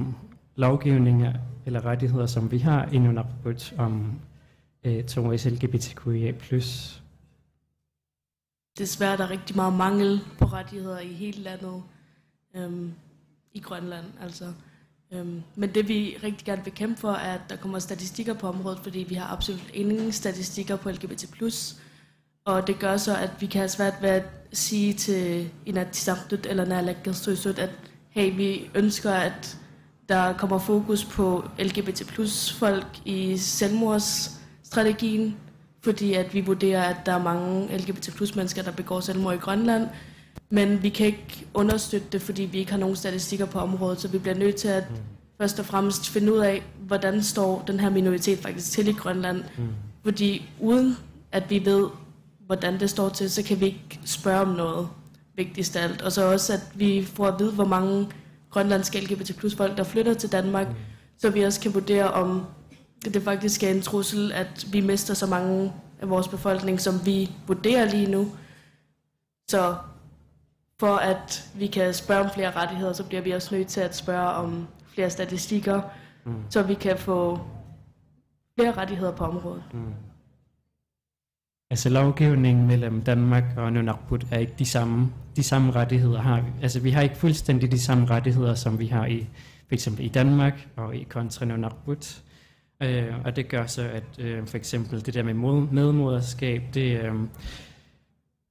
lovgivninger 0.56 1.32
eller 1.66 1.84
rettigheder, 1.84 2.26
som 2.26 2.50
vi 2.50 2.58
har 2.58 2.88
i 2.92 2.98
Nunavut 2.98 3.74
om 3.78 4.20
øh, 4.84 5.04
to 5.04 5.30
LGBTQIA+. 5.30 6.32
Desværre 8.78 9.16
der 9.16 9.24
er 9.24 9.30
rigtig 9.30 9.56
meget 9.56 9.72
mangel 9.72 10.20
på 10.38 10.44
rettigheder 10.44 10.98
i 10.98 11.12
hele 11.12 11.42
landet. 11.42 11.82
Øhm, 12.56 12.92
I 13.52 13.60
Grønland, 13.60 14.06
altså. 14.20 14.52
Øhm, 15.12 15.42
men 15.54 15.74
det 15.74 15.88
vi 15.88 16.16
rigtig 16.22 16.46
gerne 16.46 16.64
vil 16.64 16.74
kæmpe 16.74 17.00
for, 17.00 17.12
er, 17.12 17.34
at 17.34 17.40
der 17.48 17.56
kommer 17.56 17.78
statistikker 17.78 18.34
på 18.34 18.48
området, 18.48 18.78
fordi 18.78 18.98
vi 19.08 19.14
har 19.14 19.26
absolut 19.26 19.70
ingen 19.74 20.12
statistikker 20.12 20.76
på 20.76 20.90
LGBT+. 20.90 21.24
Og 22.44 22.66
det 22.66 22.78
gør 22.78 22.96
så, 22.96 23.16
at 23.16 23.30
vi 23.40 23.46
kan 23.46 23.58
have 23.58 23.68
svært 23.68 23.94
ved 24.02 24.08
at 24.08 24.24
sige 24.52 24.92
til 24.92 25.50
Inatsisartut 25.66 26.46
eller 26.46 26.64
Naalakkersuisut, 26.64 27.58
at 27.58 27.70
hey, 28.10 28.36
vi 28.36 28.70
ønsker, 28.74 29.12
at 29.12 29.58
der 30.08 30.32
kommer 30.32 30.58
fokus 30.58 31.04
på 31.04 31.44
LGBT 31.58 32.06
plus 32.06 32.52
folk 32.52 32.86
i 33.04 33.36
selvmordsstrategien, 33.36 35.36
fordi 35.84 36.14
at 36.14 36.34
vi 36.34 36.40
vurderer, 36.40 36.82
at 36.82 36.96
der 37.06 37.12
er 37.12 37.22
mange 37.22 37.76
LGBT 37.76 38.10
plus 38.16 38.36
mennesker, 38.36 38.62
der 38.62 38.72
begår 38.72 39.00
selvmord 39.00 39.34
i 39.34 39.38
Grønland, 39.38 39.88
men 40.50 40.82
vi 40.82 40.88
kan 40.88 41.06
ikke 41.06 41.46
understøtte 41.54 42.06
det, 42.12 42.22
fordi 42.22 42.42
vi 42.42 42.58
ikke 42.58 42.70
har 42.70 42.78
nogen 42.78 42.96
statistikker 42.96 43.46
på 43.46 43.58
området, 43.58 44.00
så 44.00 44.08
vi 44.08 44.18
bliver 44.18 44.34
nødt 44.34 44.56
til 44.56 44.68
at 44.68 44.90
mm. 44.90 44.96
først 45.40 45.58
og 45.58 45.66
fremmest 45.66 46.08
finde 46.08 46.32
ud 46.32 46.38
af, 46.38 46.62
hvordan 46.80 47.22
står 47.22 47.64
den 47.66 47.80
her 47.80 47.90
minoritet 47.90 48.38
faktisk 48.38 48.72
til 48.72 48.88
i 48.88 48.92
Grønland. 48.92 49.42
Mm. 49.58 49.68
Fordi 50.04 50.50
uden 50.60 50.96
at 51.32 51.50
vi 51.50 51.64
ved, 51.64 51.88
hvordan 52.46 52.80
det 52.80 52.90
står 52.90 53.08
til, 53.08 53.30
så 53.30 53.42
kan 53.42 53.60
vi 53.60 53.66
ikke 53.66 54.00
spørge 54.04 54.40
om 54.40 54.48
noget 54.48 54.88
vigtigst 55.36 55.76
af 55.76 55.82
alt. 55.82 56.02
Og 56.02 56.12
så 56.12 56.32
også, 56.32 56.52
at 56.52 56.60
vi 56.74 57.04
får 57.04 57.26
at 57.26 57.34
vide, 57.38 57.52
hvor 57.52 57.64
mange 57.64 58.08
grønlandske 58.50 59.00
LGBT 59.00 59.36
plus 59.38 59.54
folk, 59.54 59.76
der 59.76 59.84
flytter 59.84 60.14
til 60.14 60.32
Danmark, 60.32 60.68
mm. 60.68 60.74
så 61.18 61.30
vi 61.30 61.42
også 61.42 61.60
kan 61.60 61.74
vurdere, 61.74 62.10
om 62.10 62.46
det 63.04 63.22
faktisk 63.22 63.62
er 63.62 63.70
en 63.70 63.82
trussel, 63.82 64.32
at 64.32 64.66
vi 64.72 64.80
mister 64.80 65.14
så 65.14 65.26
mange 65.26 65.72
af 66.00 66.10
vores 66.10 66.28
befolkning, 66.28 66.80
som 66.80 67.06
vi 67.06 67.30
vurderer 67.46 67.90
lige 67.90 68.10
nu. 68.10 68.32
Så 69.48 69.76
for 70.80 70.96
at 70.96 71.50
vi 71.54 71.66
kan 71.66 71.94
spørge 71.94 72.24
om 72.24 72.30
flere 72.34 72.50
rettigheder, 72.50 72.92
så 72.92 73.04
bliver 73.04 73.22
vi 73.22 73.30
også 73.30 73.54
nødt 73.54 73.68
til 73.68 73.80
at 73.80 73.96
spørge 73.96 74.28
om 74.30 74.66
flere 74.88 75.10
statistikker, 75.10 75.80
mm. 76.24 76.34
så 76.50 76.62
vi 76.62 76.74
kan 76.74 76.98
få 76.98 77.40
flere 78.58 78.72
rettigheder 78.72 79.12
på 79.12 79.24
området. 79.24 79.62
Mm. 79.72 80.05
Altså 81.70 81.88
lovgivningen 81.88 82.66
mellem 82.66 83.02
Danmark 83.02 83.44
og 83.56 83.72
Nunavut 83.72 84.26
er 84.30 84.38
ikke 84.38 84.54
de 84.58 84.64
samme, 84.64 85.12
de 85.36 85.42
samme 85.42 85.72
rettigheder 85.72 86.20
har 86.20 86.40
vi. 86.40 86.48
Altså 86.62 86.80
vi 86.80 86.90
har 86.90 87.02
ikke 87.02 87.16
fuldstændig 87.16 87.72
de 87.72 87.80
samme 87.80 88.06
rettigheder, 88.06 88.54
som 88.54 88.78
vi 88.78 88.86
har 88.86 89.06
i 89.06 89.26
for 89.68 89.74
eksempel 89.74 90.04
i 90.04 90.08
Danmark 90.08 90.68
og 90.76 90.96
i 90.96 91.02
kontra 91.02 91.44
Nunavut. 91.44 92.22
Øh, 92.82 93.14
og 93.24 93.36
det 93.36 93.48
gør 93.48 93.66
så, 93.66 93.82
at 93.82 94.04
øh, 94.18 94.46
for 94.46 94.56
eksempel 94.56 95.06
det 95.06 95.14
der 95.14 95.22
med 95.22 95.34
mod, 95.34 95.66
medmoderskab, 95.70 96.62
det, 96.74 97.00
øh, 97.00 97.14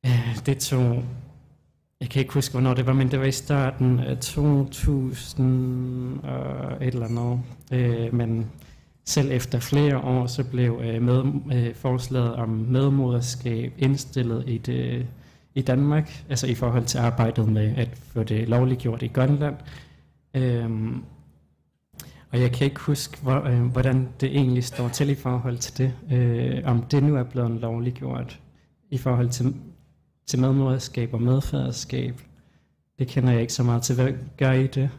øh, 0.05 0.37
det 0.45 0.57
tog, 0.57 1.03
jeg 2.01 2.09
kan 2.09 2.19
ikke 2.19 2.33
huske, 2.33 2.51
hvornår 2.51 2.73
det 2.73 2.85
var, 2.85 2.93
men 2.93 3.11
det 3.11 3.19
var 3.19 3.25
i 3.25 3.31
starten 3.31 3.99
af 3.99 4.17
2000 4.17 6.19
og 6.23 6.85
et 6.85 6.93
eller 6.93 7.05
andet. 7.05 7.41
Øh, 7.71 8.13
men 8.13 8.51
selv 9.05 9.31
efter 9.31 9.59
flere 9.59 9.97
år, 9.97 10.27
så 10.27 10.43
blev 10.43 10.81
øh, 10.83 11.01
med, 11.01 11.23
øh, 11.53 11.75
forslaget 11.75 12.35
om 12.35 12.49
medmoderskab 12.49 13.73
indstillet 13.77 14.43
i, 14.47 14.57
det, 14.57 15.07
i 15.55 15.61
Danmark, 15.61 16.23
altså 16.29 16.47
i 16.47 16.55
forhold 16.55 16.85
til 16.85 16.97
arbejdet 16.97 17.47
med 17.47 17.73
at 17.77 17.89
få 17.95 18.23
det 18.23 18.49
lovliggjort 18.49 19.01
i 19.03 19.07
Grønland. 19.07 19.55
Øhm, 20.33 21.03
og 22.31 22.41
jeg 22.41 22.51
kan 22.51 22.65
ikke 22.65 22.79
huske, 22.79 23.17
hvor, 23.21 23.41
øh, 23.41 23.65
hvordan 23.65 24.09
det 24.21 24.29
egentlig 24.29 24.63
står 24.63 24.87
til 24.87 25.09
i 25.09 25.15
forhold 25.15 25.57
til 25.57 25.77
det, 25.77 26.17
øh, 26.17 26.61
om 26.65 26.81
det 26.81 27.03
nu 27.03 27.15
er 27.15 27.23
blevet 27.23 27.51
lovliggjort 27.51 28.39
i 28.89 28.97
forhold 28.97 29.29
til, 29.29 29.55
til 30.27 30.39
medmoderskab 30.39 31.13
og 31.13 31.21
medfaderskab. 31.21 32.21
Det 32.99 33.07
kender 33.07 33.31
jeg 33.31 33.41
ikke 33.41 33.53
så 33.53 33.63
meget 33.63 33.83
til. 33.83 33.95
Hvad 33.95 34.13
gør 34.37 34.51
I 34.51 34.67
det? 34.67 34.89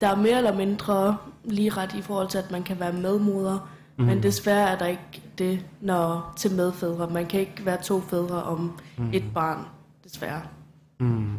Der 0.00 0.08
er 0.08 0.16
mere 0.16 0.36
eller 0.36 0.56
mindre 0.56 1.16
lige 1.44 1.70
ret 1.70 1.94
i 1.94 2.02
forhold 2.02 2.28
til, 2.28 2.38
at 2.38 2.50
man 2.50 2.62
kan 2.62 2.80
være 2.80 2.92
medmoder, 2.92 3.70
mm. 3.96 4.04
men 4.04 4.22
desværre 4.22 4.70
er 4.70 4.78
der 4.78 4.86
ikke 4.86 5.22
det 5.38 5.66
når 5.80 6.32
til 6.36 6.54
medfædre. 6.54 7.10
Man 7.10 7.26
kan 7.26 7.40
ikke 7.40 7.66
være 7.66 7.82
to 7.82 8.00
fædre 8.00 8.42
om 8.42 8.80
mm. 8.98 9.10
et 9.12 9.24
barn, 9.34 9.66
desværre. 10.04 10.42
Mm. 11.00 11.36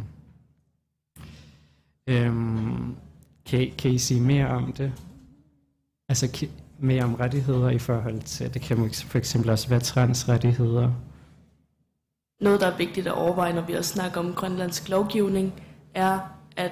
Øhm, 2.07 2.95
kan, 3.45 3.71
kan 3.77 3.91
I 3.91 3.97
sige 3.97 4.21
mere 4.21 4.47
om 4.47 4.73
det? 4.73 4.93
Altså 6.09 6.47
mere 6.79 7.03
om 7.03 7.15
rettigheder 7.15 7.69
i 7.69 7.79
forhold 7.79 8.21
til, 8.21 8.53
det 8.53 8.61
kan 8.61 8.91
for 8.93 9.17
eksempel 9.17 9.49
også 9.49 9.69
være 9.69 9.79
transrettigheder. 9.79 10.91
Noget, 12.41 12.59
der 12.61 12.67
er 12.67 12.77
vigtigt 12.77 13.07
at 13.07 13.13
overveje, 13.13 13.53
når 13.53 13.61
vi 13.61 13.73
også 13.73 13.93
snakker 13.93 14.19
om 14.19 14.33
grønlandsk 14.33 14.89
lovgivning, 14.89 15.53
er, 15.93 16.19
at 16.57 16.71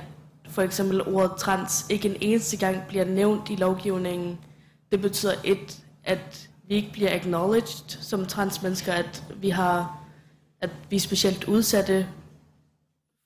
for 0.54 0.62
eksempel 0.62 1.02
ordet 1.02 1.32
trans 1.38 1.86
ikke 1.90 2.10
en 2.10 2.18
eneste 2.22 2.58
gang 2.58 2.78
bliver 2.88 3.06
nævnt 3.06 3.50
i 3.50 3.56
lovgivningen. 3.56 4.40
Det 4.92 5.02
betyder 5.02 5.34
et, 5.44 5.84
at 6.04 6.50
vi 6.68 6.76
ikke 6.76 6.92
bliver 6.92 7.16
acknowledged 7.16 7.90
som 8.02 8.26
transmennesker, 8.26 8.94
at 8.94 9.24
vi 9.36 9.50
har 9.50 10.04
at 10.64 10.70
vi 10.90 10.96
er 10.96 11.00
specielt 11.00 11.44
udsatte 11.44 12.08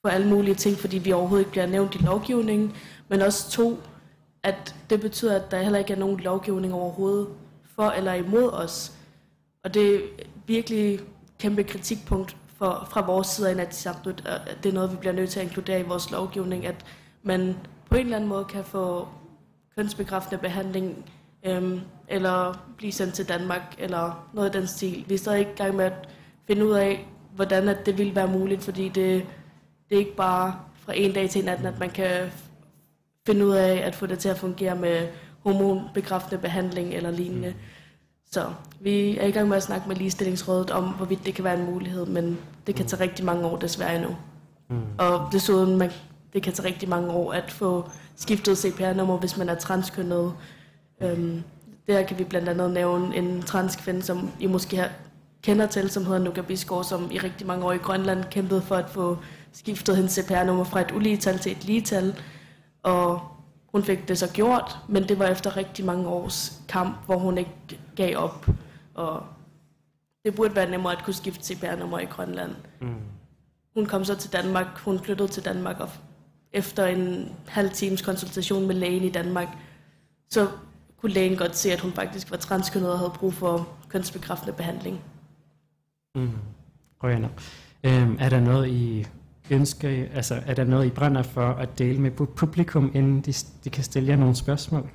for 0.01 0.09
alle 0.09 0.27
mulige 0.27 0.55
ting, 0.55 0.77
fordi 0.77 0.97
vi 0.97 1.11
overhovedet 1.11 1.41
ikke 1.41 1.51
bliver 1.51 1.65
nævnt 1.65 1.95
i 1.95 1.97
lovgivningen, 1.97 2.73
men 3.09 3.21
også 3.21 3.51
to, 3.51 3.79
at 4.43 4.75
det 4.89 5.01
betyder, 5.01 5.35
at 5.35 5.51
der 5.51 5.61
heller 5.61 5.79
ikke 5.79 5.93
er 5.93 5.97
nogen 5.97 6.19
lovgivning 6.19 6.73
overhovedet 6.73 7.27
for 7.75 7.89
eller 7.89 8.13
imod 8.13 8.51
os. 8.51 8.91
Og 9.63 9.73
det 9.73 9.95
er 9.95 9.99
virkelig 10.47 10.99
kæmpe 11.39 11.63
kritikpunkt 11.63 12.37
for, 12.57 12.87
fra 12.91 13.05
vores 13.05 13.27
side 13.27 13.47
af 13.49 13.53
Inatsisartut, 13.53 14.23
at 14.25 14.57
det 14.63 14.69
er 14.69 14.73
noget, 14.73 14.91
vi 14.91 14.95
bliver 14.95 15.13
nødt 15.13 15.29
til 15.29 15.39
at 15.39 15.45
inkludere 15.45 15.79
i 15.79 15.83
vores 15.83 16.11
lovgivning, 16.11 16.65
at 16.65 16.85
man 17.27 17.57
på 17.89 17.95
en 17.95 18.01
eller 18.01 18.15
anden 18.15 18.29
måde 18.29 18.45
kan 18.45 18.63
få 18.63 19.07
kønsbekræftende 19.75 20.41
behandling, 20.41 21.05
øhm, 21.45 21.81
eller 22.07 22.65
blive 22.77 22.91
sendt 22.91 23.13
til 23.13 23.29
Danmark, 23.29 23.75
eller 23.79 24.29
noget 24.33 24.47
af 24.47 24.53
den 24.53 24.67
stil. 24.67 25.05
Vi 25.07 25.13
er 25.13 25.17
stadig 25.17 25.41
i 25.41 25.55
gang 25.55 25.75
med 25.75 25.85
at 25.85 26.09
finde 26.47 26.65
ud 26.65 26.71
af, 26.71 27.07
hvordan 27.35 27.67
at 27.67 27.85
det 27.85 27.97
vil 27.97 28.15
være 28.15 28.27
muligt, 28.27 28.63
fordi 28.63 28.89
det, 28.89 29.25
det 29.89 29.95
er 29.95 29.99
ikke 29.99 30.15
bare 30.15 30.59
fra 30.75 30.93
en 30.95 31.13
dag 31.13 31.29
til 31.29 31.43
en 31.43 31.49
anden, 31.49 31.65
at 31.65 31.79
man 31.79 31.89
kan 31.89 32.31
finde 33.25 33.45
ud 33.45 33.51
af 33.51 33.75
at 33.75 33.95
få 33.95 34.05
det 34.05 34.19
til 34.19 34.29
at 34.29 34.37
fungere 34.37 34.75
med 34.75 35.07
hormonbekræftende 35.39 36.41
behandling 36.41 36.93
eller 36.93 37.11
lignende. 37.11 37.53
Så 38.31 38.53
vi 38.79 39.17
er 39.17 39.27
i 39.27 39.31
gang 39.31 39.47
med 39.47 39.57
at 39.57 39.63
snakke 39.63 39.87
med 39.87 39.95
ligestillingsrådet 39.95 40.71
om, 40.71 40.83
hvorvidt 40.83 41.25
det 41.25 41.35
kan 41.35 41.43
være 41.43 41.59
en 41.59 41.65
mulighed, 41.65 42.05
men 42.05 42.37
det 42.67 42.75
kan 42.75 42.85
tage 42.85 43.03
rigtig 43.03 43.25
mange 43.25 43.45
år 43.45 43.57
desværre 43.57 43.95
endnu. 43.95 44.15
Mm. 44.69 44.81
Og 44.97 45.29
desuden, 45.31 45.77
man 45.77 45.91
det 46.37 46.43
kan 46.43 46.53
tage 46.53 46.67
rigtig 46.67 46.89
mange 46.89 47.11
år 47.11 47.33
at 47.33 47.51
få 47.51 47.89
skiftet 48.15 48.57
CPR-nummer, 48.57 49.17
hvis 49.17 49.37
man 49.37 49.49
er 49.49 49.55
transkønnet. 49.55 50.33
Øhm, 51.01 51.43
der 51.87 52.03
kan 52.03 52.19
vi 52.19 52.23
blandt 52.23 52.49
andet 52.49 52.71
nævne 52.71 53.15
en 53.15 53.41
transkvinde, 53.41 54.01
som 54.01 54.31
I 54.39 54.47
måske 54.47 54.77
har, 54.77 54.89
kender 55.41 55.67
til, 55.67 55.89
som 55.89 56.05
hedder 56.05 56.19
Nuka 56.19 56.41
Bisgaard, 56.41 56.83
som 56.83 57.11
i 57.11 57.17
rigtig 57.17 57.47
mange 57.47 57.65
år 57.65 57.71
i 57.71 57.77
Grønland 57.77 58.23
kæmpede 58.31 58.61
for 58.61 58.75
at 58.75 58.89
få 58.89 59.17
skiftet 59.51 59.95
hendes 59.95 60.11
CPR-nummer 60.11 60.63
fra 60.63 60.81
et 60.81 60.91
uligetal 60.91 61.39
til 61.39 61.51
et 61.51 61.65
ligetal. 61.65 62.15
Og 62.83 63.21
hun 63.71 63.83
fik 63.83 64.07
det 64.07 64.17
så 64.17 64.31
gjort, 64.33 64.77
men 64.87 65.03
det 65.03 65.19
var 65.19 65.25
efter 65.25 65.57
rigtig 65.57 65.85
mange 65.85 66.07
års 66.07 66.61
kamp, 66.69 67.05
hvor 67.05 67.17
hun 67.17 67.37
ikke 67.37 67.79
gav 67.95 68.17
op. 68.17 68.47
Og 68.93 69.23
det 70.25 70.35
burde 70.35 70.55
være 70.55 70.69
nemmere 70.69 70.93
at 70.97 71.03
kunne 71.03 71.13
skifte 71.13 71.43
CPR-nummer 71.45 71.99
i 71.99 72.05
Grønland. 72.05 72.55
Mm. 72.81 72.95
Hun 73.75 73.85
kom 73.85 74.03
så 74.03 74.15
til 74.15 74.33
Danmark, 74.33 74.67
hun 74.77 74.99
flyttede 74.99 75.27
til 75.27 75.45
Danmark 75.45 75.79
og 75.79 75.89
efter 76.53 76.85
en 76.85 77.31
halv 77.47 77.69
times 77.71 78.01
konsultation 78.01 78.67
med 78.67 78.75
lægen 78.75 79.03
i 79.03 79.09
Danmark, 79.09 79.47
så 80.29 80.47
kunne 80.97 81.11
lægen 81.11 81.37
godt 81.37 81.55
se, 81.55 81.71
at 81.71 81.79
hun 81.79 81.91
faktisk 81.91 82.31
var 82.31 82.37
transkønnet 82.37 82.91
og 82.91 82.99
havde 82.99 83.13
brug 83.15 83.33
for 83.33 83.67
kønsbekræftende 83.89 84.53
behandling. 84.53 85.01
Mm. 86.15 86.31
Okay, 86.99 87.19
no. 87.19 87.27
Øhm, 87.83 88.17
er 88.19 88.29
der 88.29 88.39
noget, 88.39 88.67
I 88.67 89.05
ønsker, 89.49 90.05
altså 90.13 90.41
er 90.45 90.53
der 90.53 90.63
noget, 90.63 90.85
I 90.85 90.89
brænder 90.89 91.23
for 91.23 91.47
at 91.47 91.79
dele 91.79 92.01
med 92.01 92.11
publikum, 92.11 92.91
inden 92.93 93.21
de, 93.21 93.33
de 93.63 93.69
kan 93.69 93.83
stille 93.83 94.09
jer 94.09 94.15
nogle 94.15 94.35
spørgsmål? 94.35 94.89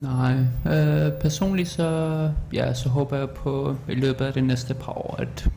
Nej, 0.00 0.34
øh, 0.66 1.20
personligt 1.20 1.68
så, 1.68 2.30
ja, 2.52 2.74
så 2.74 2.88
håber 2.88 3.16
jeg 3.16 3.30
på 3.30 3.76
i 3.88 3.94
løbet 3.94 4.24
af 4.24 4.32
det 4.32 4.44
næste 4.44 4.74
par 4.74 4.92
år 4.92 5.16
at 5.18 5.50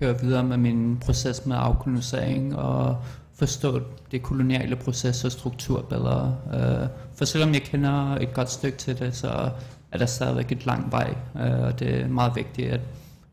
køre 0.00 0.20
videre 0.20 0.44
med 0.44 0.56
min 0.56 0.98
proces 1.04 1.46
med 1.46 1.56
afkolonisering 1.58 2.56
og 2.56 2.96
forstå 3.34 3.80
det 4.10 4.22
koloniale 4.22 4.76
proces 4.76 5.24
og 5.24 5.32
struktur 5.32 5.82
bedre. 5.82 6.36
Øh, 6.54 6.88
for 7.14 7.24
selvom 7.24 7.54
jeg 7.54 7.62
kender 7.62 8.16
et 8.16 8.34
godt 8.34 8.50
stykke 8.50 8.78
til 8.78 8.98
det, 8.98 9.16
så 9.16 9.50
er 9.92 9.98
der 9.98 10.06
stadigvæk 10.06 10.52
et 10.52 10.66
lang 10.66 10.92
vej, 10.92 11.14
øh, 11.36 11.60
og 11.60 11.78
det 11.80 12.00
er 12.00 12.08
meget 12.08 12.36
vigtigt 12.36 12.72
at 12.72 12.80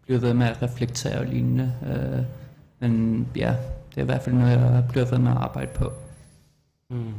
blive 0.06 0.22
ved 0.22 0.34
med 0.34 0.46
at 0.46 0.62
reflektere 0.62 1.20
og 1.20 1.26
lignende. 1.26 1.74
Øh, 1.88 2.24
men 2.80 3.28
ja, 3.36 3.56
det 3.90 3.98
er 3.98 4.02
i 4.02 4.06
hvert 4.06 4.22
fald 4.22 4.36
noget, 4.36 4.52
jeg 4.52 4.84
bliver 4.90 5.06
ved 5.06 5.18
med 5.18 5.32
at 5.32 5.38
arbejde 5.38 5.72
på. 5.76 5.92
Mm. 6.90 7.14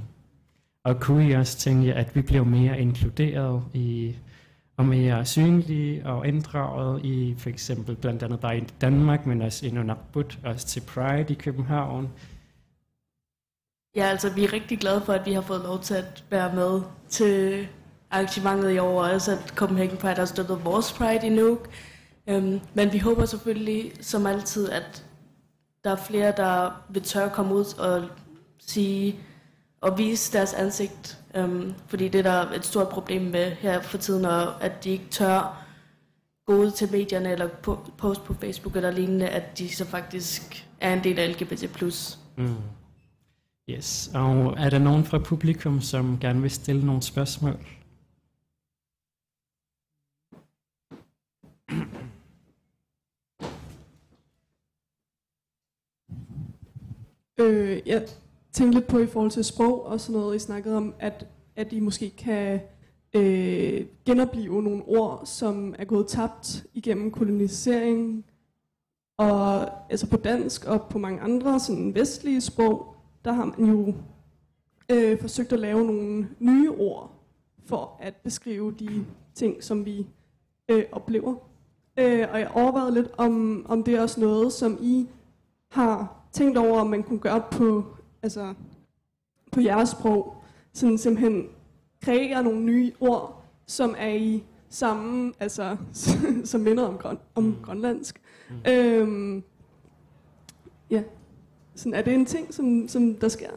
Og 0.84 1.00
kunne 1.00 1.28
I 1.28 1.32
også 1.32 1.58
tænke, 1.58 1.94
at 1.94 2.16
vi 2.16 2.22
bliver 2.22 2.44
mere 2.44 2.80
inkluderet 2.80 3.62
i 3.74 4.14
og 4.78 4.86
mere 4.86 5.24
synlige 5.24 6.06
og 6.06 6.26
inddraget 6.26 7.04
i 7.04 7.34
for 7.38 7.48
eksempel 7.48 7.96
blandt 7.96 8.22
andet 8.22 8.40
bare 8.40 8.58
i 8.58 8.60
Danmark, 8.80 9.26
men 9.26 9.42
også 9.42 9.66
i 9.66 9.70
Nunavut, 9.70 10.38
også 10.44 10.66
til 10.66 10.80
Pride 10.80 11.32
i 11.32 11.34
København. 11.34 12.08
Ja, 13.96 14.04
altså 14.04 14.30
vi 14.34 14.44
er 14.44 14.52
rigtig 14.52 14.78
glade 14.78 15.00
for, 15.00 15.12
at 15.12 15.26
vi 15.26 15.32
har 15.32 15.40
fået 15.40 15.60
lov 15.60 15.80
til 15.80 15.94
at 15.94 16.24
være 16.30 16.54
med 16.54 16.82
til 17.08 17.66
arrangementet 18.10 18.70
i 18.72 18.78
år, 18.78 19.02
og 19.04 19.10
også 19.10 19.32
at 19.32 19.48
Copenhagen 19.48 19.96
Pride 19.96 20.14
har 20.14 20.24
støttet 20.24 20.64
vores 20.64 20.92
Pride 20.92 21.26
i 21.26 21.30
Nuuk. 21.30 21.68
Øhm, 22.26 22.60
men 22.74 22.92
vi 22.92 22.98
håber 22.98 23.24
selvfølgelig, 23.24 23.92
som 24.00 24.26
altid, 24.26 24.70
at 24.70 25.04
der 25.84 25.90
er 25.90 25.96
flere, 25.96 26.32
der 26.36 26.82
vil 26.88 27.02
tørre 27.02 27.30
komme 27.30 27.54
ud 27.54 27.78
og 27.78 28.04
sige 28.58 29.16
og 29.80 29.98
vise 29.98 30.32
deres 30.32 30.54
ansigt. 30.54 31.18
Um, 31.44 31.74
fordi 31.86 32.08
det 32.08 32.26
er 32.26 32.30
der 32.32 32.52
et 32.52 32.64
stort 32.64 32.88
problem 32.88 33.22
med 33.22 33.50
her 33.50 33.82
for 33.82 33.98
tiden, 33.98 34.24
og 34.24 34.64
at 34.64 34.84
de 34.84 34.90
ikke 34.90 35.08
tør 35.10 35.64
gå 36.46 36.56
ud 36.56 36.70
til 36.70 36.92
medierne 36.92 37.32
eller 37.32 37.48
på, 37.48 37.78
post 37.98 38.24
på 38.24 38.34
Facebook 38.34 38.76
eller 38.76 38.90
lignende, 38.90 39.28
at 39.28 39.58
de 39.58 39.74
så 39.74 39.84
faktisk 39.84 40.68
er 40.80 40.92
en 40.92 41.04
del 41.04 41.18
af 41.18 41.32
LGBT+. 41.32 41.82
Mm. 42.36 42.56
Yes, 43.70 44.10
og 44.14 44.54
er 44.58 44.70
der 44.70 44.78
nogen 44.78 45.04
fra 45.04 45.18
publikum, 45.18 45.80
som 45.80 46.18
gerne 46.20 46.40
vil 46.42 46.50
stille 46.50 46.86
nogle 46.86 47.02
spørgsmål? 47.02 47.56
Øh, 57.40 57.82
jeg 57.86 58.08
tænkte 58.58 58.78
lidt 58.78 58.88
på 58.88 58.98
i 58.98 59.06
forhold 59.06 59.30
til 59.30 59.44
sprog 59.44 59.86
og 59.86 60.00
sådan 60.00 60.20
noget, 60.20 60.36
I 60.36 60.38
snakkede 60.38 60.76
om, 60.76 60.94
at, 60.98 61.26
at 61.56 61.72
I 61.72 61.80
måske 61.80 62.10
kan 62.10 62.60
øh, 63.14 63.86
genopleve 64.06 64.62
nogle 64.62 64.82
ord, 64.86 65.22
som 65.24 65.74
er 65.78 65.84
gået 65.84 66.06
tabt 66.06 66.66
igennem 66.74 67.10
kolonisering, 67.10 68.24
og 69.18 69.70
altså 69.90 70.10
på 70.10 70.16
dansk 70.16 70.64
og 70.64 70.82
på 70.82 70.98
mange 70.98 71.20
andre 71.20 71.60
sådan 71.60 71.94
vestlige 71.94 72.40
sprog, 72.40 72.94
der 73.24 73.32
har 73.32 73.44
man 73.44 73.68
jo 73.68 73.94
øh, 74.92 75.20
forsøgt 75.20 75.52
at 75.52 75.60
lave 75.60 75.86
nogle 75.86 76.28
nye 76.38 76.70
ord 76.70 77.10
for 77.66 77.96
at 78.00 78.14
beskrive 78.16 78.74
de 78.78 79.04
ting, 79.34 79.64
som 79.64 79.84
vi 79.84 80.06
øh, 80.68 80.84
oplever. 80.92 81.34
Øh, 81.98 82.26
og 82.32 82.40
jeg 82.40 82.50
overvejede 82.54 82.94
lidt, 82.94 83.10
om, 83.16 83.66
om 83.68 83.84
det 83.84 83.94
er 83.94 84.02
også 84.02 84.20
noget, 84.20 84.52
som 84.52 84.78
I 84.80 85.08
har 85.70 86.14
tænkt 86.32 86.58
over, 86.58 86.80
om 86.80 86.86
man 86.86 87.02
kunne 87.02 87.18
gøre 87.18 87.42
på, 87.50 87.84
altså, 88.22 88.54
på 89.52 89.60
jeres 89.60 89.88
sprog. 89.88 90.34
Sådan 90.72 90.98
simpelthen 90.98 91.48
kreere 92.02 92.42
nogle 92.42 92.60
nye 92.60 92.92
ord, 93.00 93.44
som 93.66 93.94
er 93.98 94.14
i 94.14 94.44
samme, 94.68 95.32
altså, 95.40 95.76
som 96.44 96.60
minder 96.60 96.86
om, 96.86 96.98
grøn, 96.98 97.18
om 97.34 97.42
mm. 97.42 97.56
grønlandsk. 97.62 98.20
Mm. 98.50 98.72
Øhm, 98.72 99.42
ja, 100.90 101.02
sådan, 101.74 101.94
er 101.94 102.02
det 102.02 102.14
en 102.14 102.26
ting, 102.26 102.54
som, 102.54 102.88
som 102.88 103.14
der 103.14 103.28
sker? 103.28 103.50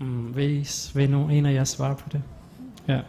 Mm, 0.00 0.36
vil, 0.36 0.68
vil 0.94 1.10
nogen 1.10 1.30
en 1.30 1.46
af 1.46 1.54
jer 1.54 1.64
svare 1.64 1.96
på 1.96 2.08
det? 2.12 2.22
Ja. 2.88 3.00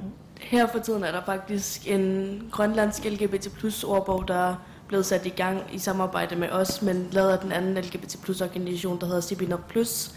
Her 0.42 0.68
for 0.68 0.80
tiden 0.80 1.04
er 1.04 1.12
der 1.12 1.26
faktisk 1.26 1.92
en 1.92 2.42
grønlandsk 2.52 3.06
LGBT 3.06 3.52
plus 3.58 3.84
ordbog, 3.84 4.28
der 4.28 4.36
er 4.36 4.56
blevet 4.88 5.06
sat 5.06 5.26
i 5.26 5.30
gang 5.30 5.62
i 5.74 5.78
samarbejde 5.78 6.36
med 6.36 6.50
os, 6.50 6.82
men 6.82 7.08
lavet 7.12 7.30
af 7.30 7.40
den 7.40 7.52
anden 7.52 7.84
LGBT 7.84 8.18
plus 8.24 8.42
organisation, 8.42 9.00
der 9.00 9.06
hedder 9.06 9.22
Sibinop 9.22 9.68
Plus, 9.68 10.12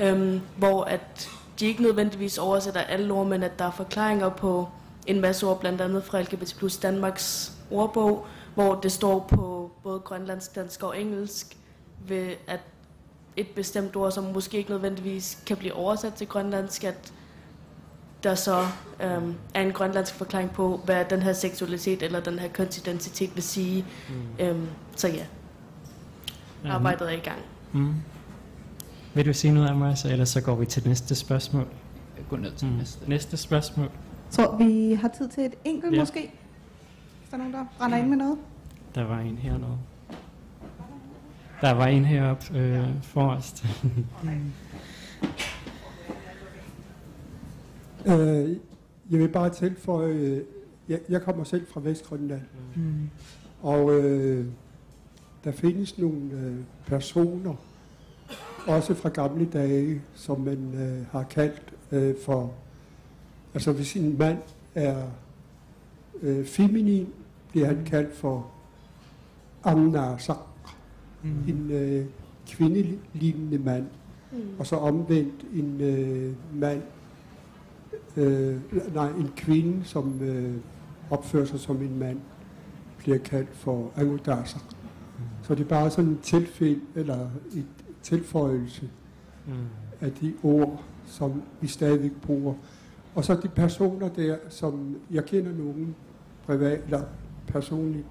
øhm, 0.00 0.40
hvor 0.56 0.84
at 0.84 1.28
de 1.60 1.66
ikke 1.66 1.82
nødvendigvis 1.82 2.38
oversætter 2.38 2.80
alle 2.80 3.12
ord, 3.12 3.26
men 3.26 3.42
at 3.42 3.58
der 3.58 3.64
er 3.64 3.70
forklaringer 3.70 4.28
på 4.28 4.68
en 5.06 5.20
masse 5.20 5.46
ord, 5.46 5.60
blandt 5.60 5.80
andet 5.80 6.04
fra 6.04 6.20
LGBT 6.20 6.54
plus 6.58 6.76
Danmarks 6.76 7.52
ordbog, 7.70 8.26
hvor 8.54 8.74
det 8.74 8.92
står 8.92 9.26
på 9.28 9.70
både 9.82 10.00
grønlandsk, 10.00 10.54
dansk 10.54 10.82
og 10.82 11.00
engelsk, 11.00 11.56
ved 12.08 12.32
at 12.46 12.60
et 13.36 13.48
bestemt 13.48 13.96
ord, 13.96 14.12
som 14.12 14.24
måske 14.24 14.58
ikke 14.58 14.70
nødvendigvis 14.70 15.42
kan 15.46 15.56
blive 15.56 15.74
oversat 15.74 16.14
til 16.14 16.26
grønlandsk, 16.26 16.84
at 16.84 17.12
der 18.22 18.34
så 18.34 18.66
øhm, 19.02 19.34
er 19.54 19.62
en 19.62 19.72
grønlandsk 19.72 20.14
forklaring 20.14 20.50
på, 20.50 20.80
hvad 20.84 21.04
den 21.04 21.22
her 21.22 21.32
seksualitet 21.32 22.02
eller 22.02 22.20
den 22.20 22.38
her 22.38 22.48
kønsidentitet 22.48 23.34
vil 23.34 23.42
sige. 23.42 23.86
Mm. 24.08 24.44
Øhm, 24.44 24.68
så 24.96 25.08
ja, 25.08 25.24
arbejdet 26.68 27.08
er 27.08 27.16
i 27.16 27.20
gang. 27.20 27.38
Mm. 27.72 27.94
Vil 29.14 29.26
du 29.26 29.32
sige 29.32 29.54
noget 29.54 29.70
os, 29.82 30.04
eller 30.04 30.24
så 30.24 30.40
går 30.40 30.54
vi 30.54 30.66
til 30.66 30.88
næste 30.88 31.14
spørgsmål? 31.14 31.66
Jeg 32.16 32.24
går 32.30 32.36
ned 32.36 32.52
til 32.52 32.68
Mm. 32.68 32.74
næste. 32.74 33.08
Næste 33.08 33.36
spørgsmål. 33.36 33.90
tror, 34.30 34.56
vi 34.56 34.94
har 34.94 35.08
tid 35.08 35.28
til 35.28 35.44
et 35.44 35.54
enkelt 35.64 35.92
Ja. 35.92 35.96
ja. 35.96 36.02
måske. 36.02 36.20
Hvis 37.20 37.28
der 37.30 37.34
er 37.34 37.38
nogen, 37.38 37.52
der 37.54 37.64
brænder 37.78 37.98
ind 37.98 38.08
med 38.08 38.16
noget. 38.16 38.38
Der 38.94 39.02
var 39.04 39.18
en 39.20 39.38
hernede. 39.38 39.78
Der 41.60 41.70
var 41.72 41.86
en 41.86 42.04
heroppe 42.04 42.58
øh, 42.58 43.02
forrest. 43.02 43.64
Øh, 48.06 48.56
jeg 49.10 49.18
vil 49.20 49.28
bare 49.28 49.50
tilføje, 49.50 50.12
øh, 50.12 50.42
jeg, 50.88 51.00
jeg 51.08 51.22
kommer 51.22 51.44
selv 51.44 51.66
fra 51.66 51.80
Vestgrønland, 51.84 52.40
Mm. 52.76 53.10
og 53.62 53.92
øh, 54.00 54.46
der 55.44 55.52
findes 55.52 55.98
nogle 55.98 56.20
øh, 56.32 56.56
personer, 56.86 57.54
også 58.66 58.94
fra 58.94 59.08
gamle 59.08 59.44
dage, 59.52 60.02
som 60.14 60.40
man 60.40 60.74
øh, 60.74 61.06
har 61.12 61.22
kaldt 61.22 61.62
øh, 61.92 62.14
for, 62.24 62.52
altså 63.54 63.72
hvis 63.72 63.96
en 63.96 64.18
mand 64.18 64.38
er 64.74 65.02
øh, 66.22 66.44
feminin, 66.46 67.08
bliver 67.50 67.66
han 67.66 67.84
kaldt 67.86 68.16
for 68.16 68.46
Amnasak, 69.64 70.36
Mm. 71.22 71.30
en 71.48 71.70
øh, 71.70 72.06
kvindelignende 72.48 73.58
mand, 73.58 73.86
Mm. 74.32 74.38
og 74.58 74.66
så 74.66 74.76
omvendt 74.76 75.44
en 75.54 75.80
øh, 75.80 76.34
mand, 76.60 76.82
øh, 78.16 78.56
nej, 78.94 79.08
en 79.10 79.30
kvinde, 79.36 79.84
som 79.84 80.20
øh, 80.22 80.54
opfører 81.10 81.44
sig 81.44 81.60
som 81.60 81.82
en 81.82 81.98
mand, 81.98 82.18
bliver 82.98 83.18
kaldt 83.18 83.48
for 83.52 83.90
Angudasa. 83.96 84.58
Så 85.42 85.54
det 85.54 85.64
er 85.64 85.68
bare 85.68 85.90
sådan 85.90 86.10
en 86.10 86.18
tilfælde, 86.22 86.80
eller 86.94 87.28
et 87.56 87.64
tilføjelse 88.02 88.90
Mm. 89.46 89.54
af 90.00 90.12
de 90.12 90.34
ord, 90.42 90.82
som 91.06 91.42
vi 91.60 91.66
stadigvæk 91.66 92.10
bruger. 92.22 92.54
Og 93.14 93.24
så 93.24 93.34
de 93.42 93.48
personer 93.48 94.08
der, 94.08 94.36
som 94.48 94.96
jeg 95.10 95.24
kender 95.24 95.52
nogen 95.52 95.94
privat 96.46 96.80
eller 96.84 97.02
personligt, 97.46 98.04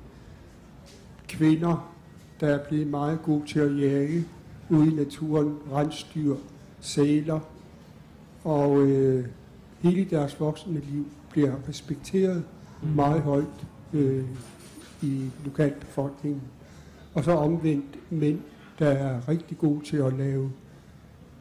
kvinder, 1.27 1.91
der 2.39 2.47
er 2.47 2.67
blevet 2.67 2.87
meget 2.87 3.19
gode 3.23 3.45
til 3.47 3.59
at 3.59 3.79
jage 3.81 4.25
ude 4.69 4.91
i 4.91 4.95
naturen, 4.95 5.57
rensdyr, 5.71 6.35
sæler, 6.79 7.39
og 8.43 8.81
øh, 8.81 9.25
hele 9.79 10.05
deres 10.09 10.39
voksne 10.39 10.73
liv 10.91 11.05
bliver 11.31 11.55
respekteret 11.69 12.43
Mm. 12.81 12.89
meget 12.89 13.21
højt 13.21 13.65
øh, 13.93 14.25
i 15.01 15.25
lokalbefolkningen. 15.45 16.41
Og 17.13 17.23
så 17.23 17.31
omvendt 17.31 17.99
mænd, 18.11 18.39
der 18.79 18.89
er 18.89 19.29
rigtig 19.29 19.57
gode 19.57 19.85
til 19.85 19.97
at 19.97 20.13
lave 20.13 20.51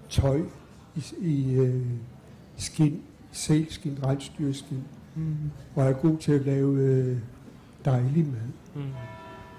tøj 0.08 0.40
i, 0.96 1.02
i 1.20 1.54
øh, 1.54 1.86
skin, 2.56 3.02
sælskin, 3.32 3.98
rensdyrskin, 4.04 4.84
Mm. 5.14 5.50
og 5.76 5.84
er 5.88 5.92
gode 5.92 6.16
til 6.16 6.32
at 6.32 6.40
lave 6.46 6.74
øh, 6.78 7.16
dejlig 7.84 8.26
mad. 8.26 8.40
Mm. 8.74 8.82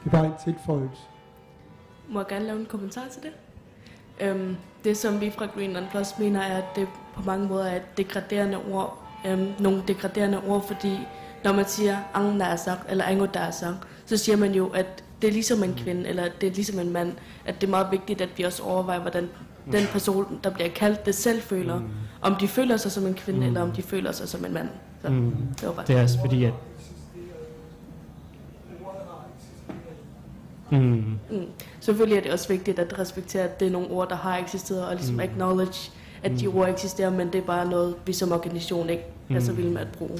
Det 0.03 0.05
er 0.05 0.09
bare 0.09 0.25
en 0.25 0.31
tilføjelse. 0.43 1.01
Må 2.09 2.19
jeg 2.19 2.27
gerne 2.27 2.45
lave 2.45 2.59
en 2.59 2.65
kommentar 2.65 3.01
til 3.11 3.21
det? 3.23 3.31
Øhm, 4.21 4.55
det, 4.83 4.97
som 4.97 5.21
vi 5.21 5.29
fra 5.31 5.45
Greenland 5.45 5.85
Plus 5.91 6.07
mener, 6.19 6.41
er, 6.41 6.57
at 6.57 6.63
det 6.75 6.87
på 7.15 7.21
mange 7.25 7.47
måder 7.47 7.65
er 7.65 7.75
et 7.75 7.97
degraderende 7.97 8.57
ord. 8.71 9.03
Øhm, 9.27 9.47
nogle 9.59 9.83
degraderende 9.87 10.41
ord, 10.47 10.67
fordi 10.67 10.97
når 11.43 11.53
man 11.53 11.65
siger 11.65 11.97
angnasak 12.13 12.77
eller 12.89 13.03
angodasak, 13.03 13.75
så 14.05 14.17
siger 14.17 14.35
man 14.37 14.51
jo, 14.53 14.67
at 14.67 15.03
det 15.21 15.27
er 15.27 15.31
ligesom 15.31 15.63
en 15.63 15.73
kvinde, 15.77 16.07
eller 16.09 16.23
det 16.41 16.49
er 16.49 16.53
ligesom 16.53 16.79
en 16.79 16.93
mand, 16.93 17.13
at 17.45 17.61
det 17.61 17.67
er 17.67 17.71
meget 17.71 17.87
vigtigt, 17.91 18.21
at 18.21 18.29
vi 18.37 18.43
også 18.43 18.63
overvejer, 18.63 18.99
hvordan 18.99 19.29
den 19.71 19.85
person, 19.91 20.39
der 20.43 20.49
bliver 20.49 20.69
kaldt 20.69 21.05
det, 21.05 21.15
selv 21.15 21.41
føler. 21.41 21.79
Mm. 21.79 21.85
Om 22.21 22.35
de 22.35 22.47
føler 22.47 22.77
sig 22.77 22.91
som 22.91 23.07
en 23.07 23.13
kvinde, 23.13 23.39
mm. 23.39 23.45
eller 23.45 23.61
om 23.61 23.71
de 23.71 23.81
føler 23.81 24.11
sig 24.11 24.29
som 24.29 24.45
en 24.45 24.53
mand. 24.53 24.69
Så 25.01 25.09
Mm. 25.09 25.31
det 25.59 25.67
var 25.67 25.73
bare 25.73 25.85
Det 25.87 25.97
er 25.97 26.01
også 26.03 26.19
fordi, 26.19 26.43
at... 26.43 26.53
Mm. 30.71 30.77
Mm. 31.31 31.45
Selvfølgelig 31.79 32.17
er 32.17 32.21
det 32.21 32.31
også 32.31 32.47
vigtigt 32.47 32.79
at 32.79 32.99
respektere, 32.99 33.43
at 33.43 33.59
det 33.59 33.67
er 33.67 33.71
nogle 33.71 33.87
ord, 33.89 34.09
der 34.09 34.15
har 34.15 34.37
eksisteret, 34.37 34.85
og 34.87 34.95
ligesom 34.95 35.13
mm. 35.15 35.19
acknowledge, 35.19 35.91
at 36.23 36.31
de 36.39 36.47
Mm. 36.47 36.57
ord 36.57 36.69
eksisterer, 36.69 37.09
men 37.09 37.27
det 37.27 37.35
er 37.35 37.41
bare 37.45 37.69
noget, 37.69 37.95
vi 38.05 38.13
som 38.13 38.31
organisation 38.31 38.89
ikke 38.89 39.03
er 39.29 39.39
så 39.39 39.51
Mm. 39.51 39.57
vilde 39.57 39.71
med 39.71 39.81
at 39.81 39.87
bruge. 39.97 40.19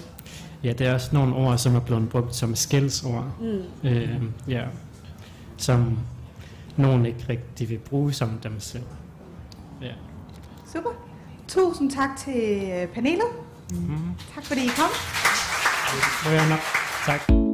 Ja, 0.64 0.74
det 0.74 0.88
er 0.88 0.94
også 0.94 1.10
nogle 1.14 1.36
ord, 1.36 1.58
som 1.58 1.76
er 1.76 1.80
blevet 1.80 2.10
brugt 2.10 2.36
som 2.36 2.56
skældsord. 2.56 3.26
Mm. 3.42 3.90
Øh, 3.90 4.10
ja. 4.48 4.64
Som 5.60 5.98
nogen 6.78 7.06
ikke 7.06 7.26
rigtig 7.30 7.70
vil 7.70 7.78
bruge 7.78 8.14
som 8.14 8.30
dem 8.44 8.60
selv. 8.60 8.84
Ja. 9.82 9.94
Super. 10.74 10.90
Tusind 11.48 11.92
tak 11.92 12.10
til 12.18 12.72
øh, 12.74 12.88
panelet. 12.88 13.28
Mm. 13.72 13.98
Tak 14.36 14.46
fordi 14.46 14.62
I 14.62 14.68
kom. 14.68 14.90
Det 16.24 16.40
var 16.40 16.50
nok. 16.50 16.60
Tak. 17.06 17.49